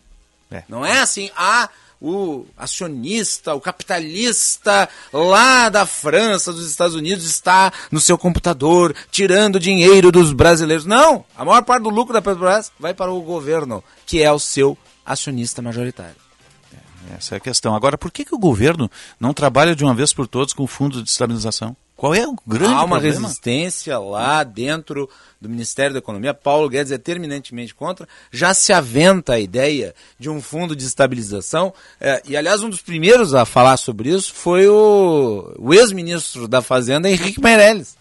[0.51, 0.65] É.
[0.69, 1.69] Não é assim, ah,
[2.01, 9.61] o acionista, o capitalista lá da França, dos Estados Unidos, está no seu computador tirando
[9.61, 10.85] dinheiro dos brasileiros.
[10.85, 11.25] Não!
[11.37, 14.77] A maior parte do lucro da Petrobras vai para o governo, que é o seu
[15.05, 16.17] acionista majoritário.
[16.73, 17.75] É, essa é a questão.
[17.75, 20.69] Agora, por que, que o governo não trabalha de uma vez por todas com o
[20.69, 21.77] fundo de estabilização?
[21.97, 23.21] Qual é o grande Há uma problema?
[23.21, 25.09] resistência lá dentro
[25.41, 26.35] do Ministério da Economia.
[26.35, 28.09] Paulo Guedes é terminantemente contra.
[28.33, 31.73] Já se aventa a ideia de um fundo de estabilização.
[32.01, 36.61] É, e, aliás, um dos primeiros a falar sobre isso foi o, o ex-ministro da
[36.61, 37.97] Fazenda, Henrique Meirelles.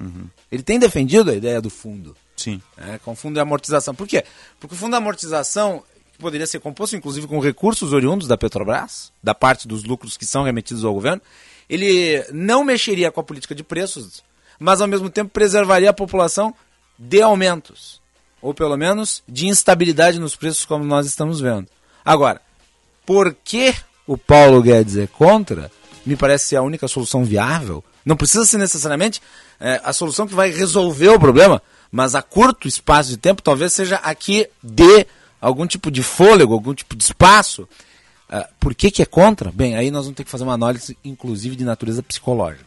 [0.00, 0.26] Uhum.
[0.50, 2.16] Ele tem defendido a ideia do fundo.
[2.36, 2.60] Sim.
[2.76, 3.94] É, com o fundo de amortização.
[3.94, 4.24] Por quê?
[4.58, 5.84] Porque o fundo de amortização
[6.18, 10.42] poderia ser composto, inclusive, com recursos oriundos da Petrobras, da parte dos lucros que são
[10.42, 11.20] remetidos ao governo,
[11.68, 14.22] ele não mexeria com a política de preços,
[14.58, 16.54] mas ao mesmo tempo preservaria a população
[16.98, 18.00] de aumentos,
[18.40, 21.68] ou pelo menos de instabilidade nos preços, como nós estamos vendo.
[22.04, 22.40] Agora,
[23.06, 23.74] por que
[24.06, 25.70] o Paulo Guedes é contra?
[26.04, 27.82] Me parece ser a única solução viável.
[28.04, 29.22] Não precisa ser necessariamente
[29.58, 33.72] é, a solução que vai resolver o problema, mas a curto espaço de tempo talvez
[33.72, 35.06] seja aqui de
[35.46, 37.68] algum tipo de fôlego, algum tipo de espaço
[38.28, 39.52] Uh, por que, que é contra?
[39.52, 42.64] Bem, aí nós vamos ter que fazer uma análise, inclusive, de natureza psicológica.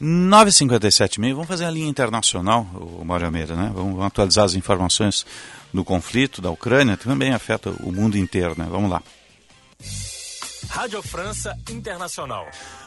[0.00, 3.70] 9h57 meio, vamos fazer a linha internacional, o Mário Almeida, né?
[3.74, 5.24] Vamos, vamos atualizar as informações
[5.72, 8.66] do conflito da Ucrânia, que também afeta o mundo inteiro, né?
[8.68, 9.02] Vamos lá.
[10.68, 12.46] Rádio França Internacional.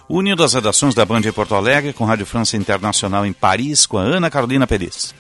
[0.09, 3.97] Unindo as redações da Band em Porto Alegre com Rádio França Internacional em Paris, com
[3.97, 5.15] a Ana Carolina Pérez.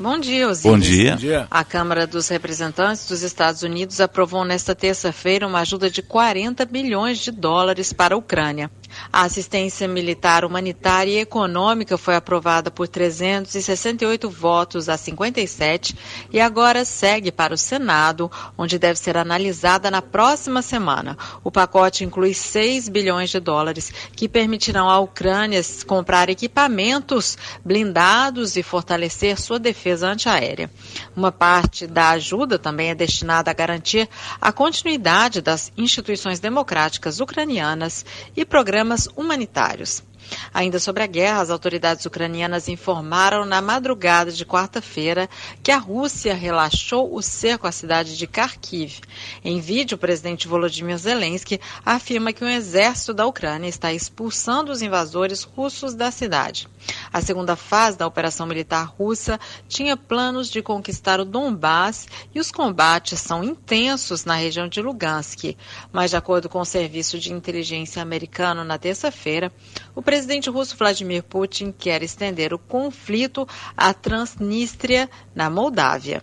[0.00, 0.62] Bom dia, Osiris.
[0.62, 1.10] Bom dia.
[1.10, 1.46] Bom dia.
[1.50, 7.18] A Câmara dos Representantes dos Estados Unidos aprovou nesta terça-feira uma ajuda de 40 bilhões
[7.18, 8.70] de dólares para a Ucrânia.
[9.12, 15.96] A assistência militar, humanitária e econômica foi aprovada por 368 votos a 57
[16.32, 21.16] e agora segue para o Senado, onde deve ser analisada na próxima semana.
[21.42, 28.62] O pacote inclui 6 bilhões de dólares, que permitirão à Ucrânia comprar equipamentos blindados e
[28.62, 30.70] fortalecer sua defesa antiaérea.
[31.16, 34.08] Uma parte da ajuda também é destinada a garantir
[34.40, 38.04] a continuidade das instituições democráticas ucranianas
[38.36, 40.02] e programas programas humanitários.
[40.52, 45.28] Ainda sobre a guerra, as autoridades ucranianas informaram na madrugada de quarta-feira
[45.62, 49.00] que a Rússia relaxou o cerco à cidade de Kharkiv.
[49.44, 54.82] Em vídeo, o presidente Volodymyr Zelensky afirma que o exército da Ucrânia está expulsando os
[54.82, 56.68] invasores russos da cidade.
[57.12, 62.50] A segunda fase da operação militar russa tinha planos de conquistar o Donbass e os
[62.50, 65.56] combates são intensos na região de Lugansk.
[65.92, 69.52] Mas, de acordo com o serviço de inteligência americano, na terça-feira,
[69.94, 70.19] o presidente
[70.50, 73.46] russo Vladimir Putin quer estender o conflito
[73.76, 76.22] à Transnistria, na Moldávia.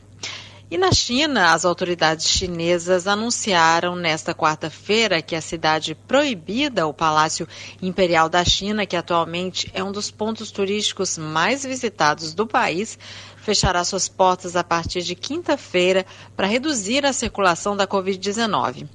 [0.69, 7.47] E na China, as autoridades chinesas anunciaram nesta quarta-feira que a cidade proibida, o Palácio
[7.81, 12.99] Imperial da China, que atualmente é um dos pontos turísticos mais visitados do país,
[13.37, 18.89] fechará suas portas a partir de quinta-feira para reduzir a circulação da Covid-19.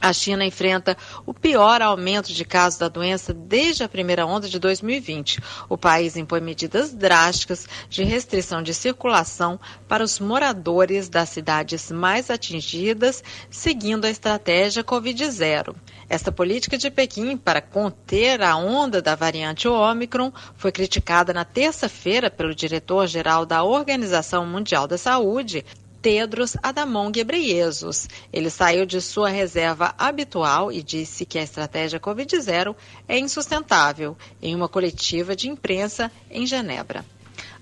[0.00, 0.96] A China enfrenta
[1.26, 5.40] o pior aumento de casos da doença desde a primeira onda de 2020.
[5.68, 12.30] O país impõe medidas drásticas de restrição de circulação para os moradores das cidades mais
[12.30, 15.74] atingidas, seguindo a estratégia Covid-0.
[16.08, 22.30] Esta política de Pequim para conter a onda da variante Ômicron foi criticada na terça-feira
[22.30, 25.64] pelo diretor-geral da Organização Mundial da Saúde,
[26.00, 28.08] Tedros Adamon Ghebreyesus.
[28.32, 32.74] Ele saiu de sua reserva habitual e disse que a estratégia Covid-0
[33.06, 37.04] é insustentável em uma coletiva de imprensa em Genebra.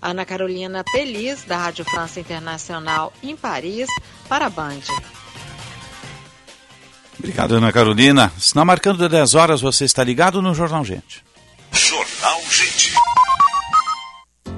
[0.00, 3.88] Ana Carolina Pelis, da Rádio França Internacional em Paris,
[4.28, 4.82] para a Band.
[7.18, 8.32] Obrigado, Ana Carolina.
[8.38, 11.24] Se não marcando de 10 horas, você está ligado no Jornal Gente.
[11.72, 12.94] Jornal Gente.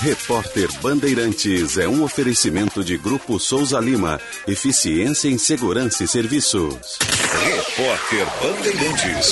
[0.00, 4.18] Repórter Bandeirantes é um oferecimento de Grupo Souza Lima.
[4.48, 6.98] Eficiência em Segurança e Serviços.
[7.44, 9.30] Repórter Bandeirantes.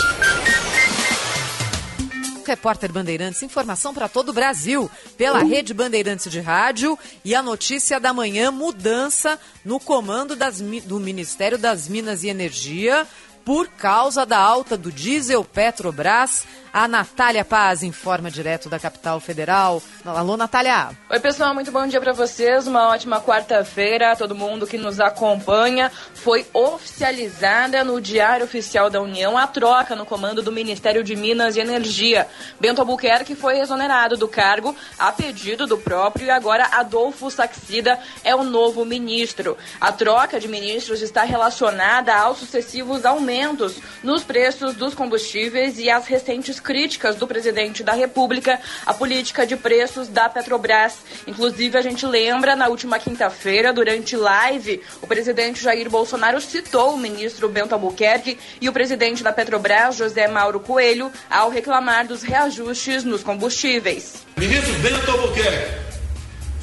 [2.47, 7.99] Repórter Bandeirantes, informação para todo o Brasil, pela Rede Bandeirantes de Rádio e a notícia
[7.99, 13.07] da manhã, mudança no comando das, do Ministério das Minas e Energia
[13.49, 16.45] por causa da alta do diesel Petrobras.
[16.79, 19.83] A Natália Paz informa direto da capital federal.
[20.05, 20.91] Alô, Natália.
[21.11, 22.69] Oi, pessoal, muito bom dia para vocês.
[22.69, 24.15] Uma ótima quarta-feira.
[24.15, 25.91] Todo mundo que nos acompanha.
[26.15, 31.57] Foi oficializada no Diário Oficial da União a troca no comando do Ministério de Minas
[31.57, 32.29] e Energia.
[32.61, 38.37] Bento Albuquerque foi exonerado do cargo a pedido do próprio e agora Adolfo Saxida é
[38.37, 39.59] o novo ministro.
[39.81, 46.07] A troca de ministros está relacionada aos sucessivos aumentos nos preços dos combustíveis e às
[46.07, 50.99] recentes críticas do presidente da República à política de preços da Petrobras.
[51.27, 56.99] Inclusive, a gente lembra, na última quinta-feira, durante live, o presidente Jair Bolsonaro citou o
[56.99, 63.03] ministro Bento Albuquerque e o presidente da Petrobras, José Mauro Coelho, ao reclamar dos reajustes
[63.03, 64.27] nos combustíveis.
[64.37, 65.73] Ministro Bento Albuquerque,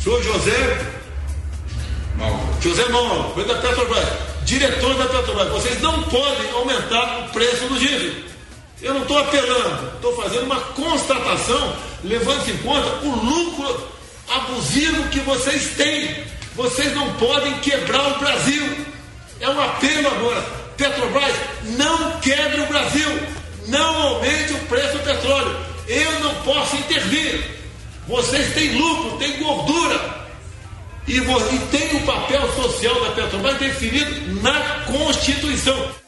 [0.04, 0.78] senhor José
[2.16, 4.06] Mauro, José Mauro, da Petrobras,
[4.44, 8.35] diretor da Petrobras, vocês não podem aumentar o preço do diesel.
[8.82, 13.88] Eu não estou apelando, estou fazendo uma constatação, levando em conta o lucro
[14.30, 16.26] abusivo que vocês têm.
[16.56, 18.86] Vocês não podem quebrar o Brasil.
[19.40, 20.42] É um apelo agora.
[20.78, 21.36] Petrobras,
[21.78, 23.10] não quebre o Brasil.
[23.68, 25.58] Não aumente o preço do petróleo.
[25.88, 27.56] Eu não posso intervir.
[28.08, 30.26] Vocês têm lucro, têm gordura.
[31.08, 36.05] E, e tem o papel social da Petrobras definido na Constituição.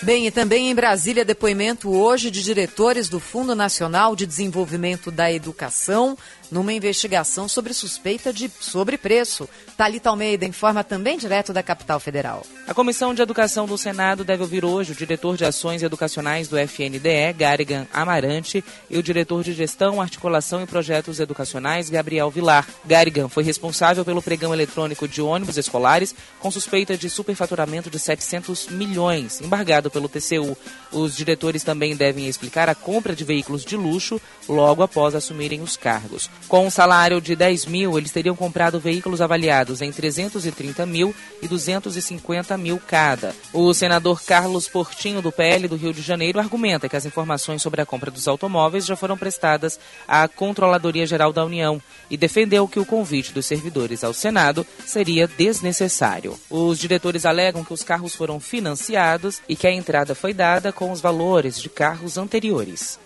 [0.00, 5.32] Bem, e também em Brasília, depoimento hoje de diretores do Fundo Nacional de Desenvolvimento da
[5.32, 6.16] Educação,
[6.50, 9.48] numa investigação sobre suspeita de sobrepreço.
[9.76, 12.42] Talita Almeida informa também direto da capital federal.
[12.66, 16.56] A Comissão de Educação do Senado deve ouvir hoje o diretor de Ações Educacionais do
[16.58, 22.66] FNDE, Garigan Amarante, e o diretor de Gestão, Articulação e Projetos Educacionais, Gabriel Vilar.
[22.84, 28.68] Garigan foi responsável pelo pregão eletrônico de ônibus escolares com suspeita de superfaturamento de 700
[28.68, 30.56] milhões, embargado pelo TCU.
[30.92, 35.76] Os diretores também devem explicar a compra de veículos de luxo logo após assumirem os
[35.76, 36.30] cargos.
[36.48, 41.48] Com um salário de 10 mil, eles teriam comprado veículos avaliados em 330 mil e
[41.48, 43.34] 250 mil cada.
[43.52, 47.82] O senador Carlos Portinho, do PL do Rio de Janeiro, argumenta que as informações sobre
[47.82, 51.80] a compra dos automóveis já foram prestadas à Controladoria Geral da União
[52.10, 56.38] e defendeu que o convite dos servidores ao Senado seria desnecessário.
[56.48, 60.92] Os diretores alegam que os carros foram financiados e que a entrada foi dada com
[60.92, 63.00] os valores de carros anteriores.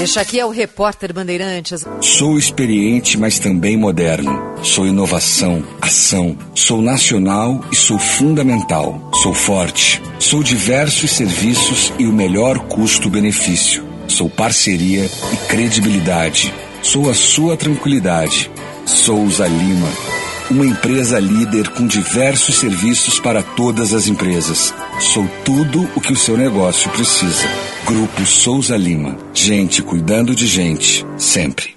[0.00, 1.84] Este aqui é o repórter Bandeirantes.
[2.00, 4.40] Sou experiente, mas também moderno.
[4.62, 6.38] Sou inovação, ação.
[6.54, 9.10] Sou nacional e sou fundamental.
[9.22, 10.00] Sou forte.
[10.18, 13.84] Sou diversos serviços e o melhor custo-benefício.
[14.08, 16.52] Sou parceria e credibilidade.
[16.80, 18.50] Sou a sua tranquilidade.
[18.86, 20.23] Souza Lima.
[20.50, 24.74] Uma empresa líder com diversos serviços para todas as empresas.
[25.00, 27.48] Sou tudo o que o seu negócio precisa.
[27.86, 29.16] Grupo Souza Lima.
[29.32, 31.74] Gente cuidando de gente, sempre.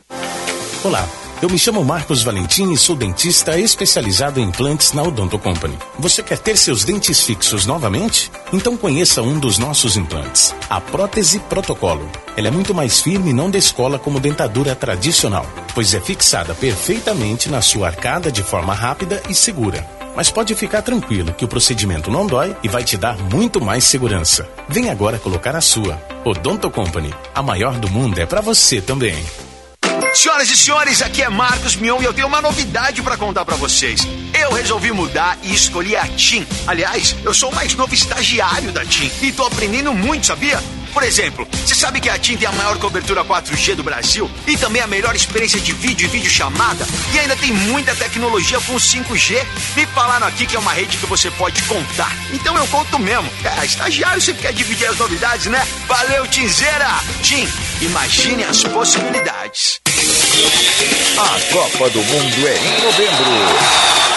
[0.83, 1.07] Olá.
[1.39, 5.77] Eu me chamo Marcos Valentim e sou dentista especializado em implantes na Odonto Company.
[5.99, 8.31] Você quer ter seus dentes fixos novamente?
[8.51, 12.09] Então conheça um dos nossos implantes, a prótese protocolo.
[12.35, 17.49] Ela é muito mais firme e não descola como dentadura tradicional, pois é fixada perfeitamente
[17.49, 19.87] na sua arcada de forma rápida e segura.
[20.15, 23.83] Mas pode ficar tranquilo que o procedimento não dói e vai te dar muito mais
[23.83, 24.49] segurança.
[24.67, 26.01] Vem agora colocar a sua.
[26.25, 29.23] Odonto Company, a maior do mundo é para você também.
[30.13, 33.55] Senhoras e senhores, aqui é Marcos Mion e eu tenho uma novidade para contar para
[33.55, 34.01] vocês.
[34.33, 36.45] Eu resolvi mudar e escolhi a TIM.
[36.65, 40.59] Aliás, eu sou o mais novo estagiário da TIM e tô aprendendo muito, sabia?
[40.97, 44.57] Por exemplo, você sabe que a TIM tem a maior cobertura 4G do Brasil e
[44.57, 49.45] também a melhor experiência de vídeo e videochamada e ainda tem muita tecnologia com 5G.
[49.75, 52.11] Me falaram aqui que é uma rede que você pode contar.
[52.33, 53.29] Então eu conto mesmo.
[53.43, 55.67] É, estagiário sempre quer dividir as novidades, né?
[55.87, 56.89] Valeu, Tinzeira!
[57.21, 57.47] TIM,
[57.81, 59.79] imagine as possibilidades.
[61.15, 64.07] A Copa do Mundo é em novembro.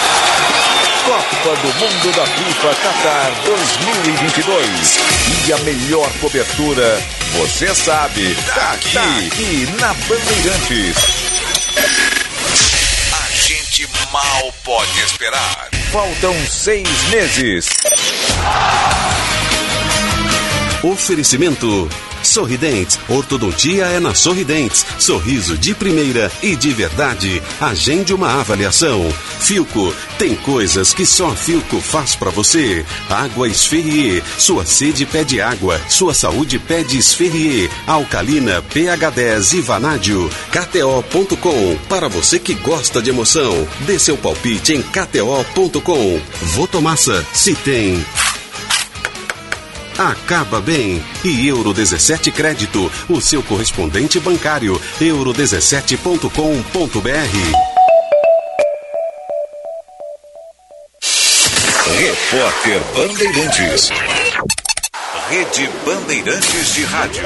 [1.03, 4.99] Copa do Mundo da FIFA Qatar 2022.
[5.47, 7.01] E a melhor cobertura,
[7.33, 10.97] você sabe, tá aqui, tá aqui na Bandeirantes.
[13.13, 15.69] A gente mal pode esperar.
[15.91, 17.69] Faltam seis meses.
[20.83, 21.89] Oferecimento
[22.23, 24.85] Sorridentes, ortodontia é na Sorridentes.
[24.99, 27.41] Sorriso de primeira e de verdade.
[27.59, 29.11] Agende uma avaliação.
[29.39, 32.85] Filco, tem coisas que só Filco faz para você.
[33.09, 37.69] Água Esferrier, sua sede pede água, sua saúde pede Esferrier.
[37.87, 40.29] Alcalina, pH 10 e Vanádio.
[40.51, 43.67] KTO.com, para você que gosta de emoção.
[43.81, 46.21] Dê seu palpite em KTO.com.
[46.55, 48.03] Votomassa, se tem
[50.09, 51.03] acaba bem.
[51.23, 57.81] E Euro 17 Crédito, o seu correspondente bancário, euro17.com.br.
[61.99, 63.89] Repórter Bandeirantes.
[65.29, 67.23] Rede Bandeirantes de Rádio.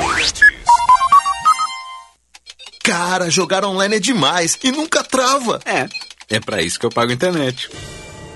[2.84, 5.60] Cara, jogar online é demais e nunca trava.
[5.66, 5.88] É,
[6.30, 7.68] é para isso que eu pago internet.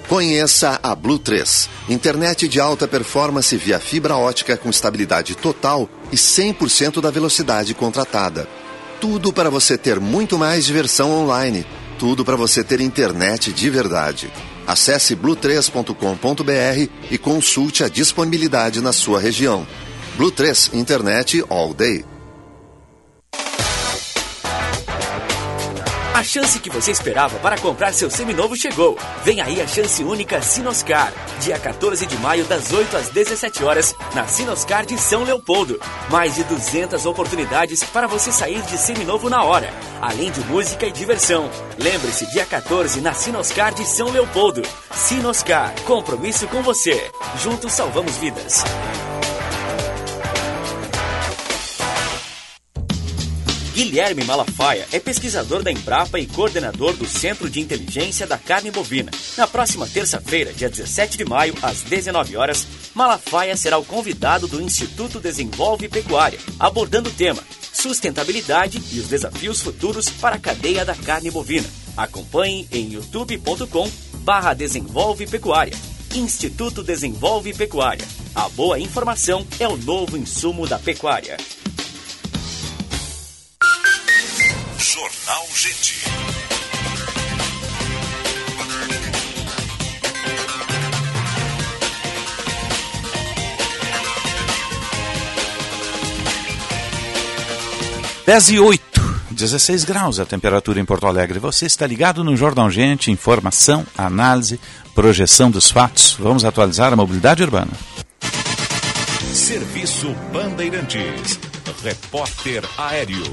[0.10, 6.16] Conheça a Blue 3, internet de alta performance via fibra ótica com estabilidade total e
[6.16, 8.50] 100% da velocidade contratada.
[9.00, 11.64] Tudo para você ter muito mais diversão online.
[12.00, 14.32] Tudo para você ter internet de verdade.
[14.66, 19.68] Acesse blue3.com.br e consulte a disponibilidade na sua região.
[20.18, 22.04] Blue 3 Internet All Day.
[26.20, 28.98] A chance que você esperava para comprar seu seminovo chegou.
[29.24, 31.14] Vem aí a chance única Sinoscar.
[31.40, 35.80] Dia 14 de maio, das 8 às 17 horas, na Sinoscar de São Leopoldo.
[36.10, 39.74] Mais de 200 oportunidades para você sair de seminovo na hora.
[40.02, 41.50] Além de música e diversão.
[41.78, 44.62] Lembre-se, dia 14 na Sinoscar de São Leopoldo.
[44.92, 47.10] Sinoscar, compromisso com você.
[47.42, 48.66] Juntos salvamos vidas.
[53.80, 59.10] Guilherme Malafaia é pesquisador da Embrapa e coordenador do Centro de Inteligência da Carne Bovina.
[59.38, 64.60] Na próxima terça-feira, dia 17 de maio, às 19 horas, Malafaia será o convidado do
[64.60, 70.94] Instituto Desenvolve Pecuária, abordando o tema sustentabilidade e os desafios futuros para a cadeia da
[70.94, 71.70] carne bovina.
[71.96, 75.74] Acompanhe em youtube.com barra Desenvolve Pecuária.
[76.14, 78.06] Instituto Desenvolve Pecuária.
[78.36, 81.38] A boa informação é o novo insumo da pecuária.
[85.00, 86.04] Jornal Gente.
[98.26, 98.82] Dez e oito,
[99.32, 101.40] 16 graus a temperatura em Porto Alegre.
[101.40, 104.60] Você está ligado no Jornal Gente, informação, análise,
[104.94, 106.18] projeção dos fatos.
[106.20, 107.72] Vamos atualizar a mobilidade urbana.
[109.34, 111.40] Serviço Bandeirantes.
[111.82, 113.24] Repórter Aéreo.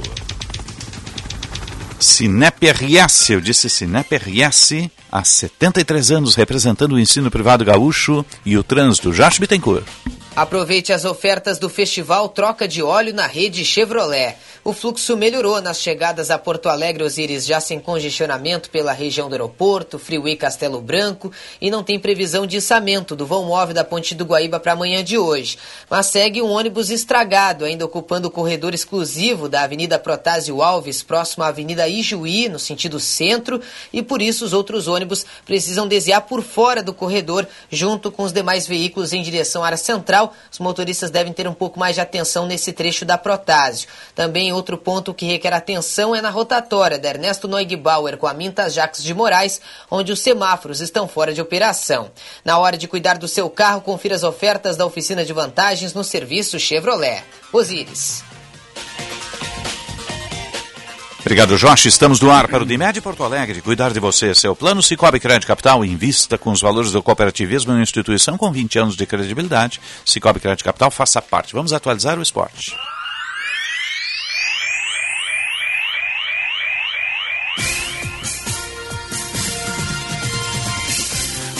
[1.99, 8.57] Sinep RS, eu disse Sinep RS, há 73 anos representando o ensino privado gaúcho e
[8.57, 9.13] o trânsito.
[9.13, 9.85] Jacho Bittencourt.
[10.37, 14.37] Aproveite as ofertas do festival Troca de Óleo na rede Chevrolet.
[14.63, 19.33] O fluxo melhorou nas chegadas a Porto Alegre Osíris, já sem congestionamento pela região do
[19.33, 24.15] aeroporto, Freeway Castelo Branco, e não tem previsão de içamento do vão móvel da Ponte
[24.15, 25.57] do Guaíba para amanhã de hoje.
[25.89, 31.45] Mas segue um ônibus estragado, ainda ocupando o corredor exclusivo da Avenida Protásio Alves, próximo
[31.45, 33.59] à Avenida Ijuí, no sentido centro,
[33.91, 38.33] e por isso os outros ônibus precisam desviar por fora do corredor, junto com os
[38.33, 42.01] demais veículos em direção à área central Os motoristas devem ter um pouco mais de
[42.01, 43.89] atenção nesse trecho da Protásio.
[44.15, 48.75] Também outro ponto que requer atenção é na rotatória da Ernesto Neugbauer com a Mintas
[48.75, 52.11] Jacques de Moraes, onde os semáforos estão fora de operação.
[52.45, 56.05] Na hora de cuidar do seu carro, confira as ofertas da oficina de vantagens no
[56.05, 57.25] serviço Chevrolet.
[57.53, 58.36] Osíris.
[61.27, 61.89] Obrigado, Jorge.
[61.89, 63.61] Estamos no ar para o Dimed Porto Alegre.
[63.61, 64.33] Cuidar de você.
[64.33, 65.85] Seu plano Cicobi Crédito Capital.
[65.85, 69.81] Invista com os valores do cooperativismo em uma instituição com 20 anos de credibilidade.
[70.05, 71.53] Cicobi Crédito Capital, faça parte.
[71.53, 72.77] Vamos atualizar o esporte.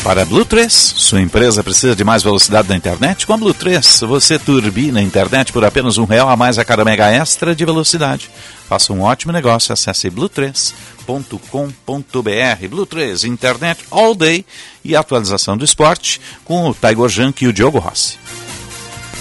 [0.07, 3.27] Para a Blue 3, sua empresa precisa de mais velocidade na internet?
[3.27, 6.65] Com a Blue 3, você turbina a internet por apenas um real a mais a
[6.65, 8.31] cada mega extra de velocidade.
[8.69, 12.69] Faça um ótimo negócio, acesse blue3.com.br.
[12.71, 14.47] Blue 3, internet all day
[14.85, 18.17] e atualização do esporte com o Tiger Junk e o Diogo Rossi.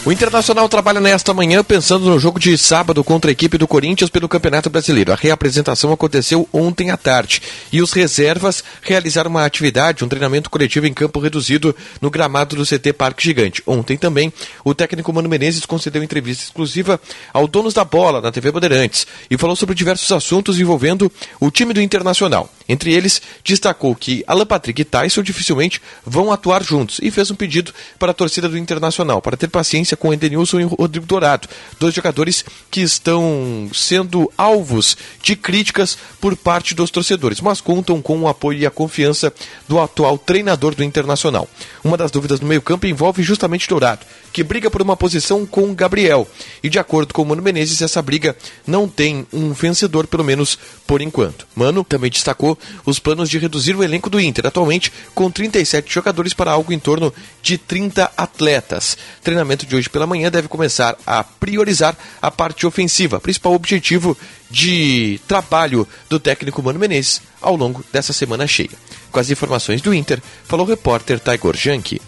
[0.06, 4.08] O Internacional trabalha nesta manhã pensando no jogo de sábado contra a equipe do Corinthians
[4.08, 5.12] pelo Campeonato Brasileiro.
[5.12, 7.42] A reapresentação aconteceu ontem à tarde
[7.74, 12.64] e os reservas realizaram uma atividade, um treinamento coletivo em campo reduzido no gramado do
[12.64, 13.64] CT Parque Gigante.
[13.66, 14.32] Ontem também,
[14.64, 17.02] o técnico Mano Menezes concedeu entrevista exclusiva
[17.34, 21.74] ao Donos da Bola na TV Bandeirantes e falou sobre diversos assuntos envolvendo o time
[21.74, 22.48] do Internacional.
[22.70, 27.36] Entre eles, destacou que Alan Patrick e Tyson dificilmente vão atuar juntos e fez um
[27.36, 31.48] pedido para a torcida do Internacional para ter paciência com Edenilson e Rodrigo Dourado,
[31.80, 38.20] dois jogadores que estão sendo alvos de críticas por parte dos torcedores, mas contam com
[38.22, 39.34] o apoio e a confiança
[39.68, 41.48] do atual treinador do Internacional.
[41.84, 44.06] Uma das dúvidas no meio-campo envolve justamente Dourado,
[44.36, 46.28] que briga por uma posição com Gabriel.
[46.62, 48.36] E de acordo com o Mano Menezes, essa briga
[48.68, 51.48] não tem um vencedor, pelo menos por enquanto.
[51.56, 56.34] Mano também destacou os planos de reduzir o elenco do Inter, atualmente com 37 jogadores
[56.34, 58.98] para algo em torno de 30 atletas.
[59.24, 64.18] Treinamento de hoje pela manhã deve começar a priorizar a parte ofensiva, principal objetivo
[64.52, 68.78] de trabalho do técnico Mano Menezes ao longo dessa semana cheia.
[69.14, 72.02] Com as informações do Inter, falou o repórter Taigor Janke.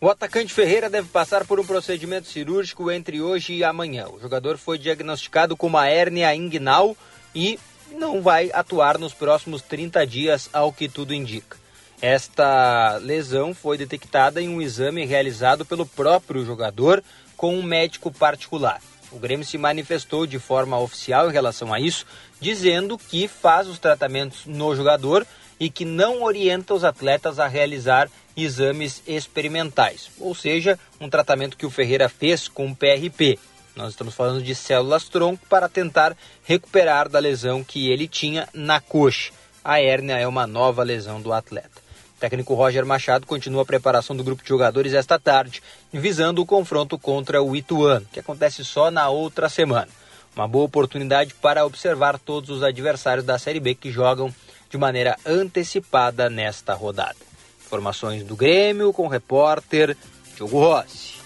[0.00, 4.06] O atacante Ferreira deve passar por um procedimento cirúrgico entre hoje e amanhã.
[4.06, 6.96] O jogador foi diagnosticado com uma hérnia inguinal
[7.34, 7.58] e
[7.96, 11.56] não vai atuar nos próximos 30 dias, ao que tudo indica.
[12.00, 17.02] Esta lesão foi detectada em um exame realizado pelo próprio jogador
[17.36, 18.80] com um médico particular.
[19.10, 22.06] O Grêmio se manifestou de forma oficial em relação a isso,
[22.40, 25.26] dizendo que faz os tratamentos no jogador
[25.58, 28.08] e que não orienta os atletas a realizar
[28.44, 33.38] exames experimentais, ou seja, um tratamento que o Ferreira fez com o PRP.
[33.74, 38.80] Nós estamos falando de células tronco para tentar recuperar da lesão que ele tinha na
[38.80, 39.32] coxa.
[39.64, 41.80] A hérnia é uma nova lesão do atleta.
[42.16, 45.62] O técnico Roger Machado continua a preparação do grupo de jogadores esta tarde,
[45.92, 49.88] visando o confronto contra o Ituano, que acontece só na outra semana.
[50.34, 54.34] Uma boa oportunidade para observar todos os adversários da Série B que jogam
[54.68, 57.27] de maneira antecipada nesta rodada.
[57.68, 59.94] Informações do Grêmio com o repórter
[60.34, 61.18] Diogo Rossi.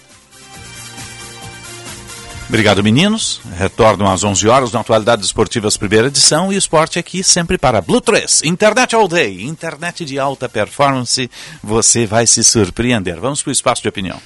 [2.49, 3.39] Obrigado, meninos.
[3.57, 6.51] Retornam às 11 horas na Atualidades Esportivas, primeira edição.
[6.51, 8.43] E o esporte aqui sempre para Blue 3.
[8.43, 9.45] Internet All Day.
[9.45, 11.31] Internet de alta performance.
[11.63, 13.21] Você vai se surpreender.
[13.21, 14.19] Vamos para o espaço de opinião.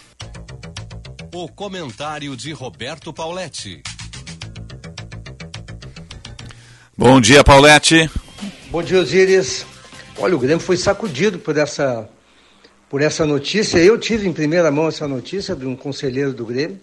[1.31, 3.84] O comentário de Roberto Pauletti.
[6.98, 8.10] Bom dia, Pauletti.
[8.72, 9.76] Bom dia, Osíris.
[10.19, 12.10] Olha, o Grêmio foi sacudido por essa,
[12.89, 13.77] por essa notícia.
[13.77, 16.80] Eu tive em primeira mão essa notícia de um conselheiro do Grêmio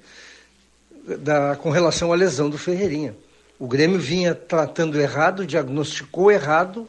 [1.19, 3.17] da, com relação à lesão do Ferreirinha.
[3.59, 6.89] O Grêmio vinha tratando errado, diagnosticou errado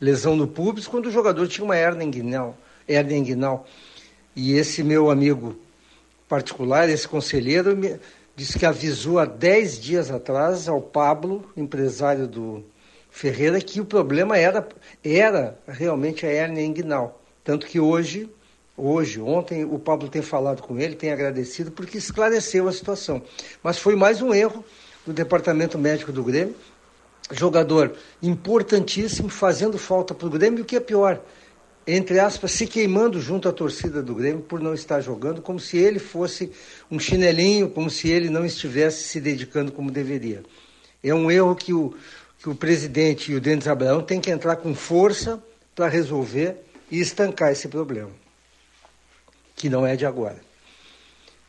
[0.00, 2.56] lesão no público quando o jogador tinha uma hernia inguinal,
[2.88, 3.66] hernia inguinal.
[4.36, 5.56] E esse meu amigo
[6.28, 7.98] particular, esse conselheiro, me
[8.36, 12.64] disse que avisou há 10 dias atrás ao Pablo, empresário do
[13.12, 14.66] Ferreira, que o problema era,
[15.04, 17.22] era realmente a hernia inguinal.
[17.44, 18.28] Tanto que hoje
[18.76, 23.22] hoje, ontem o Pablo tem falado com ele, tem agradecido porque esclareceu a situação.
[23.62, 24.64] Mas foi mais um erro
[25.06, 26.56] do departamento médico do Grêmio.
[27.30, 31.20] Jogador importantíssimo, fazendo falta para o Grêmio, e o que é pior,
[31.86, 35.76] entre aspas, se queimando junto à torcida do Grêmio por não estar jogando, como se
[35.76, 36.50] ele fosse
[36.90, 40.42] um chinelinho, como se ele não estivesse se dedicando como deveria.
[41.02, 41.94] É um erro que o,
[42.42, 45.42] que o presidente e o Denis Abraão têm que entrar com força
[45.74, 46.56] para resolver
[46.90, 48.10] e estancar esse problema
[49.54, 50.40] que não é de agora.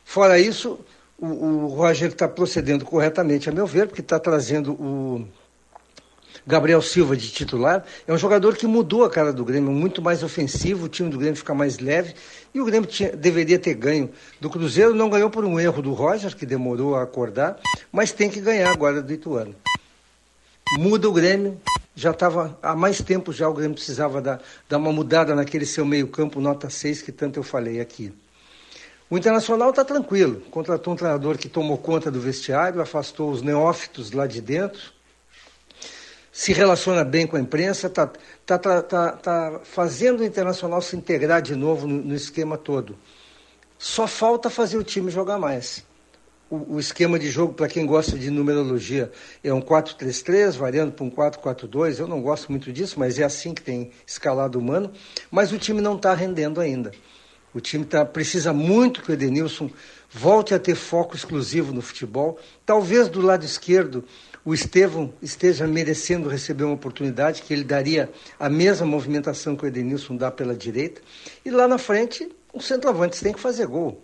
[0.04, 0.78] Fora isso,
[1.18, 5.26] o, o Roger está procedendo corretamente, a meu ver, porque está trazendo o,
[6.46, 10.22] Gabriel Silva de titular, é um jogador que mudou a cara do Grêmio, muito mais
[10.22, 12.14] ofensivo, o time do Grêmio fica mais leve
[12.54, 14.10] e o Grêmio tinha, deveria ter ganho
[14.40, 17.58] do Cruzeiro, não ganhou por um erro do Roger, que demorou a acordar,
[17.90, 19.56] mas tem que ganhar agora do Ituano.
[20.78, 21.60] Muda o Grêmio,
[21.94, 25.84] já estava há mais tempo já o Grêmio precisava dar, dar uma mudada naquele seu
[25.84, 28.12] meio-campo, nota 6, que tanto eu falei aqui.
[29.08, 34.10] O Internacional está tranquilo, contratou um treinador que tomou conta do vestiário, afastou os neófitos
[34.10, 34.92] lá de dentro,
[36.32, 38.08] se relaciona bem com a imprensa, está
[38.44, 42.98] tá, tá, tá, tá, fazendo o Internacional se integrar de novo no, no, esquema todo.
[43.78, 45.84] Só falta fazer o time jogar mais.
[46.50, 49.10] O, o esquema de jogo, para quem gosta de numerologia,
[49.42, 51.98] é um 4-3-3, variando para um 4-4-2.
[51.98, 54.92] Eu não gosto muito disso, mas é assim que tem escalado humano.
[55.30, 56.92] Mas o time não está rendendo ainda.
[57.54, 59.70] O time tá, precisa muito que o Edenilson
[60.10, 62.38] volte a ter foco exclusivo no futebol.
[62.66, 64.04] Talvez do lado esquerdo
[64.44, 69.66] o Estevão esteja merecendo receber uma oportunidade, que ele daria a mesma movimentação que o
[69.66, 71.00] Edenilson dá pela direita.
[71.44, 74.03] E lá na frente, os centroavantes têm que fazer gol.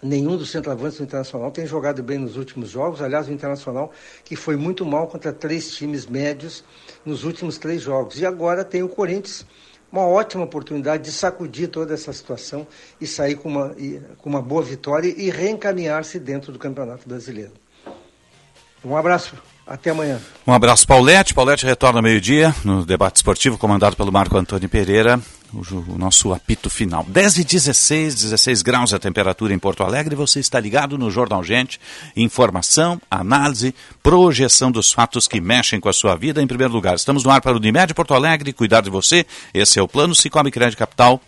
[0.00, 3.02] Nenhum dos centroavantes do Internacional tem jogado bem nos últimos jogos.
[3.02, 3.92] Aliás, o Internacional
[4.24, 6.64] que foi muito mal contra três times médios
[7.04, 8.20] nos últimos três jogos.
[8.20, 9.44] E agora tem o Corinthians,
[9.90, 12.64] uma ótima oportunidade de sacudir toda essa situação
[13.00, 13.74] e sair com uma,
[14.18, 17.52] com uma boa vitória e reencaminhar-se dentro do Campeonato Brasileiro.
[18.84, 19.34] Um abraço
[19.66, 20.20] até amanhã.
[20.46, 21.34] Um abraço, Paulette.
[21.34, 25.20] Paulette retorna ao meio-dia no debate esportivo, comandado pelo Marco Antônio Pereira.
[25.52, 27.04] O, nosso apito final.
[27.08, 30.14] 10 e 16, 16 graus a temperatura em Porto Alegre.
[30.14, 31.80] Você está ligado no Jornal Gente.
[32.14, 36.42] Informação, análise, projeção dos fatos que mexem com a sua vida.
[36.42, 38.52] Em primeiro lugar, estamos no ar para o Unimed Porto Alegre.
[38.52, 39.24] Cuidar de você.
[39.54, 41.20] Esse é o plano Cicobi Crédito Capital.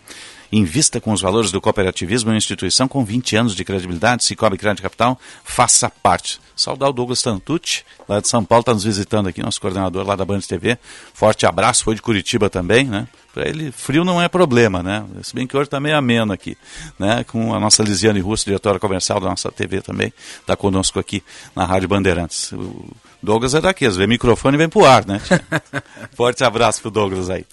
[0.51, 4.23] Invista com os valores do cooperativismo em uma instituição com 20 anos de credibilidade.
[4.23, 6.39] Cicobi Crédito Capital, faça parte.
[6.61, 10.15] Saudar o Douglas Tantucci, lá de São Paulo, está nos visitando aqui, nosso coordenador lá
[10.15, 10.77] da Band TV.
[11.11, 13.07] Forte abraço, foi de Curitiba também, né?
[13.33, 15.03] Para ele, frio não é problema, né?
[15.23, 16.55] Se bem que hoje está meio ameno aqui,
[16.99, 17.23] né?
[17.23, 21.23] Com a nossa Lisiane Russo, diretora comercial da nossa TV também, está conosco aqui
[21.55, 22.51] na Rádio Bandeirantes.
[22.51, 22.91] O
[23.23, 25.19] Douglas é daqueles, vê microfone e vem pro ar, né?
[26.13, 27.43] Forte abraço pro Douglas aí.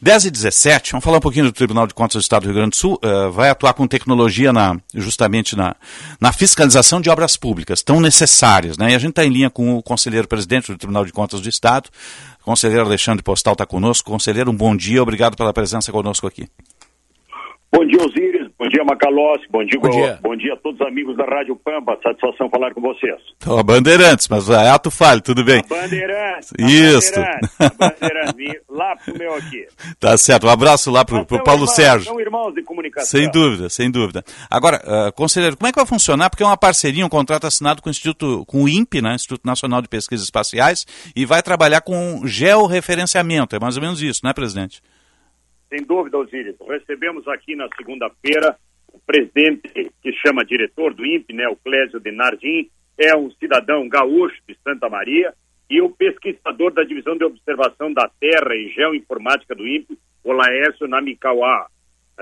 [0.00, 2.54] 10 e 17, vamos falar um pouquinho do Tribunal de Contas do Estado do Rio
[2.54, 3.00] Grande do Sul.
[3.02, 5.74] Uh, vai atuar com tecnologia na, justamente na,
[6.20, 8.76] na fiscalização de obras públicas tão necessárias.
[8.76, 8.92] Né?
[8.92, 11.48] E a gente está em linha com o conselheiro presidente do Tribunal de Contas do
[11.48, 11.88] Estado,
[12.44, 14.10] conselheiro Alexandre Postal está conosco.
[14.10, 16.46] Conselheiro, um bom dia, obrigado pela presença conosco aqui.
[17.76, 18.48] Bom dia, Osíris.
[18.58, 19.44] Bom dia, Macalossi.
[19.50, 20.18] Bom dia, bom dia.
[20.22, 21.98] Bom dia a todos os amigos da Rádio Pampa.
[22.02, 23.20] Satisfação falar com vocês.
[23.36, 25.58] Então, a Bandeirantes, mas é ato falho, tudo bem.
[25.58, 26.52] A Bandeirantes.
[26.58, 27.20] Isso.
[27.20, 28.62] A Bandeirantes.
[28.70, 29.66] lá pro meu aqui.
[30.00, 30.46] Tá certo.
[30.46, 32.08] Um abraço lá pro, pro Paulo irmãos, Sérgio.
[32.08, 33.20] São irmãos de comunicação.
[33.20, 34.24] Sem dúvida, sem dúvida.
[34.50, 36.30] Agora, uh, conselheiro, como é que vai funcionar?
[36.30, 39.14] Porque é uma parceria, um contrato assinado com o Instituto, com o INPE, né?
[39.14, 43.54] Instituto Nacional de Pesquisas Espaciais, e vai trabalhar com georreferenciamento.
[43.54, 44.80] É mais ou menos isso, né, presidente?
[45.68, 46.56] Sem dúvida, Osíris.
[46.60, 48.56] Recebemos aqui na segunda-feira
[48.92, 53.88] o presidente que chama diretor do INPE, né, o Clésio de Nardim, é um cidadão
[53.88, 55.34] gaúcho de Santa Maria,
[55.68, 60.86] e o pesquisador da Divisão de Observação da Terra e Geoinformática do INPE, o Laércio
[60.86, 61.66] Namikawa.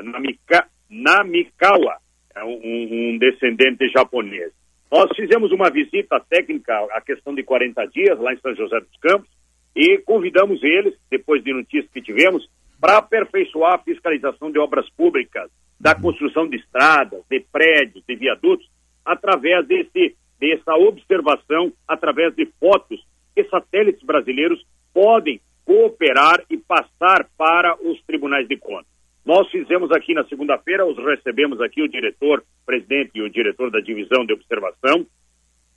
[0.02, 1.98] Namika, Namikawa,
[2.34, 4.52] é um, um descendente japonês.
[4.90, 8.96] Nós fizemos uma visita técnica à questão de 40 dias lá em São José dos
[9.00, 9.28] Campos
[9.76, 12.48] e convidamos eles, depois de notícias que tivemos,
[12.80, 18.68] para aperfeiçoar a fiscalização de obras públicas, da construção de estradas, de prédios, de viadutos,
[19.04, 27.76] através desse, dessa observação, através de fotos que satélites brasileiros podem cooperar e passar para
[27.82, 28.86] os tribunais de contas.
[29.24, 33.80] Nós fizemos aqui na segunda-feira, os recebemos aqui, o diretor, presidente e o diretor da
[33.80, 35.06] divisão de observação.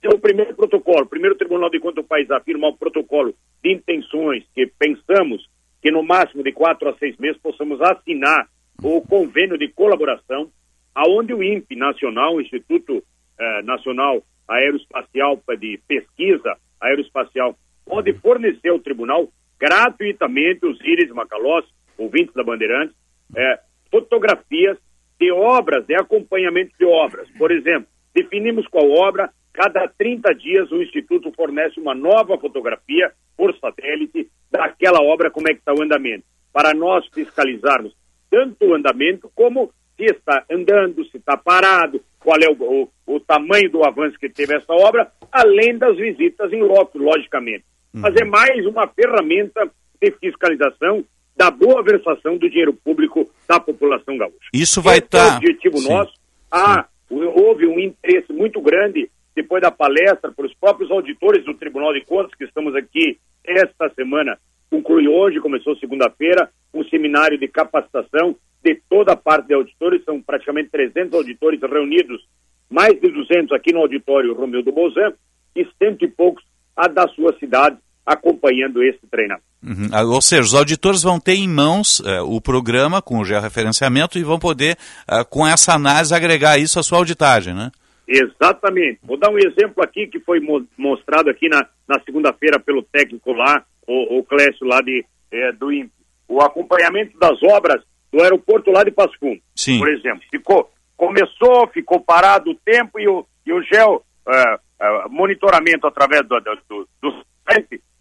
[0.02, 3.34] É o primeiro protocolo, o primeiro Tribunal de Contas do país afirma um protocolo
[3.64, 5.48] de intenções que pensamos
[5.80, 8.48] que no máximo de quatro a seis meses possamos assinar
[8.82, 10.50] o convênio de colaboração,
[10.94, 13.02] aonde o INPE Nacional, o Instituto
[13.38, 19.28] eh, Nacional Aeroespacial de Pesquisa Aeroespacial, pode fornecer ao tribunal
[19.58, 21.64] gratuitamente os íris Macalós,
[21.96, 22.96] ouvintes da Bandeirantes,
[23.36, 23.60] eh,
[23.90, 24.78] fotografias
[25.18, 27.28] de obras, de acompanhamento de obras.
[27.36, 33.52] Por exemplo, definimos qual obra, cada 30 dias o Instituto fornece uma nova fotografia por
[33.58, 36.22] satélite daquela obra, como é que está o andamento,
[36.52, 37.92] para nós fiscalizarmos
[38.30, 43.18] tanto o andamento como se está andando, se está parado, qual é o, o, o,
[43.18, 47.64] tamanho do avanço que teve essa obra, além das visitas em loco, logicamente.
[47.92, 48.02] Uhum.
[48.02, 49.68] Mas é mais uma ferramenta
[50.00, 51.04] de fiscalização
[51.36, 54.50] da boa versação do dinheiro público da população gaúcha.
[54.54, 55.18] Isso vai estar...
[55.18, 55.30] Tá...
[55.30, 55.88] É o objetivo Sim.
[55.88, 56.12] nosso.
[56.48, 61.92] Ah, houve um interesse muito grande depois da palestra, para os próprios auditores do Tribunal
[61.92, 64.36] de Contas, que estamos aqui esta semana,
[64.68, 70.20] conclui hoje, começou segunda-feira, um seminário de capacitação de toda a parte de auditores, são
[70.20, 72.26] praticamente 300 auditores reunidos,
[72.68, 75.12] mais de 200 aqui no auditório Romildo Bozan,
[75.54, 76.44] e cento e poucos
[76.76, 79.46] a da sua cidade acompanhando esse treinamento.
[79.62, 79.88] Uhum.
[79.92, 84.18] Ah, ou seja, os auditores vão ter em mãos uh, o programa com o georreferenciamento
[84.18, 84.76] e vão poder,
[85.08, 87.70] uh, com essa análise, agregar isso à sua auditagem, né?
[88.08, 89.00] Exatamente.
[89.02, 93.32] Vou dar um exemplo aqui que foi mo mostrado aqui na, na segunda-feira pelo técnico
[93.32, 95.92] lá, o, o Clécio lá de, é, do INPE.
[96.26, 99.40] O acompanhamento das obras do aeroporto lá de Passo Fundo,
[99.78, 100.22] por exemplo.
[100.30, 106.22] Ficou, começou, ficou parado o tempo e o, e o geo uh, uh, monitoramento através
[106.26, 107.24] do, do, do,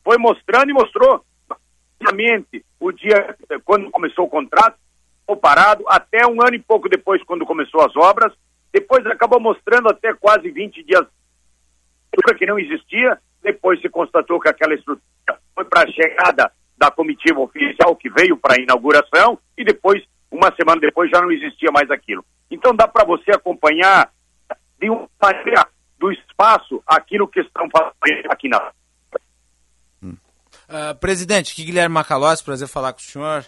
[0.04, 1.22] foi mostrando e mostrou
[2.00, 3.36] basicamente o dia
[3.66, 4.78] quando começou o contrato,
[5.22, 8.34] ficou parado, até um ano e pouco depois, quando começou as obras,
[8.80, 11.06] depois acabou mostrando até quase 20 dias
[12.38, 15.02] que não existia, depois se constatou que aquela estrutura
[15.54, 20.54] foi para a chegada da comitiva oficial que veio para a inauguração e depois, uma
[20.56, 22.24] semana depois, já não existia mais aquilo.
[22.50, 24.12] Então dá para você acompanhar
[24.80, 25.68] de uma maneira
[26.00, 28.72] do espaço aquilo que estão fazendo aqui na
[30.70, 33.46] Uh, presidente, aqui Guilherme Macalossi, prazer falar com o senhor.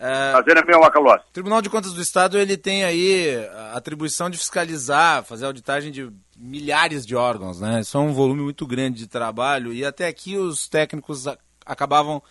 [0.00, 1.24] Uh, prazer é meu, Macalossi.
[1.28, 5.92] O Tribunal de Contas do Estado ele tem aí a atribuição de fiscalizar, fazer auditagem
[5.92, 7.80] de milhares de órgãos, né?
[7.80, 11.26] Isso é um volume muito grande de trabalho e até aqui os técnicos
[11.66, 12.22] acabavam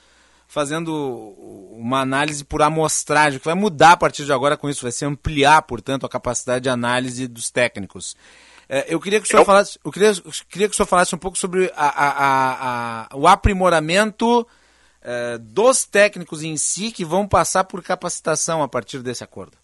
[0.47, 0.91] fazendo
[1.71, 5.05] uma análise por amostragem, que vai mudar a partir de agora com isso, vai se
[5.05, 8.15] ampliar, portanto, a capacidade de análise dos técnicos.
[8.67, 9.45] É, eu queria que o senhor eu...
[9.45, 13.15] falasse, eu queria, eu queria que o senhor falasse um pouco sobre a, a, a,
[13.15, 14.45] o aprimoramento
[15.01, 19.57] é, dos técnicos em si que vão passar por capacitação a partir desse acordo.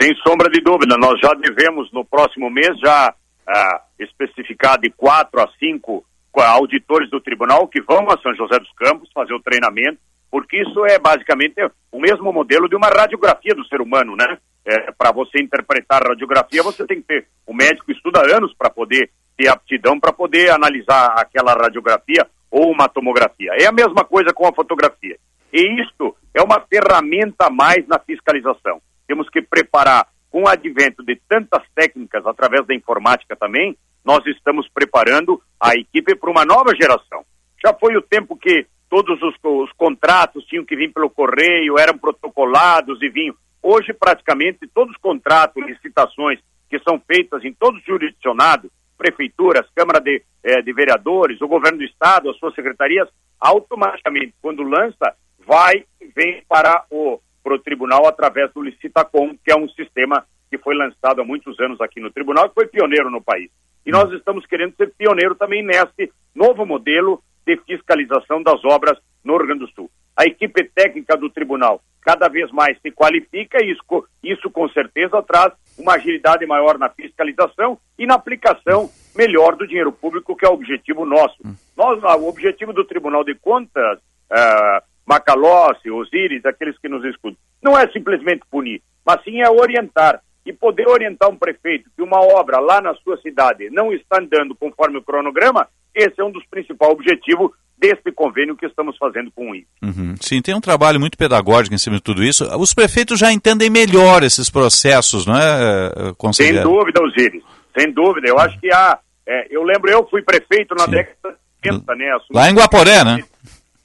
[0.00, 5.40] Sem sombra de dúvida, nós já devemos no próximo mês já uh, especificar de quatro
[5.40, 6.04] a cinco
[6.34, 9.98] auditores do tribunal que vão a São José dos Campos fazer o treinamento,
[10.30, 11.56] porque isso é basicamente
[11.92, 14.38] o mesmo modelo de uma radiografia do ser humano, né?
[14.64, 17.26] é, para você interpretar radiografia, você tem que ter.
[17.46, 22.88] O médico estuda anos para poder ter aptidão para poder analisar aquela radiografia ou uma
[22.88, 23.52] tomografia.
[23.58, 25.16] É a mesma coisa com a fotografia.
[25.52, 28.80] E isto é uma ferramenta a mais na fiscalização.
[29.06, 34.68] Temos que preparar, com o advento de tantas técnicas através da informática também, nós estamos
[34.68, 37.24] preparando a equipe para uma nova geração.
[37.62, 41.98] Já foi o tempo que todos os, os contratos tinham que vir pelo correio, eram
[41.98, 43.34] protocolados e vinham.
[43.62, 48.70] Hoje, praticamente, todos os contratos, licitações que são feitas em todos os jurisdicionados,
[49.00, 53.08] prefeituras, Câmara de, eh, de Vereadores, o governo do Estado, as suas secretarias,
[53.40, 55.16] automaticamente, quando lança,
[55.46, 60.58] vai e vem para o pro tribunal através do Licitacom, que é um sistema que
[60.58, 63.50] foi lançado há muitos anos aqui no tribunal e foi pioneiro no país.
[63.86, 69.38] E nós estamos querendo ser pioneiro também nesse novo modelo de fiscalização das obras no
[69.38, 69.90] Rio Grande do Sul.
[70.16, 73.82] A equipe técnica do tribunal cada vez mais se qualifica e isso,
[74.22, 79.92] isso com certeza traz uma agilidade maior na fiscalização e na aplicação melhor do dinheiro
[79.92, 81.36] público, que é o objetivo nosso.
[81.44, 81.54] Hum.
[81.76, 87.78] Nós, o objetivo do Tribunal de Contas, uh, Macalossi, Osíris, aqueles que nos escutam, não
[87.78, 90.22] é simplesmente punir, mas sim é orientar.
[90.44, 94.54] E poder orientar um prefeito que uma obra lá na sua cidade não está andando
[94.54, 97.50] conforme o cronograma, esse é um dos principais objetivos
[97.80, 99.66] desse convênio que estamos fazendo com o INPE.
[99.82, 100.14] Uhum.
[100.20, 102.44] Sim, tem um trabalho muito pedagógico em cima de tudo isso.
[102.58, 106.68] Os prefeitos já entendem melhor esses processos, não é, conselheiro?
[106.68, 107.42] Sem dúvida, Osiris.
[107.78, 108.28] Sem dúvida.
[108.28, 108.98] Eu acho que há...
[109.26, 110.90] É, eu lembro, eu fui prefeito na Sim.
[110.90, 112.18] década de 80, né?
[112.32, 113.24] Lá em Guaporé, né?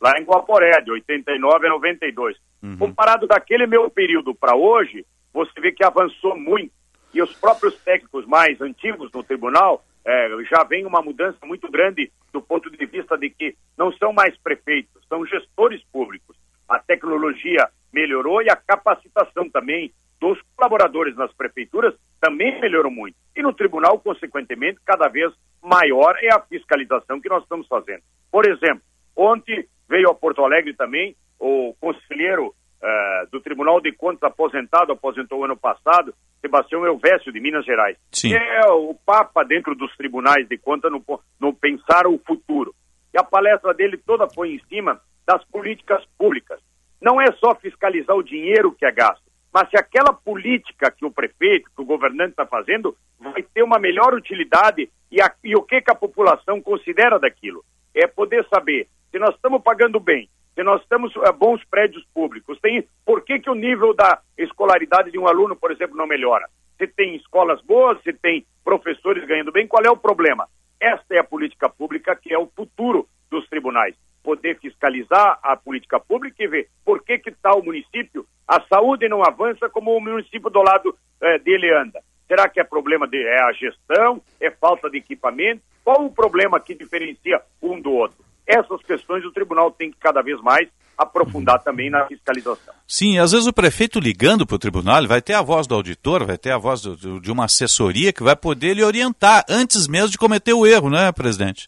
[0.02, 2.36] Lá em Guaporé, de 89 a 92.
[2.62, 2.78] Uhum.
[2.78, 6.72] Comparado daquele meu período para hoje, você vê que avançou muito.
[7.14, 12.12] E os próprios técnicos mais antigos no tribunal é, já vem uma mudança muito grande
[12.32, 16.38] do ponto de vista de que não são mais prefeitos, são gestores públicos.
[16.70, 23.16] A tecnologia melhorou e a capacitação também dos colaboradores nas prefeituras também melhorou muito.
[23.36, 28.02] E no tribunal, consequentemente, cada vez maior é a fiscalização que nós estamos fazendo.
[28.32, 28.82] Por exemplo,
[29.16, 32.54] ontem veio a Porto Alegre também o conselheiro
[32.86, 37.98] uh, do Tribunal de Contas aposentado, aposentou ano passado, Sebastião Elvésio, de Minas Gerais.
[38.12, 38.30] Sim.
[38.30, 41.04] Que é o Papa dentro dos tribunais de contas no,
[41.40, 42.74] no pensar o futuro.
[43.14, 46.60] E a palestra dele toda foi em cima das políticas públicas.
[47.02, 51.12] Não é só fiscalizar o dinheiro que é gasto, mas se aquela política que o
[51.12, 55.64] prefeito, que o governante está fazendo, vai ter uma melhor utilidade e, a, e o
[55.64, 57.64] que, que a população considera daquilo.
[57.94, 62.58] É poder saber se nós estamos pagando bem, se nós temos uh, bons prédios públicos,
[62.62, 66.48] tem, por que, que o nível da escolaridade de um aluno, por exemplo, não melhora?
[66.78, 70.48] Se tem escolas boas, se tem professores ganhando bem, qual é o problema?
[70.80, 73.96] Esta é a política pública que é o futuro dos tribunais.
[74.24, 79.24] Poder fiscalizar a política pública e ver por que que tal município a saúde não
[79.24, 82.02] avança como o município do lado eh, dele anda.
[82.28, 85.62] Será que é problema de é a gestão, é falta de equipamento?
[85.84, 88.18] Qual o problema que diferencia um do outro?
[88.48, 92.74] Essas questões o tribunal tem que cada vez mais aprofundar também na fiscalização.
[92.88, 96.26] Sim, às vezes o prefeito ligando para o tribunal, vai ter a voz do auditor,
[96.26, 99.88] vai ter a voz do, do, de uma assessoria que vai poder lhe orientar antes
[99.88, 101.68] mesmo de cometer o erro, né, presidente?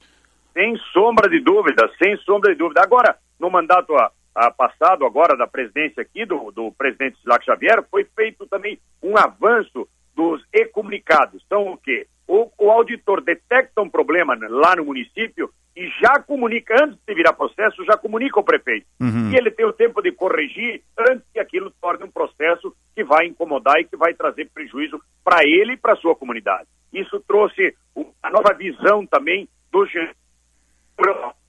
[0.53, 2.81] Sem sombra de dúvida, sem sombra de dúvida.
[2.81, 7.83] Agora, no mandato a, a passado, agora da presidência aqui, do, do presidente Silac Xavier,
[7.91, 11.43] foi feito também um avanço dos e-comunicados.
[11.47, 12.07] São o quê?
[12.27, 17.33] O, o auditor detecta um problema lá no município e já comunica, antes de virar
[17.33, 18.87] processo, já comunica ao prefeito.
[18.99, 19.29] Uhum.
[19.31, 23.27] E ele tem o tempo de corrigir antes que aquilo torne um processo que vai
[23.27, 26.67] incomodar e que vai trazer prejuízo para ele e para a sua comunidade.
[26.91, 27.75] Isso trouxe
[28.23, 29.85] a nova visão também do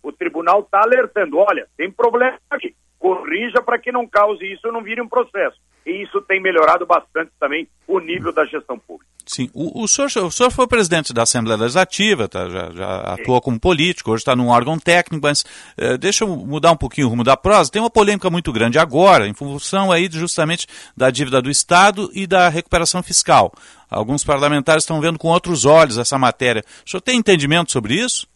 [0.03, 4.83] o tribunal está alertando, olha, tem problema aqui, corrija para que não cause isso, não
[4.83, 5.59] vire um processo.
[5.87, 9.11] E isso tem melhorado bastante também o nível da gestão pública.
[9.29, 13.43] Sim, o, o, senhor, o senhor foi presidente da Assembleia Legislativa, tá, já, já atuou
[13.43, 15.45] como político, hoje está num órgão técnico, mas
[15.77, 17.71] eh, deixa eu mudar um pouquinho o rumo da prosa.
[17.71, 22.27] Tem uma polêmica muito grande agora, em função aí justamente da dívida do Estado e
[22.27, 23.53] da recuperação fiscal.
[23.91, 26.65] Alguns parlamentares estão vendo com outros olhos essa matéria.
[26.87, 28.27] O senhor tem entendimento sobre isso?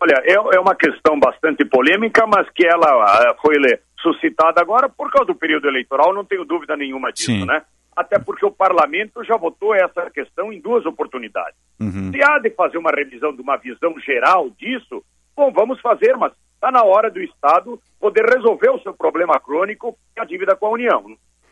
[0.00, 3.56] Olha, é, é uma questão bastante polêmica, mas que ela uh, foi
[4.00, 7.44] suscitada agora por causa do período eleitoral, não tenho dúvida nenhuma disso, Sim.
[7.44, 7.60] né?
[7.96, 11.56] Até porque o parlamento já votou essa questão em duas oportunidades.
[11.80, 12.12] Uhum.
[12.12, 15.02] Se há de fazer uma revisão de uma visão geral disso,
[15.34, 19.96] bom, vamos fazer, mas está na hora do Estado poder resolver o seu problema crônico,
[20.14, 21.04] que é a dívida com a União.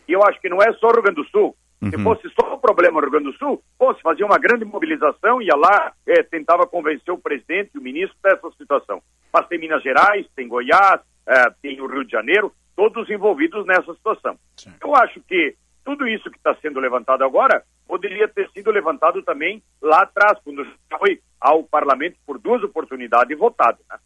[0.07, 1.57] E eu acho que não é só o Rio Grande do Sul.
[1.91, 2.03] Se Uhum.
[2.03, 5.43] fosse só o problema no Rio Grande do Sul, pô, se fazia uma grande mobilização,
[5.43, 9.03] ia lá, eh, tentava convencer o presidente e o ministro dessa situação.
[9.33, 13.93] Mas tem Minas Gerais, tem Goiás, eh, tem o Rio de Janeiro, todos envolvidos nessa
[13.95, 14.39] situação.
[14.83, 15.55] Eu acho que
[15.85, 20.65] tudo isso que está sendo levantado agora poderia ter sido levantado também lá atrás, quando
[20.65, 23.79] já foi ao parlamento por duas oportunidades e votado.
[23.91, 23.99] Né?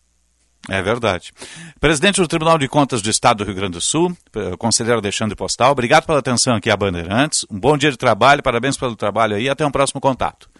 [0.68, 1.32] É verdade.
[1.80, 5.36] Presidente do Tribunal de Contas do Estado do Rio Grande do Sul, eh, conselheiro Alexandre
[5.36, 7.46] Postal, obrigado pela atenção aqui à Bandeirantes.
[7.50, 10.50] Um bom dia de trabalho, parabéns pelo trabalho aí, até um próximo contato.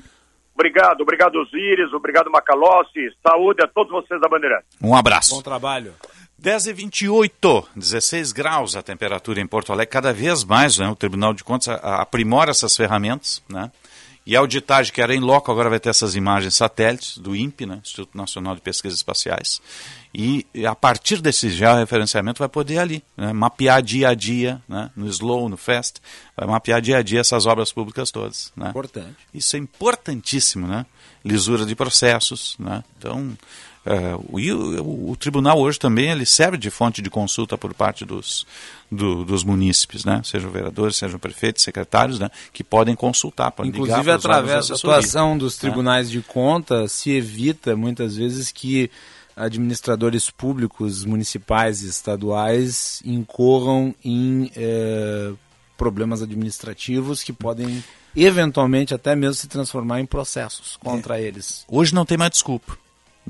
[0.55, 4.67] Obrigado, obrigado Osíris, obrigado Macalossi, saúde a todos vocês da Bandeirante.
[4.83, 5.35] Um abraço.
[5.37, 5.93] Bom trabalho.
[6.39, 9.91] 10 e 28, 16 graus a temperatura em Porto Alegre.
[9.91, 13.43] Cada vez mais né, o Tribunal de Contas aprimora essas ferramentas.
[13.49, 13.71] Né?
[14.25, 17.65] E a auditagem, que era em loco, agora vai ter essas imagens satélites do INPE,
[17.65, 19.61] né, Instituto Nacional de Pesquisas Espaciais.
[20.15, 24.91] E e a partir desse georreferenciamento vai poder ali né, mapear dia a dia, né,
[24.95, 26.01] no slow, no fast,
[26.37, 28.53] vai mapear dia a dia essas obras públicas todas.
[28.55, 28.69] Né?
[28.69, 29.17] Importante.
[29.33, 30.85] Isso é importantíssimo, né?
[31.25, 32.85] Lisura de processos, né?
[32.99, 33.37] Então,
[33.87, 37.73] é, o, e o, o tribunal hoje também ele serve de fonte de consulta por
[37.73, 38.47] parte dos,
[38.91, 40.21] do- dos munícipes, né?
[40.25, 42.29] Sejam vereadores, sejam prefeitos, secretários, né?
[42.53, 45.61] Que podem consultar, podem Inclusive, através da atuação dos né?
[45.61, 48.91] tribunais de conta, se evita muitas vezes que
[49.35, 55.33] administradores públicos, municipais e estaduais incorram em eh,
[55.77, 57.83] problemas administrativos que podem
[58.17, 61.65] eventualmente até mesmo se transformar em processos contra eles.
[61.69, 62.77] Hoje não tem mais desculpa.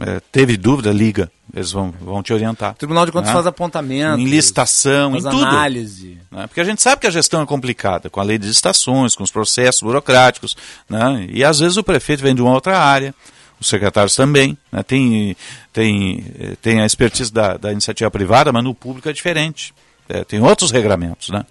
[0.00, 1.30] É, teve dúvida, liga.
[1.52, 2.72] Eles vão, vão te orientar.
[2.72, 3.34] O Tribunal de Contas né?
[3.34, 5.44] faz apontamentos, Em licitação, em tudo.
[5.44, 6.18] análise.
[6.30, 6.46] né?
[6.46, 9.24] Porque a gente sabe que a gestão é complicada, com a lei de licitações, com
[9.24, 10.56] os processos burocráticos,
[10.88, 11.26] né?
[11.30, 13.14] e às vezes o prefeito vem de uma outra área,
[13.60, 14.82] os secretários também, né?
[14.84, 15.36] tem,
[15.72, 16.24] tem,
[16.62, 19.74] tem a expertise da, da iniciativa privada, mas no público é diferente,
[20.08, 21.28] É, tem outros regramentos.
[21.30, 21.44] Né?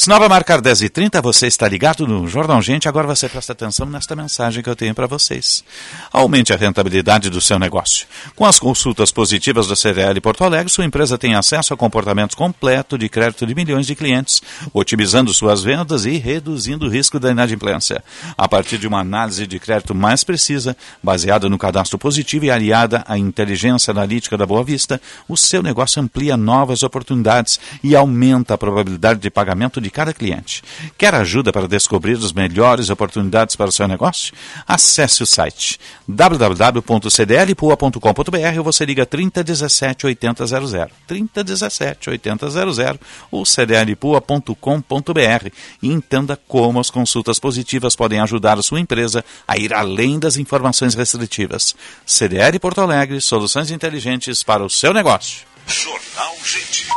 [0.00, 4.16] Sinal vai marcar 10h30, você está ligado no Jornal Gente, agora você presta atenção nesta
[4.16, 5.62] mensagem que eu tenho para vocês.
[6.10, 8.06] Aumente a rentabilidade do seu negócio.
[8.34, 12.96] Com as consultas positivas da CDL Porto Alegre, sua empresa tem acesso a comportamento completo
[12.96, 14.40] de crédito de milhões de clientes,
[14.72, 18.02] otimizando suas vendas e reduzindo o risco da inadimplência.
[18.38, 23.04] A partir de uma análise de crédito mais precisa, baseada no cadastro positivo e aliada
[23.06, 24.98] à inteligência analítica da Boa Vista,
[25.28, 30.62] o seu negócio amplia novas oportunidades e aumenta a probabilidade de pagamento de cada cliente.
[30.96, 34.32] Quer ajuda para descobrir as melhores oportunidades para o seu negócio?
[34.66, 40.90] Acesse o site www.cdlpua.com.br ou você liga 3017 8000.
[41.06, 43.00] 3017 8000
[43.30, 45.50] ou cdlpua.com.br
[45.82, 50.36] e entenda como as consultas positivas podem ajudar a sua empresa a ir além das
[50.36, 51.74] informações restritivas.
[52.04, 55.46] CDL Porto Alegre, soluções inteligentes para o seu negócio.
[55.66, 56.88] Jornal Gente.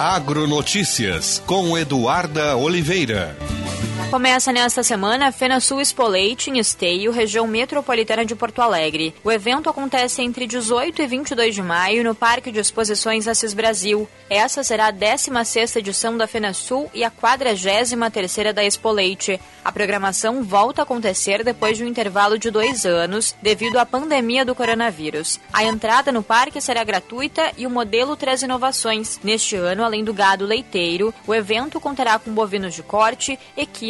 [0.00, 3.36] Agronotícias com Eduarda Oliveira.
[4.08, 9.14] Começa nesta semana a Fena Sul Expoleite em Esteio, região metropolitana de Porto Alegre.
[9.22, 14.08] O evento acontece entre 18 e 22 de maio no Parque de Exposições Assis Brasil.
[14.28, 19.40] Essa será a 16ª edição da Fena Sul e a 43ª da Expoleite.
[19.64, 24.44] A programação volta a acontecer depois de um intervalo de dois anos devido à pandemia
[24.44, 25.38] do coronavírus.
[25.52, 29.20] A entrada no parque será gratuita e o modelo traz inovações.
[29.22, 33.38] Neste ano, além do gado leiteiro, o evento contará com bovinos de corte,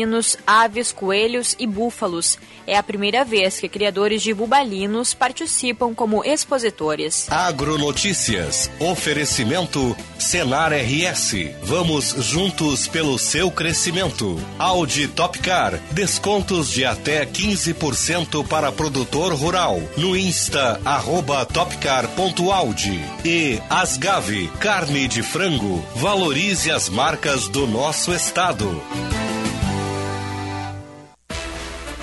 [0.00, 2.38] equinos, aves, coelhos e búfalos.
[2.66, 7.30] É a primeira vez que criadores de bubalinos participam como expositores.
[7.30, 8.70] Agronotícias.
[8.80, 11.50] Oferecimento Senar RS.
[11.62, 14.36] Vamos juntos pelo seu crescimento.
[14.58, 15.78] Audi Topcar.
[15.92, 19.80] Descontos de até 15% para produtor rural.
[19.96, 23.00] No Insta, arroba topcar.audi.
[23.24, 24.48] E Asgave.
[24.60, 25.84] Carne de frango.
[25.96, 28.80] Valorize as marcas do nosso estado.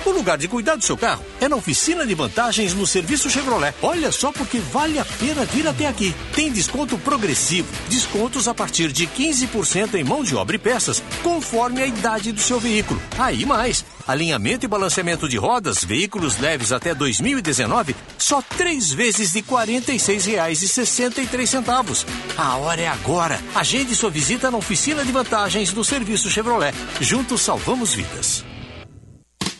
[0.08, 3.74] O lugar de cuidar do seu carro é na oficina de vantagens no serviço Chevrolet.
[3.82, 6.14] Olha só porque vale a pena vir até aqui.
[6.34, 11.82] Tem desconto progressivo, descontos a partir de 15% em mão de obra e peças, conforme
[11.82, 12.98] a idade do seu veículo.
[13.18, 19.40] Aí mais, alinhamento e balanceamento de rodas, veículos leves até 2019, só três vezes de
[19.40, 22.06] R$ 46,63.
[22.38, 23.38] A hora é agora.
[23.54, 26.72] Agende sua visita na oficina de vantagens do serviço Chevrolet.
[26.98, 28.42] Juntos salvamos vidas.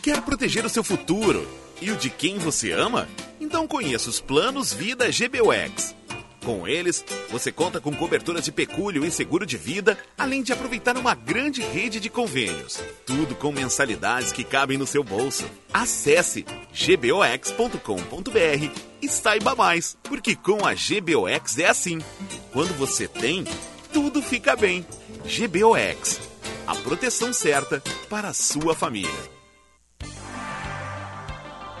[0.01, 1.45] Quer proteger o seu futuro
[1.81, 3.07] e o de quem você ama?
[3.39, 5.93] Então conheça os planos Vida GBUX.
[6.43, 10.97] Com eles, você conta com cobertura de pecúlio e seguro de vida, além de aproveitar
[10.97, 12.81] uma grande rede de convênios.
[13.05, 15.45] Tudo com mensalidades que cabem no seu bolso.
[15.71, 17.79] Acesse gbox.com.br
[19.01, 21.99] e saiba mais, porque com a GBOX é assim.
[22.53, 23.43] Quando você tem,
[23.91, 24.85] tudo fica bem.
[25.25, 26.21] GBOX,
[26.65, 29.38] a proteção certa para a sua família.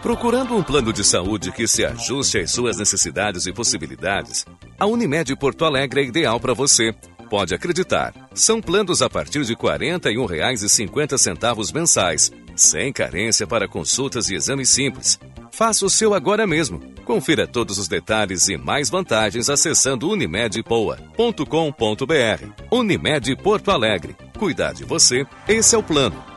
[0.01, 4.45] Procurando um plano de saúde que se ajuste às suas necessidades e possibilidades,
[4.79, 6.95] a Unimed Porto Alegre é ideal para você.
[7.29, 8.13] Pode acreditar.
[8.33, 15.19] São planos a partir de R$ 41,50 mensais, sem carência para consultas e exames simples.
[15.51, 16.79] Faça o seu agora mesmo.
[17.03, 22.45] Confira todos os detalhes e mais vantagens acessando unimedpoa.com.br.
[22.71, 24.15] Unimed Porto Alegre.
[24.37, 26.28] Cuidar de você, esse é o plano.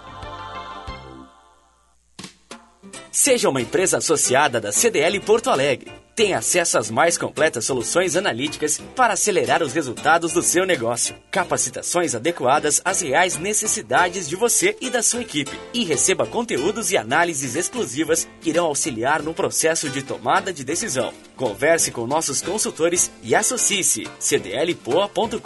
[3.12, 5.92] Seja uma empresa associada da CDL Porto Alegre.
[6.16, 11.14] Tenha acesso às mais completas soluções analíticas para acelerar os resultados do seu negócio.
[11.30, 15.52] Capacitações adequadas às reais necessidades de você e da sua equipe.
[15.74, 21.12] E receba conteúdos e análises exclusivas que irão auxiliar no processo de tomada de decisão.
[21.36, 25.40] Converse com nossos consultores e associe-se cdlpoa.com.br.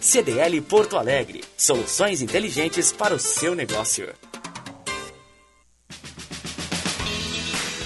[0.00, 1.42] CDL Porto Alegre.
[1.56, 4.08] Soluções inteligentes para o seu negócio.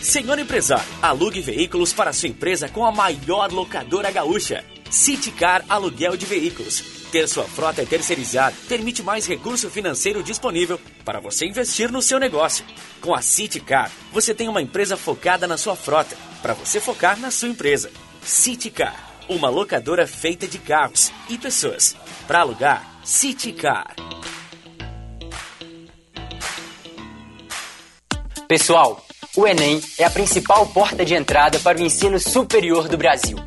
[0.02, 4.64] Senhor empresário, alugue veículos para sua empresa com a maior locadora gaúcha.
[4.90, 6.82] Citicar Aluguel de Veículos.
[7.12, 12.64] Ter sua frota terceirizada permite mais recurso financeiro disponível para você investir no seu negócio.
[13.00, 17.30] Com a Citicar, você tem uma empresa focada na sua frota, para você focar na
[17.30, 17.88] sua empresa.
[18.24, 21.96] Citicar, uma locadora feita de carros e pessoas.
[22.26, 23.94] Para alugar, Citicar.
[28.48, 29.02] Pessoal,
[29.36, 33.38] o Enem é a principal porta de entrada para o ensino superior do Brasil.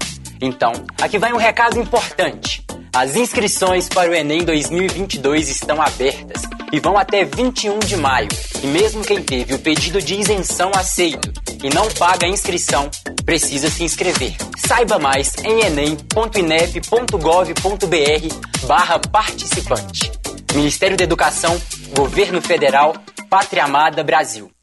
[0.42, 2.66] Então, aqui vai um recado importante.
[2.94, 6.42] As inscrições para o Enem 2022 estão abertas
[6.72, 8.28] e vão até 21 de maio.
[8.64, 11.32] E mesmo quem teve o pedido de isenção aceito
[11.64, 12.90] e não paga a inscrição,
[13.24, 14.36] precisa se inscrever.
[14.58, 20.12] Saiba mais em enem.inep.gov.br barra participante.
[20.54, 21.62] Ministério da Educação,
[21.96, 22.96] Governo Federal,
[23.30, 24.55] Pátria Amada Brasil.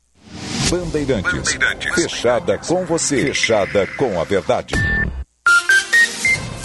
[0.73, 1.59] Bandeirantes.
[1.95, 3.27] Fechada com você.
[3.27, 4.75] Fechada com a verdade.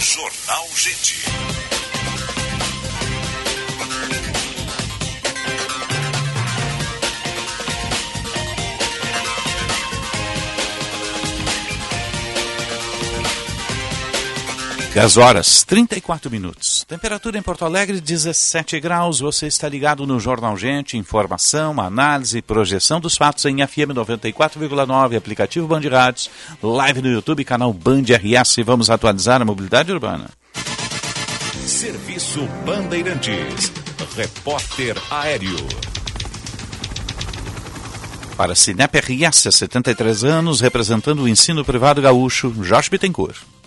[0.00, 1.26] Jornal Gente.
[14.94, 16.77] Dez horas, 34 minutos.
[16.88, 19.20] Temperatura em Porto Alegre, 17 graus.
[19.20, 20.96] Você está ligado no Jornal Gente.
[20.96, 26.30] Informação, análise, projeção dos fatos em FM 94,9, aplicativo Band Rádios,
[26.62, 28.56] live no YouTube, canal Band RS.
[28.64, 30.30] Vamos atualizar a mobilidade urbana.
[31.66, 33.70] Serviço Bandeirantes.
[34.16, 35.58] Repórter Aéreo.
[38.34, 43.57] Para Cinep RS, há 73 anos, representando o ensino privado gaúcho, Jorge Bittencourt.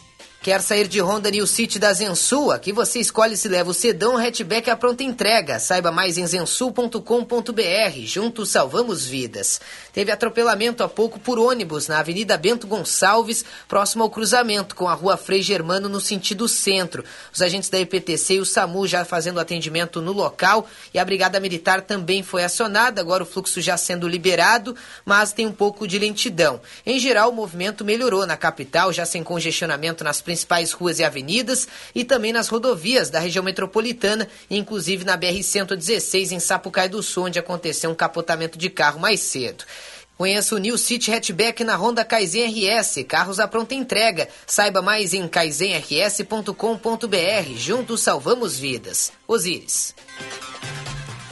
[0.44, 2.52] Quer sair de Honda New City da Zensul?
[2.52, 5.60] Aqui você escolhe se leva o sedão ou hatchback à pronta entrega.
[5.60, 8.00] Saiba mais em zensul.com.br.
[8.06, 9.62] Juntos salvamos vidas.
[9.94, 14.96] Teve atropelamento há pouco por ônibus na Avenida Bento Gonçalves, próximo ao cruzamento com a
[14.96, 17.04] Rua Frei Germano no sentido centro.
[17.32, 21.40] Os agentes da EPTC e o SAMU já fazendo atendimento no local e a Brigada
[21.40, 23.00] Militar também foi acionada.
[23.00, 26.60] Agora o fluxo já sendo liberado, mas tem um pouco de lentidão.
[26.84, 30.20] Em geral, o movimento melhorou na capital, já sem congestionamento nas
[30.74, 36.90] ruas e avenidas e também nas rodovias da região metropolitana, inclusive na BR-116 em Sapucaí
[36.90, 39.64] do Sul, onde aconteceu um capotamento de carro mais cedo.
[40.18, 44.30] Conheça o New City Hatchback na Honda Kaizen RS, carros à pronta entrega.
[44.46, 47.58] Saiba mais em kaizenrs.com.br.
[47.58, 49.12] Juntos salvamos vidas.
[49.28, 49.96] Osíris.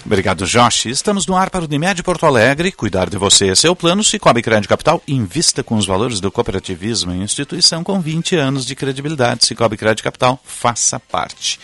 [0.09, 0.87] Obrigado, Josh.
[0.87, 2.71] Estamos no ar para o Unimed Porto Alegre.
[2.71, 4.03] Cuidar de você é seu plano.
[4.03, 5.03] Cicobi Crédito Capital.
[5.07, 9.45] Invista com os valores do cooperativismo em instituição com 20 anos de credibilidade.
[9.45, 10.41] Cicobi Crédito Capital.
[10.43, 11.59] Faça parte.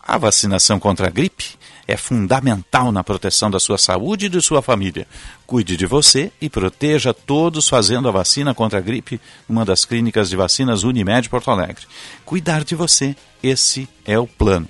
[0.00, 1.54] A vacinação contra a gripe
[1.86, 5.06] é fundamental na proteção da sua saúde e de sua família.
[5.46, 10.28] Cuide de você e proteja todos fazendo a vacina contra a gripe numa das clínicas
[10.28, 11.86] de vacinas Unimed Porto Alegre.
[12.24, 14.68] Cuidar de você, esse é o plano.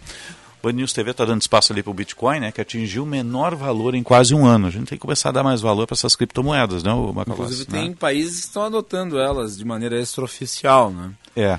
[0.64, 3.54] Band News TV está dando espaço ali para o Bitcoin, né, que atingiu o menor
[3.54, 4.66] valor em quase um ano.
[4.66, 7.30] A gente tem que começar a dar mais valor para essas criptomoedas, né, Macalossi?
[7.30, 7.80] Inclusive né?
[7.80, 11.10] tem países que estão adotando elas de maneira extraoficial, né?
[11.36, 11.58] É.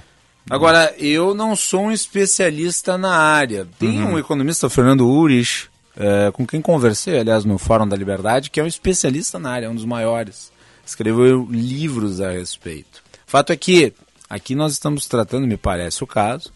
[0.49, 3.67] Agora, eu não sou um especialista na área.
[3.79, 4.13] Tem Uhum.
[4.13, 8.63] um economista, Fernando Urich, é, com quem conversei, aliás, no Fórum da Liberdade, que é
[8.63, 10.51] um especialista na área, é um dos maiores.
[10.85, 13.03] Escreveu livros a respeito.
[13.25, 13.93] Fato é que
[14.29, 16.51] aqui nós estamos tratando, me parece o caso,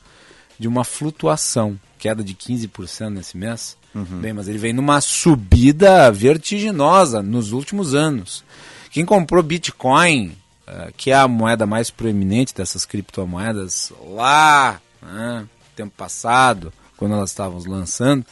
[0.60, 3.78] de uma flutuação, queda de 15% nesse mês.
[4.22, 8.44] Bem, mas ele vem numa subida vertiginosa nos últimos anos.
[8.92, 10.32] Quem comprou Bitcoin,
[10.66, 15.46] eh, que é a moeda mais proeminente dessas criptomoedas, lá, né,
[15.76, 18.26] tempo passado, quando elas estavam lançando,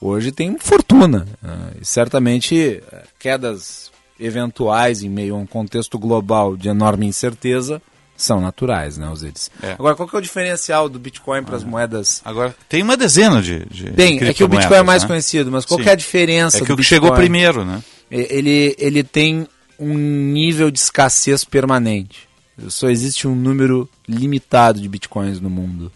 [0.00, 1.26] hoje tem fortuna.
[1.44, 7.80] eh, e certamente eh, quedas eventuais em meio a um contexto global de enorme incerteza
[8.22, 9.50] são naturais, né, Osiris?
[9.62, 9.72] É.
[9.72, 12.20] Agora, qual que é o diferencial do Bitcoin para as moedas?
[12.24, 13.64] Agora, tem uma dezena de.
[13.66, 15.84] de Bem, é que o Bitcoin é mais conhecido, mas qual Sim.
[15.84, 17.00] que é a diferença É que o que Bitcoin?
[17.00, 17.82] chegou primeiro, né?
[18.10, 19.46] Ele, ele tem
[19.78, 22.28] um nível de escassez permanente.
[22.68, 25.90] Só existe um número limitado de bitcoins no mundo.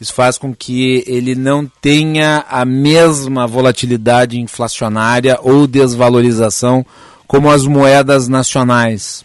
[0.00, 6.84] Isso faz com que ele não tenha a mesma volatilidade inflacionária ou desvalorização
[7.26, 9.24] como as moedas nacionais.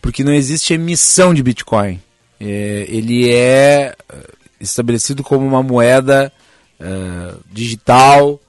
[0.00, 2.00] Porque não existe emissão de Bitcoin.
[2.40, 4.30] É, ele é eh,
[4.60, 6.32] estabelecido como uma moeda
[6.78, 8.40] eh, digital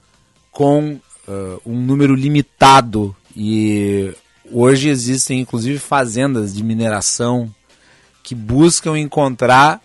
[0.52, 3.14] com eh, um número limitado.
[3.36, 4.12] E
[4.50, 7.52] hoje existem inclusive fazendas de mineração
[8.22, 9.80] que buscam encontrar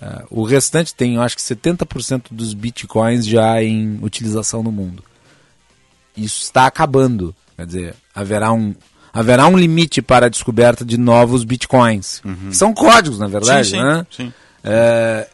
[0.00, 5.02] eh, o restante tem, eu acho que 70% dos bitcoins já em utilização no mundo.
[6.16, 7.34] Isso está acabando.
[7.56, 8.74] Quer dizer, haverá um,
[9.18, 12.20] haverá um limite para a descoberta de novos bitcoins.
[12.48, 14.06] Que são códigos, na verdade, Sim, sim, né?
[14.10, 14.32] sim.
[14.64, 15.28] É,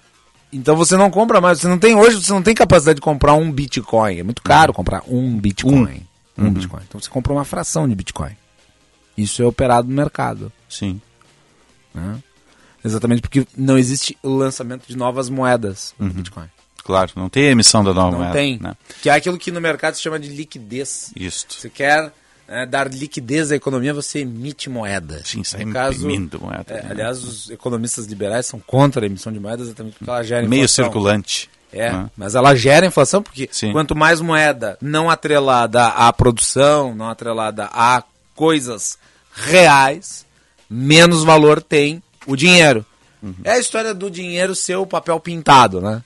[0.53, 3.33] então você não compra mais, você não tem hoje, você não tem capacidade de comprar
[3.35, 4.19] um Bitcoin.
[4.19, 6.07] É muito caro comprar um Bitcoin.
[6.39, 6.53] Um, Uhum.
[6.53, 6.81] Bitcoin.
[6.89, 8.35] Então você compra uma fração de Bitcoin.
[9.17, 10.51] Isso é operado no mercado.
[10.69, 11.01] Sim.
[11.95, 12.19] né?
[12.85, 16.13] Exatamente porque não existe o lançamento de novas moedas no Uhum.
[16.13, 16.47] Bitcoin.
[16.85, 18.33] Claro, não tem emissão da nova Não moeda.
[18.33, 18.59] tem.
[18.59, 18.75] Né?
[19.03, 21.13] Que é aquilo que no mercado se chama de liquidez.
[21.15, 21.47] Isso.
[21.49, 22.13] Você quer
[22.53, 25.23] né, dar liquidez à economia, você emite moeda.
[25.25, 26.89] Sim, sai imprimindo moeda, é, né?
[26.91, 30.65] aliás, os economistas liberais são contra a emissão de moedas exatamente porque ela gera Meio
[30.65, 30.85] inflação.
[30.85, 31.51] circulante.
[31.73, 32.11] É, né?
[32.15, 33.73] mas ela gera inflação porque Sim.
[33.73, 38.03] quanto mais moeda não atrelada à produção, não atrelada a
[38.35, 38.99] coisas
[39.33, 40.27] reais,
[40.69, 42.85] menos valor tem o dinheiro.
[43.23, 43.35] Uhum.
[43.45, 46.03] É a história do dinheiro ser o papel pintado, né?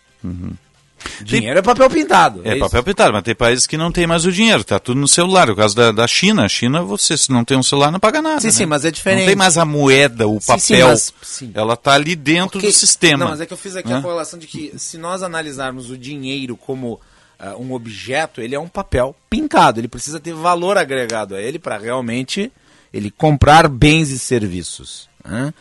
[1.23, 2.41] Dinheiro é papel pintado.
[2.45, 2.61] É, isso.
[2.61, 5.49] papel pintado, mas tem países que não tem mais o dinheiro, tá tudo no celular.
[5.51, 8.21] O caso da, da China, a China, você se não tem um celular não paga
[8.21, 8.41] nada.
[8.41, 8.53] Sim, né?
[8.53, 9.21] sim, mas é diferente.
[9.21, 10.61] Não tem mais a moeda, o Sim, papel.
[10.67, 11.51] sim, mas- sim.
[11.55, 13.25] Ela tá ali dentro Porque- do sistema.
[13.25, 13.99] Não, mas é que eu fiz aqui né?
[13.99, 17.01] a correlação de que se nós analisarmos o dinheiro como
[17.39, 19.79] ah, um objeto, ele é um papel pintado.
[19.81, 22.51] Ele precisa ter valor agregado a ele para realmente
[22.93, 25.09] ele comprar bens e serviços.
[25.25, 25.53] né?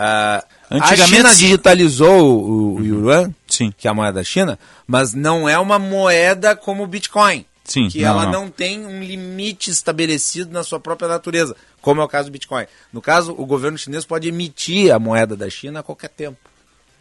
[0.00, 3.72] Ah, Antigamente- A China digitalizou o, o yuan, Sim.
[3.76, 7.44] que é a moeda da China, mas não é uma moeda como o Bitcoin.
[7.64, 8.32] Sim, que não, ela não.
[8.44, 12.64] não tem um limite estabelecido na sua própria natureza, como é o caso do Bitcoin.
[12.92, 16.38] No caso, o governo chinês pode emitir a moeda da China a qualquer tempo.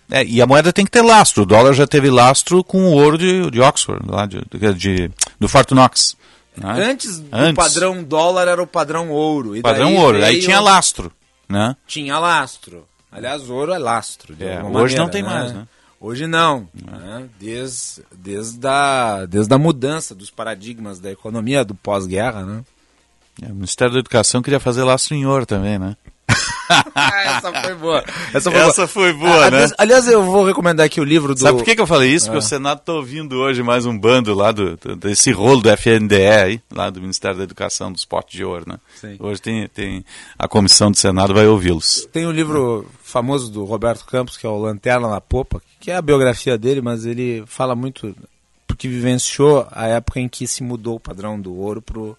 [0.09, 1.43] É, e a moeda tem que ter lastro.
[1.43, 4.41] O dólar já teve lastro com o ouro de, de Oxford, lá de,
[4.75, 6.15] de- do Fort Knox.
[6.61, 7.51] Ah, Antes, antes.
[7.51, 9.53] o padrão dólar era o padrão ouro.
[9.61, 10.23] Padrão ouro.
[10.23, 11.11] Aí tinha lastro,
[11.47, 11.75] né?
[11.85, 12.87] Tinha lastro.
[13.11, 14.35] Aliás, ouro é lastro.
[14.39, 15.67] É, hoje não maneira, tem mais, né?
[15.99, 16.67] Hoje não.
[16.73, 17.27] né?
[17.39, 22.63] Desde, desde, a, desde a mudança dos paradigmas da economia do pós-guerra, né?
[23.41, 25.95] É, o Ministério da Educação queria fazer lastro em ouro também, né?
[26.95, 28.03] Essa foi boa.
[28.33, 28.87] Essa foi Essa boa.
[28.87, 29.57] foi boa, Ah, né?
[29.57, 31.39] aliás- Aliás, eu vou recomendar aqui o livro do.
[31.39, 32.25] Sabe por que, que eu falei isso?
[32.25, 32.39] Porque Ah.
[32.39, 36.15] o Senado está ouvindo hoje mais um bando lá do, do- desse rolo do FNDE
[36.27, 38.77] aí, lá do Ministério da Educação, dos potes de ouro, né?
[38.99, 39.15] Sim.
[39.19, 40.05] Hoje tem, tem
[40.37, 42.07] a comissão do Senado vai ouvi-los.
[42.11, 45.95] Tem um livro famoso do Roberto Campos, que é o Lanterna na Popa, que é
[45.95, 48.13] a biografia dele, mas ele fala muito
[48.67, 52.17] porque vivenciou a época em que se mudou o padrão do ouro pro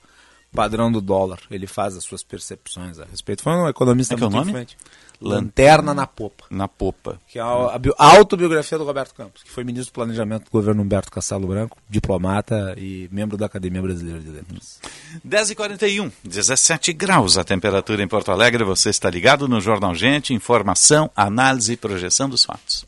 [0.53, 1.39] padrão do dólar.
[1.51, 3.43] Ele faz as suas percepções a respeito.
[3.43, 4.51] Foi um economista é que é o muito nome?
[4.51, 4.77] influente.
[5.21, 6.45] Lanterna na Popa.
[6.49, 7.21] Na popa.
[7.27, 10.83] Que é a, a autobiografia do Roberto Campos, que foi ministro do Planejamento do governo
[10.83, 14.81] Humberto Castelo Branco, diplomata e membro da Academia Brasileira de Letras.
[15.27, 18.63] 10h41, 17 graus a temperatura em Porto Alegre.
[18.63, 22.87] Você está ligado no Jornal Gente, informação, análise e projeção dos fatos.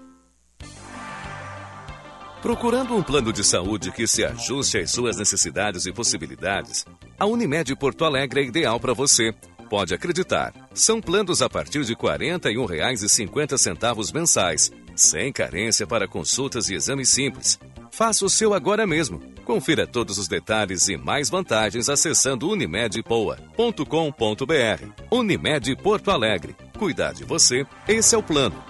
[2.41, 6.87] Procurando um plano de saúde que se ajuste às suas necessidades e possibilidades,
[7.19, 9.35] a Unimed Porto Alegre é ideal para você.
[9.69, 10.55] Pode acreditar.
[10.73, 17.59] São planos a partir de R$ 41,50 mensais, sem carência para consultas e exames simples.
[17.91, 19.21] Faça o seu agora mesmo.
[19.45, 24.93] Confira todos os detalhes e mais vantagens acessando unimedpoa.com.br.
[25.11, 26.55] Unimed Porto Alegre.
[26.79, 28.68] Cuidar de você, esse é o plano.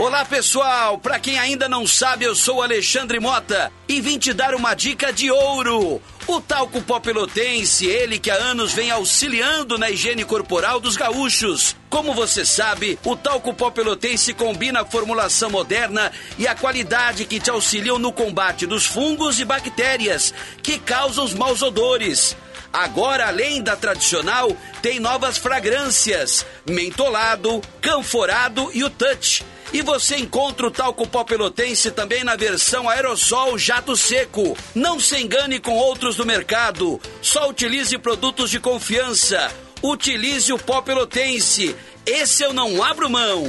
[0.00, 4.54] Olá pessoal, para quem ainda não sabe, eu sou Alexandre Mota e vim te dar
[4.54, 6.00] uma dica de ouro.
[6.26, 11.76] O talco pó pelotense, ele que há anos vem auxiliando na higiene corporal dos gaúchos.
[11.90, 17.38] Como você sabe, o talco pó pelotense combina a formulação moderna e a qualidade que
[17.38, 20.32] te auxiliam no combate dos fungos e bactérias
[20.62, 22.34] que causam os maus odores.
[22.72, 29.44] Agora, além da tradicional, tem novas fragrâncias: mentolado, canforado e o touch.
[29.72, 34.56] E você encontra o talco pó pelotense também na versão aerossol jato seco.
[34.74, 37.00] Não se engane com outros do mercado.
[37.22, 39.50] Só utilize produtos de confiança.
[39.82, 41.76] Utilize o pó pelotense.
[42.04, 43.44] Esse eu não abro mão.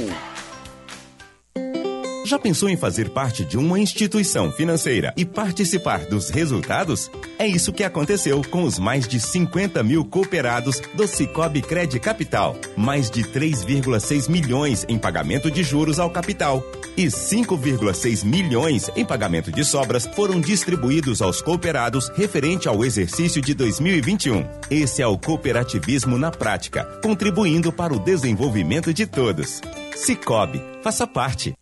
[2.24, 7.10] Já pensou em fazer parte de uma instituição financeira e participar dos resultados?
[7.36, 12.56] É isso que aconteceu com os mais de 50 mil cooperados do Cicobi Cred Capital.
[12.76, 16.62] Mais de 3,6 milhões em pagamento de juros ao capital.
[16.96, 23.52] E 5,6 milhões em pagamento de sobras foram distribuídos aos cooperados referente ao exercício de
[23.52, 24.46] 2021.
[24.70, 29.60] Esse é o cooperativismo na prática, contribuindo para o desenvolvimento de todos.
[29.96, 31.54] Cicobi, faça parte.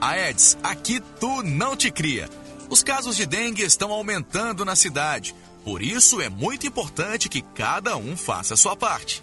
[0.00, 2.28] Aedes, aqui tu não te cria.
[2.70, 5.34] Os casos de dengue estão aumentando na cidade.
[5.64, 9.22] Por isso é muito importante que cada um faça a sua parte.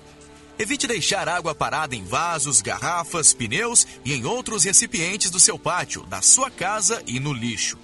[0.59, 6.05] Evite deixar água parada em vasos, garrafas, pneus e em outros recipientes do seu pátio,
[6.07, 7.77] da sua casa e no lixo.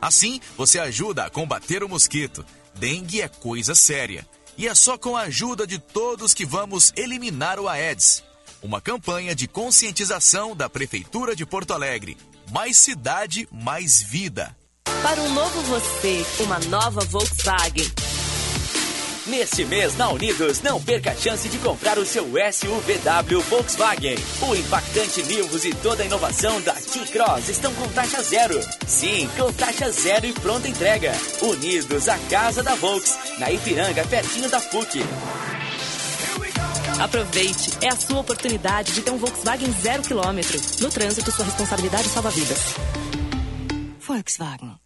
[0.00, 2.44] Assim, você ajuda a combater o mosquito.
[2.74, 4.26] Dengue é coisa séria.
[4.56, 8.22] E é só com a ajuda de todos que vamos eliminar o Aedes.
[8.62, 12.16] Uma campanha de conscientização da Prefeitura de Porto Alegre.
[12.50, 14.54] Mais cidade, mais vida.
[15.02, 17.90] Para um novo você, uma nova Volkswagen.
[19.26, 24.16] Neste mês, na Unidos, não perca a chance de comprar o seu SUVW Volkswagen.
[24.42, 28.60] O impactante Nivus e toda a inovação da T-Cross estão com taxa zero.
[28.86, 31.12] Sim, com taxa zero e pronta entrega.
[31.40, 35.00] Unidos, a casa da Volks, na Ipiranga, pertinho da PUC.
[37.00, 40.60] Aproveite, é a sua oportunidade de ter um Volkswagen zero quilômetro.
[40.80, 42.58] No trânsito, sua responsabilidade salva vidas.
[44.00, 44.76] Volkswagen.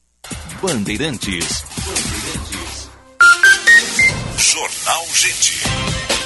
[0.60, 1.64] Bandeirantes.
[4.36, 6.17] Jornal Gente.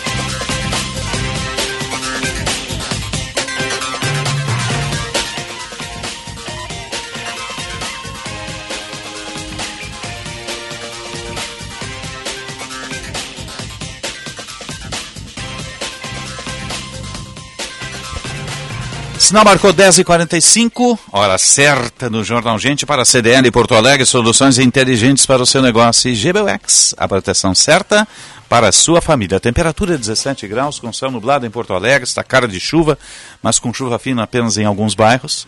[19.33, 25.25] Sinal marcou 10h45, hora certa no Jornal Gente para a CDL Porto Alegre, soluções inteligentes
[25.25, 28.07] para o seu negócio e GBUX, a proteção certa
[28.47, 29.41] para a sua família.
[29.41, 32.99] Temperatura 17 graus, com céu nublado em Porto Alegre, está cara de chuva,
[33.43, 35.47] mas com chuva fina apenas em alguns bairros.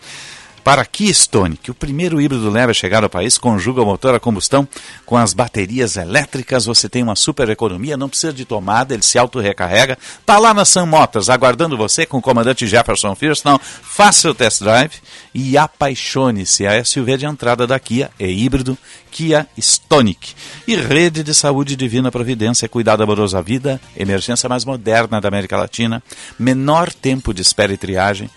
[0.65, 4.19] Para Keystone, que o primeiro híbrido leve a chegar ao país, conjuga o motor a
[4.19, 4.67] combustão
[5.05, 9.19] com as baterias elétricas, você tem uma super economia, não precisa de tomada, ele se
[9.19, 9.95] auto-recarrega.
[10.19, 13.59] Está lá na Sam Motors, aguardando você com o comandante Jefferson Firston.
[13.59, 14.93] Faça o test drive
[15.35, 16.65] e apaixone-se.
[16.65, 18.75] A SUV de entrada da Kia é híbrido
[19.11, 20.33] Kia Stonic.
[20.67, 25.57] E Rede de Saúde Divina Providência, cuidado amoroso à vida, emergência mais moderna da América
[25.57, 26.01] Latina,
[26.39, 28.31] menor tempo de espera e triagem,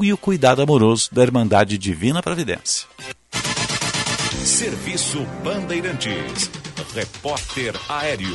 [0.00, 2.86] e o cuidado amoroso da Irmandade Divina Providência.
[4.44, 6.50] Serviço Bandeirantes.
[6.94, 8.34] Repórter Aéreo.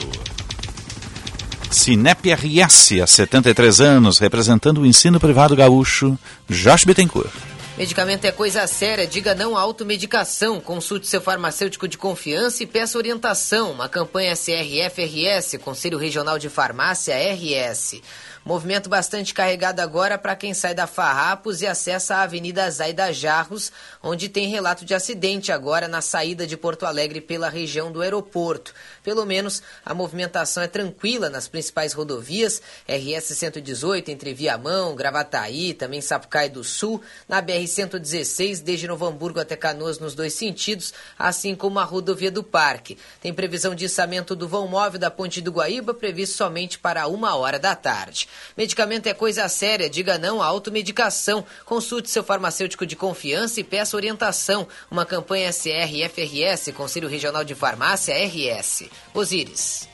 [1.69, 6.17] Cinep RS, há 73 anos, representando o ensino privado gaúcho,
[6.49, 7.31] Josh Bittencourt.
[7.77, 10.59] Medicamento é coisa séria, diga não à automedicação.
[10.59, 13.71] Consulte seu farmacêutico de confiança e peça orientação.
[13.71, 18.01] Uma campanha CRF-RS, Conselho Regional de Farmácia RS.
[18.47, 23.73] Movimento bastante carregado agora para quem sai da Farrapos e acessa a Avenida Zaida Jarros,
[24.01, 28.73] onde tem relato de acidente agora na saída de Porto Alegre pela região do aeroporto.
[29.03, 35.99] Pelo menos a movimentação é tranquila nas principais rodovias, RS 118 entre Viamão, Gravataí, também
[35.99, 41.53] Sapucaí do Sul, na BR 116 desde Novo Hamburgo até Canoas nos dois sentidos, assim
[41.53, 42.97] como a rodovia do Parque.
[43.19, 47.35] Tem previsão de içamento do vão móvel da Ponte do Guaíba previsto somente para uma
[47.35, 48.29] hora da tarde.
[48.55, 51.45] Medicamento é coisa séria, diga não à automedicação.
[51.65, 54.67] Consulte seu farmacêutico de confiança e peça orientação.
[54.89, 58.85] Uma campanha CR-FRS, Conselho Regional de Farmácia RS.
[59.13, 59.87] Osíris.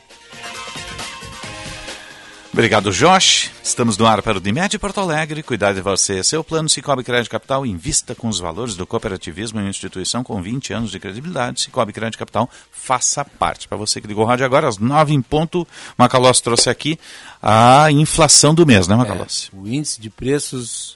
[2.53, 3.49] Obrigado, Josh.
[3.63, 5.41] Estamos no ar para o Dimed Porto Alegre.
[5.41, 6.23] Cuidar de você.
[6.23, 10.39] Seu plano Cicobi Crédito Capital invista com os valores do cooperativismo em uma instituição com
[10.39, 11.61] 20 anos de credibilidade.
[11.61, 13.67] Cicobi Crédito Capital faça parte.
[13.67, 15.67] Para você que ligou o rádio agora, às 9 em ponto,
[15.97, 16.99] Macalossi trouxe aqui
[17.41, 19.49] a inflação do mês, né, Macalossi?
[19.51, 20.95] É, o índice de preços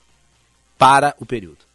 [0.77, 1.65] para o período.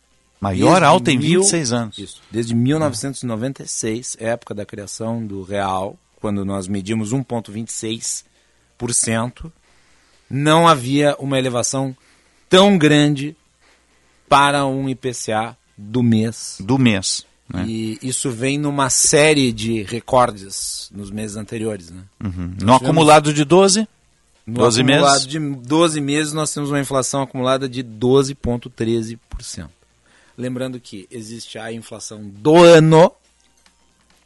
[0.40, 1.98] Maior desde alta em 26 anos.
[1.98, 9.52] Isso, desde 1996, época da criação do real, quando nós medimos 1,26%,
[10.30, 11.94] não havia uma elevação
[12.48, 13.36] tão grande
[14.28, 16.56] para um IPCA do mês.
[16.60, 17.26] Do mês.
[17.52, 17.64] Né?
[17.66, 21.90] E isso vem numa série de recordes nos meses anteriores.
[21.90, 22.02] Né?
[22.22, 22.54] Uhum.
[22.62, 23.86] No acumulado de 12?
[24.50, 25.26] No 12 meses?
[25.26, 29.68] de 12 meses nós temos uma inflação acumulada de 12,13%.
[30.36, 33.12] Lembrando que existe a inflação do ano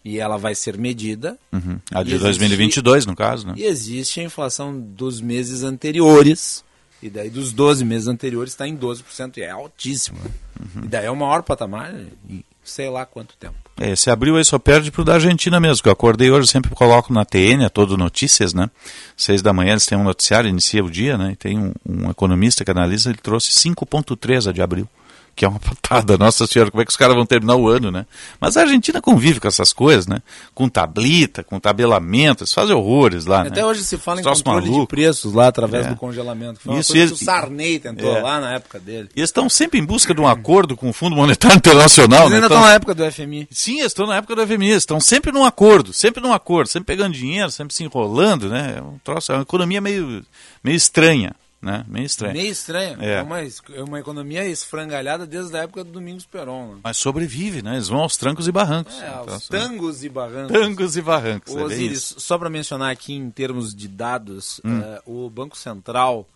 [0.04, 1.38] e ela vai ser medida.
[1.52, 1.78] Uhum.
[1.90, 3.54] A de 2022, no caso, né?
[3.56, 6.64] E existe a inflação dos meses anteriores.
[7.02, 10.18] E daí dos 12 meses anteriores está em 12%, e é altíssimo.
[10.18, 10.30] Né?
[10.60, 10.84] Uhum.
[10.84, 11.94] E daí é o maior patamar
[12.28, 13.63] em sei lá quanto tempo.
[13.80, 16.70] É, esse abril aí só perde pro da Argentina mesmo, que eu acordei hoje, sempre
[16.70, 18.70] coloco na TN, a todo notícias, né?
[19.16, 21.32] Seis da manhã eles têm um noticiário, inicia o dia, né?
[21.32, 24.88] E tem um, um economista que analisa, ele trouxe 5.3 a de abril
[25.34, 27.90] que é uma patada, nossa senhora, como é que os caras vão terminar o ano,
[27.90, 28.06] né?
[28.40, 30.18] Mas a Argentina convive com essas coisas, né?
[30.54, 33.66] Com tablita, com tabelamento, eles fazem horrores lá, Até né?
[33.66, 34.80] hoje se fala em controle maluco.
[34.82, 35.90] de preços lá através É.
[35.90, 36.60] do congelamento.
[36.60, 38.20] Foi uma Isso, coisa que o Sarney tentou é.
[38.22, 39.08] lá na época dele.
[39.14, 42.30] E eles estão sempre em busca de um acordo com o Fundo Monetário Internacional, Eles
[42.30, 42.36] né?
[42.36, 43.48] ainda Então- estão na época do FMI.
[43.50, 46.68] Sim, eles estão na época do FMI, eles estão sempre num acordo, sempre num acordo,
[46.68, 48.76] sempre pegando dinheiro, sempre se enrolando, né?
[48.78, 50.24] É um troço, é uma economia meio,
[50.62, 51.84] meio estranha, né?
[51.88, 52.34] Meio estranho.
[52.34, 53.02] Meio estranho.
[53.02, 53.14] É.
[53.14, 56.74] É, uma, é uma economia esfrangalhada desde a época do Domingos Perón.
[56.74, 56.80] Né?
[56.84, 57.74] Mas sobrevive, né?
[57.74, 58.94] Eles vão aos trancos e barrancos.
[59.00, 60.52] É, Então, aos assim, tangos e barrancos.
[60.52, 62.20] Tangos e barrancos, é Osiris, isso.
[62.20, 64.80] só para mencionar aqui em termos de dados, Hum.
[64.80, 66.28] eh, o Banco Central,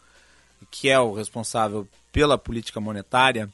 [0.70, 3.48] que é o responsável pela política monetária,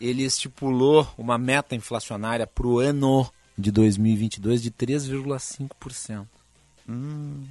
[0.00, 3.26] ele estipulou uma meta inflacionária para o ano
[3.56, 6.26] de 2022 de 3,5%.
[6.88, 7.42] Hum.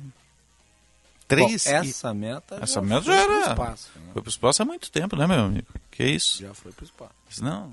[1.35, 3.39] Bom, Três e- essa meta Essa já meta foi já era.
[3.51, 4.01] espaço, né?
[4.13, 5.67] Foi pro espaço há muito tempo, né, meu amigo?
[5.91, 6.41] Que isso?
[6.41, 7.11] Já foi pro espaço.
[7.41, 7.71] Não,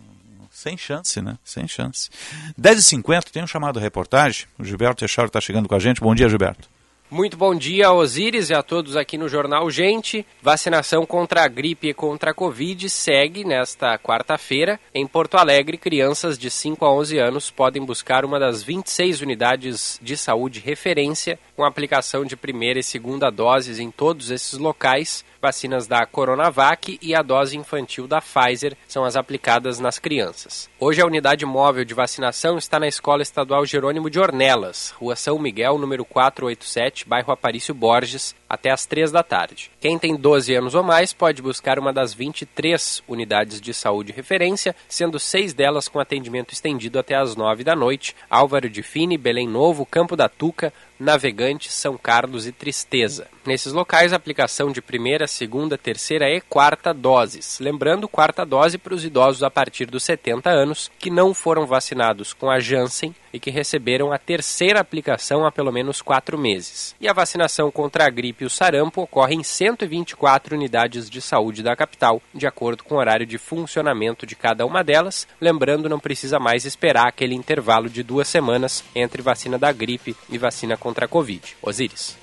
[0.51, 1.39] sem chance, né?
[1.45, 2.11] Sem chance.
[2.59, 4.47] 10h50, tem um chamado reportagem.
[4.59, 6.01] O Gilberto Teixeira está chegando com a gente.
[6.01, 6.69] Bom dia, Gilberto.
[7.11, 10.25] Muito bom dia, Osíris, e a todos aqui no Jornal Gente.
[10.41, 14.79] Vacinação contra a gripe e contra a Covid segue nesta quarta-feira.
[14.95, 19.99] Em Porto Alegre, crianças de 5 a 11 anos podem buscar uma das 26 unidades
[20.01, 25.25] de saúde referência com aplicação de primeira e segunda doses em todos esses locais.
[25.41, 30.69] Vacinas da Coronavac e a dose infantil da Pfizer são as aplicadas nas crianças.
[30.79, 35.39] Hoje a unidade móvel de vacinação está na Escola Estadual Jerônimo de Ornelas, Rua São
[35.39, 39.71] Miguel, número 487, bairro Aparício Borges, até às 3 da tarde.
[39.81, 44.75] Quem tem 12 anos ou mais pode buscar uma das 23 unidades de saúde referência,
[44.89, 48.17] sendo seis delas com atendimento estendido até às 9 da noite.
[48.29, 53.29] Álvaro de Fini, Belém Novo, Campo da Tuca, Navegante, São Carlos e Tristeza.
[53.47, 57.59] Nesses locais, a aplicação de primeira, segunda, terceira e quarta doses.
[57.61, 62.33] Lembrando, quarta dose para os idosos a partir dos 70 anos que não foram vacinados
[62.33, 66.95] com a Janssen e que receberam a terceira aplicação há pelo menos quatro meses.
[67.01, 71.63] E a vacinação contra a gripe e o sarampo ocorre em 124 unidades de saúde
[71.63, 75.27] da capital, de acordo com o horário de funcionamento de cada uma delas.
[75.41, 80.39] Lembrando, não precisa mais esperar aquele intervalo de duas semanas entre vacina da gripe e
[80.39, 81.57] vacina contra a Covid.
[81.63, 82.19] Osíris.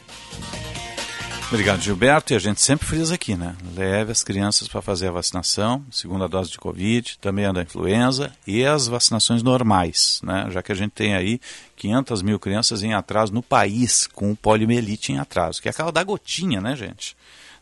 [1.49, 2.33] Obrigado, Gilberto.
[2.33, 3.55] E a gente sempre frisa aqui, né?
[3.73, 8.33] Leve as crianças para fazer a vacinação, segunda dose de Covid, também a da influenza
[8.45, 10.47] e as vacinações normais, né?
[10.51, 11.39] Já que a gente tem aí
[11.77, 16.03] 500 mil crianças em atraso no país com poliomielite em atraso, que é aquela da
[16.03, 17.15] gotinha, né, gente?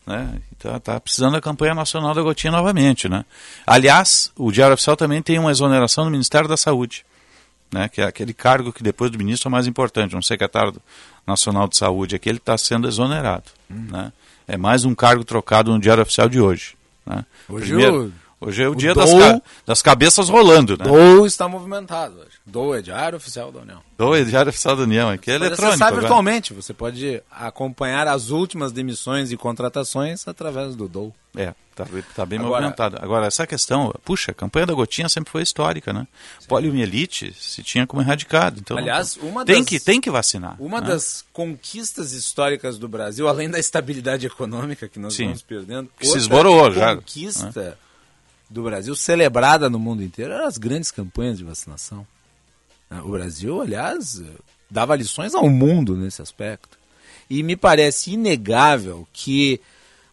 [0.04, 0.40] Né?
[0.56, 3.24] Então tá precisando da campanha nacional da gotinha novamente, né?
[3.64, 7.06] Aliás, o Diário Oficial também tem uma exoneração do Ministério da Saúde,
[7.72, 7.88] né?
[7.88, 10.74] Que é aquele cargo que depois do ministro é o mais importante, um secretário
[11.26, 14.12] nacional de saúde, aqui ele está sendo exonerado, né?
[14.48, 17.24] É mais um cargo trocado no Diário Oficial de hoje, né?
[17.48, 20.84] Hoje Primeiro, hoje é o, o dia das, ca- das cabeças rolando, né?
[20.84, 22.30] DOU está movimentado hoje.
[22.46, 23.80] DOU é Diário Oficial da União.
[23.98, 25.68] Dou é Diário Oficial da União, aqui é Pode eletrônico.
[25.74, 26.00] acessar agora.
[26.02, 26.52] virtualmente.
[26.54, 31.14] Você pode acompanhar as últimas demissões e contratações através do DOU.
[31.38, 32.96] É, tá, tá bem Agora- movimentado.
[33.02, 36.06] Agora, essa questão, puxa, a campanha da gotinha sempre foi histórica, né?
[36.48, 38.58] Poliomielite se tinha como erradicado.
[38.60, 40.56] Então, Aliás, uma tem, das- que, tem que vacinar.
[40.58, 40.88] Uma né?
[40.88, 45.26] das conquistas históricas do Brasil, além da estabilidade econômica que nós Sim.
[45.26, 47.02] vamos perdendo, Que se esborou já, né?
[48.48, 52.06] Do Brasil, celebrada no mundo inteiro, eram as grandes campanhas de vacinação.
[53.04, 54.22] O Brasil, aliás,
[54.70, 56.78] dava lições ao mundo nesse aspecto.
[57.28, 59.60] E me parece inegável que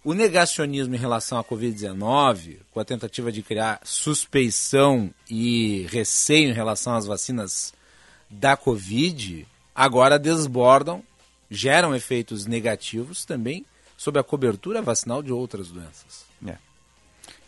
[0.03, 6.53] o negacionismo em relação à Covid-19, com a tentativa de criar suspeição e receio em
[6.53, 7.73] relação às vacinas
[8.30, 11.03] da Covid, agora desbordam,
[11.49, 13.64] geram efeitos negativos também
[13.95, 16.26] sobre a cobertura vacinal de outras doenças.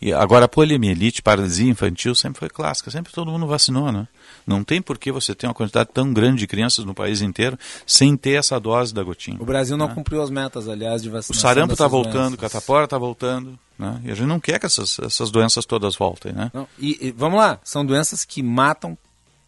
[0.02, 4.08] E agora a poliomielite, paralisia infantil, sempre foi clássica, sempre todo mundo vacinou, né?
[4.46, 7.58] Não tem por que você ter uma quantidade tão grande de crianças no país inteiro
[7.86, 9.38] sem ter essa dose da gotinha.
[9.40, 9.96] O Brasil não né?
[9.96, 11.42] cumpriu as metas, aliás, de O vacinação.
[11.42, 14.02] sarampo está voltando, o catapora está voltando, né?
[14.04, 16.52] E a gente não quer que essas, essas doenças todas voltem, né?
[16.54, 18.98] Não, e, e vamos lá, são doenças que matam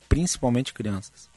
[0.10, 1.30] principalmente crianças.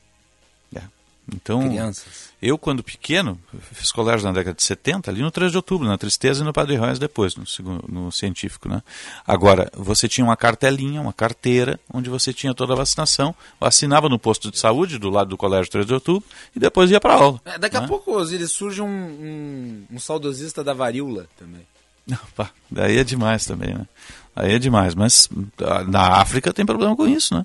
[1.34, 2.30] Então, Crianças.
[2.42, 3.38] eu quando pequeno,
[3.72, 6.52] fiz colégio na década de 70, ali no 3 de outubro, na Tristeza e no
[6.52, 7.44] Padre Reis depois, no,
[7.88, 8.82] no científico, né?
[9.26, 14.18] Agora, você tinha uma cartelinha, uma carteira, onde você tinha toda a vacinação, vacinava no
[14.18, 17.40] posto de saúde, do lado do colégio 3 de outubro, e depois ia para aula.
[17.44, 17.86] É, daqui a né?
[17.86, 21.66] pouco, Osiris, surge um, um, um saudosista da varíola também.
[22.34, 23.86] Pá, daí é demais também, né?
[24.34, 25.28] Aí é demais, mas
[25.62, 27.44] ah, na África tem problema com isso, né?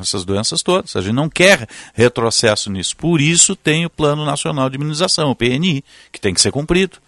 [0.00, 0.96] Essas doenças todas.
[0.96, 2.96] A gente não quer retrocesso nisso.
[2.96, 6.98] Por isso tem o Plano Nacional de Imunização, o PNI, que tem que ser cumprido.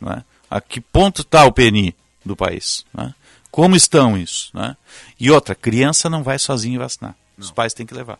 [0.00, 0.22] Né?
[0.50, 1.94] A que ponto está o PNI
[2.24, 2.84] do país?
[2.92, 3.14] Né?
[3.50, 4.50] Como estão isso?
[4.54, 4.76] Né?
[5.18, 7.16] E outra, criança não vai sozinha vacinar.
[7.38, 8.18] Os pais têm que levar.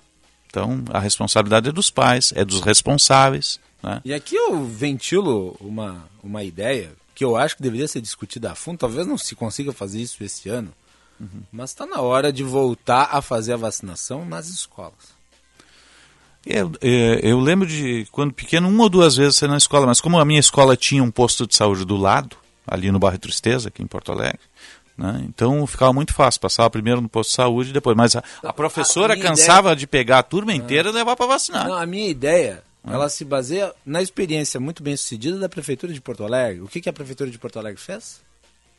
[0.49, 3.61] Então, a responsabilidade é dos pais, é dos responsáveis.
[3.83, 4.01] Né?
[4.05, 8.55] E aqui eu ventilo uma, uma ideia que eu acho que deveria ser discutida a
[8.55, 8.79] fundo.
[8.79, 10.73] Talvez não se consiga fazer isso esse ano,
[11.53, 15.17] mas está na hora de voltar a fazer a vacinação nas escolas.
[16.45, 20.01] Eu, eu, eu lembro de, quando pequeno, uma ou duas vezes ser na escola, mas
[20.01, 22.37] como a minha escola tinha um posto de saúde do lado,
[22.67, 24.41] ali no bairro Tristeza, aqui em Porto Alegre.
[24.97, 25.25] Né?
[25.29, 27.97] Então ficava muito fácil, passava primeiro no posto de saúde e depois.
[27.97, 29.77] Mas a, a professora a cansava ideia...
[29.77, 31.69] de pegar a turma inteira e levar para vacinar.
[31.69, 36.01] Não, a minha ideia, ela se baseia na experiência muito bem sucedida da Prefeitura de
[36.01, 36.63] Porto Alegre.
[36.63, 38.23] O que, que a Prefeitura de Porto Alegre fez?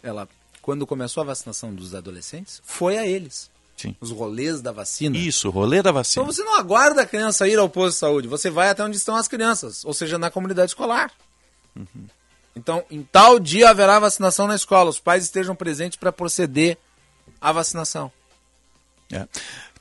[0.02, 0.28] Ela,
[0.68, 3.50] quando começou a vacinação dos adolescentes, foi a eles.
[3.78, 3.96] Sim.
[4.02, 5.18] Os rolês da vacina.
[5.18, 6.22] Isso, rolê da vacina.
[6.22, 8.98] Então você não aguarda a criança ir ao posto de saúde, você vai até onde
[8.98, 11.10] estão as crianças, ou seja, na comunidade escolar.
[11.74, 12.06] Uhum.
[12.54, 16.78] Então, em tal dia haverá vacinação na escola, os pais estejam presentes para proceder
[17.40, 18.12] à vacinação.
[19.10, 19.26] É.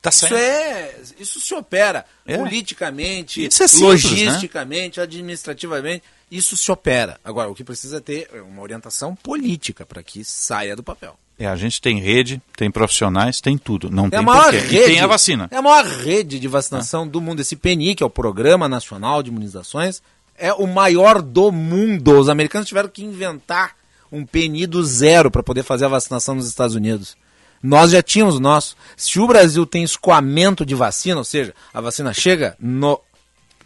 [0.00, 2.38] Tá isso é, isso se opera É.
[2.38, 7.18] politicamente, é simples, logisticamente, administrativamente, isso se opera.
[7.24, 11.16] Agora, o que precisa ter é uma orientação política para que saia do papel.
[11.38, 13.90] É, a gente tem rede, tem profissionais, tem tudo.
[13.90, 14.58] Não É tem a maior porquê.
[14.58, 14.76] rede.
[14.76, 15.48] E tem a vacina.
[15.50, 17.40] É a maior rede de vacinação do mundo.
[17.40, 20.02] Esse PNI, que é o Programa Nacional de Imunizações,
[20.38, 22.18] é o maior do mundo.
[22.18, 23.76] Os americanos tiveram que inventar
[24.10, 27.16] um PNI do zero para poder fazer a vacinação nos Estados Unidos.
[27.62, 28.76] Nós já tínhamos o nosso.
[28.96, 33.00] Se o Brasil tem escoamento de vacina, ou seja, a vacina chega no,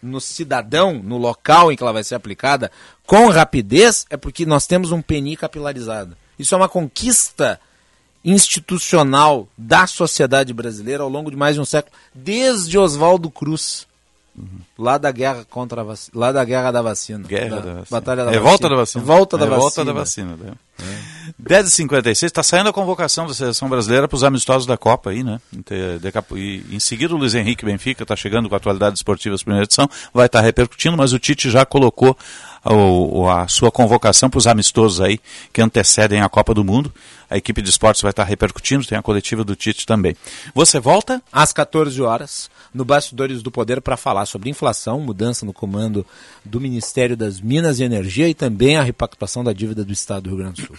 [0.02, 2.70] no cidadão, no local em que ela vai ser aplicada,
[3.06, 6.16] com rapidez, é porque nós temos um PNI capilarizado.
[6.38, 7.60] Isso é uma conquista
[8.24, 13.86] institucional da sociedade brasileira ao longo de mais de um século, desde Oswaldo Cruz,
[14.78, 15.98] lá da guerra contra a vac...
[16.14, 17.86] lá da guerra da vacina, Guerra da da vacina.
[17.90, 18.68] batalha da Revolta vacina.
[18.70, 19.04] da vacina.
[19.04, 19.84] Volta da Revolta vacina.
[19.84, 20.36] da vacina.
[20.36, 20.52] né?
[21.42, 25.40] 10h56, está saindo a convocação da seleção brasileira para os amistosos da Copa aí, né?
[26.36, 29.88] E, em seguida o Luiz Henrique Benfica está chegando com a atualidade esportivas primeira edição,
[30.12, 32.16] vai estar repercutindo, mas o Tite já colocou
[32.64, 35.18] o- a sua convocação para os amistosos aí
[35.52, 36.92] que antecedem a Copa do Mundo.
[37.28, 40.16] A equipe de esportes vai estar repercutindo, tem a coletiva do Tite também.
[40.54, 41.22] Você volta?
[41.32, 46.04] às 14 horas, no Bastidores do Poder, para falar sobre inflação, mudança no comando
[46.44, 50.30] do Ministério das Minas e Energia e também a repactuação da dívida do Estado do
[50.30, 50.76] Rio Grande do Sul.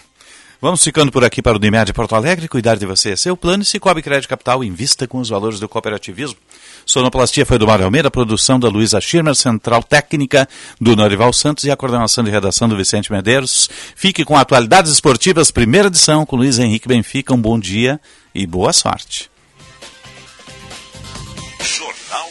[0.60, 2.46] Vamos ficando por aqui para o Unimed Porto Alegre.
[2.46, 3.64] Cuidar de você é seu plano.
[3.64, 6.36] E Cicobi Crédito Capital invista com os valores do cooperativismo.
[6.84, 10.48] Sonoplastia foi do Mário Almeida, produção da Luísa Schirmer, central técnica
[10.80, 13.68] do Norival Santos e a coordenação de redação do Vicente Medeiros.
[13.94, 17.34] Fique com atualidades esportivas, primeira edição com Luiz Henrique Benfica.
[17.34, 18.00] Um bom dia
[18.34, 19.30] e boa sorte.
[21.60, 22.28] Jornal.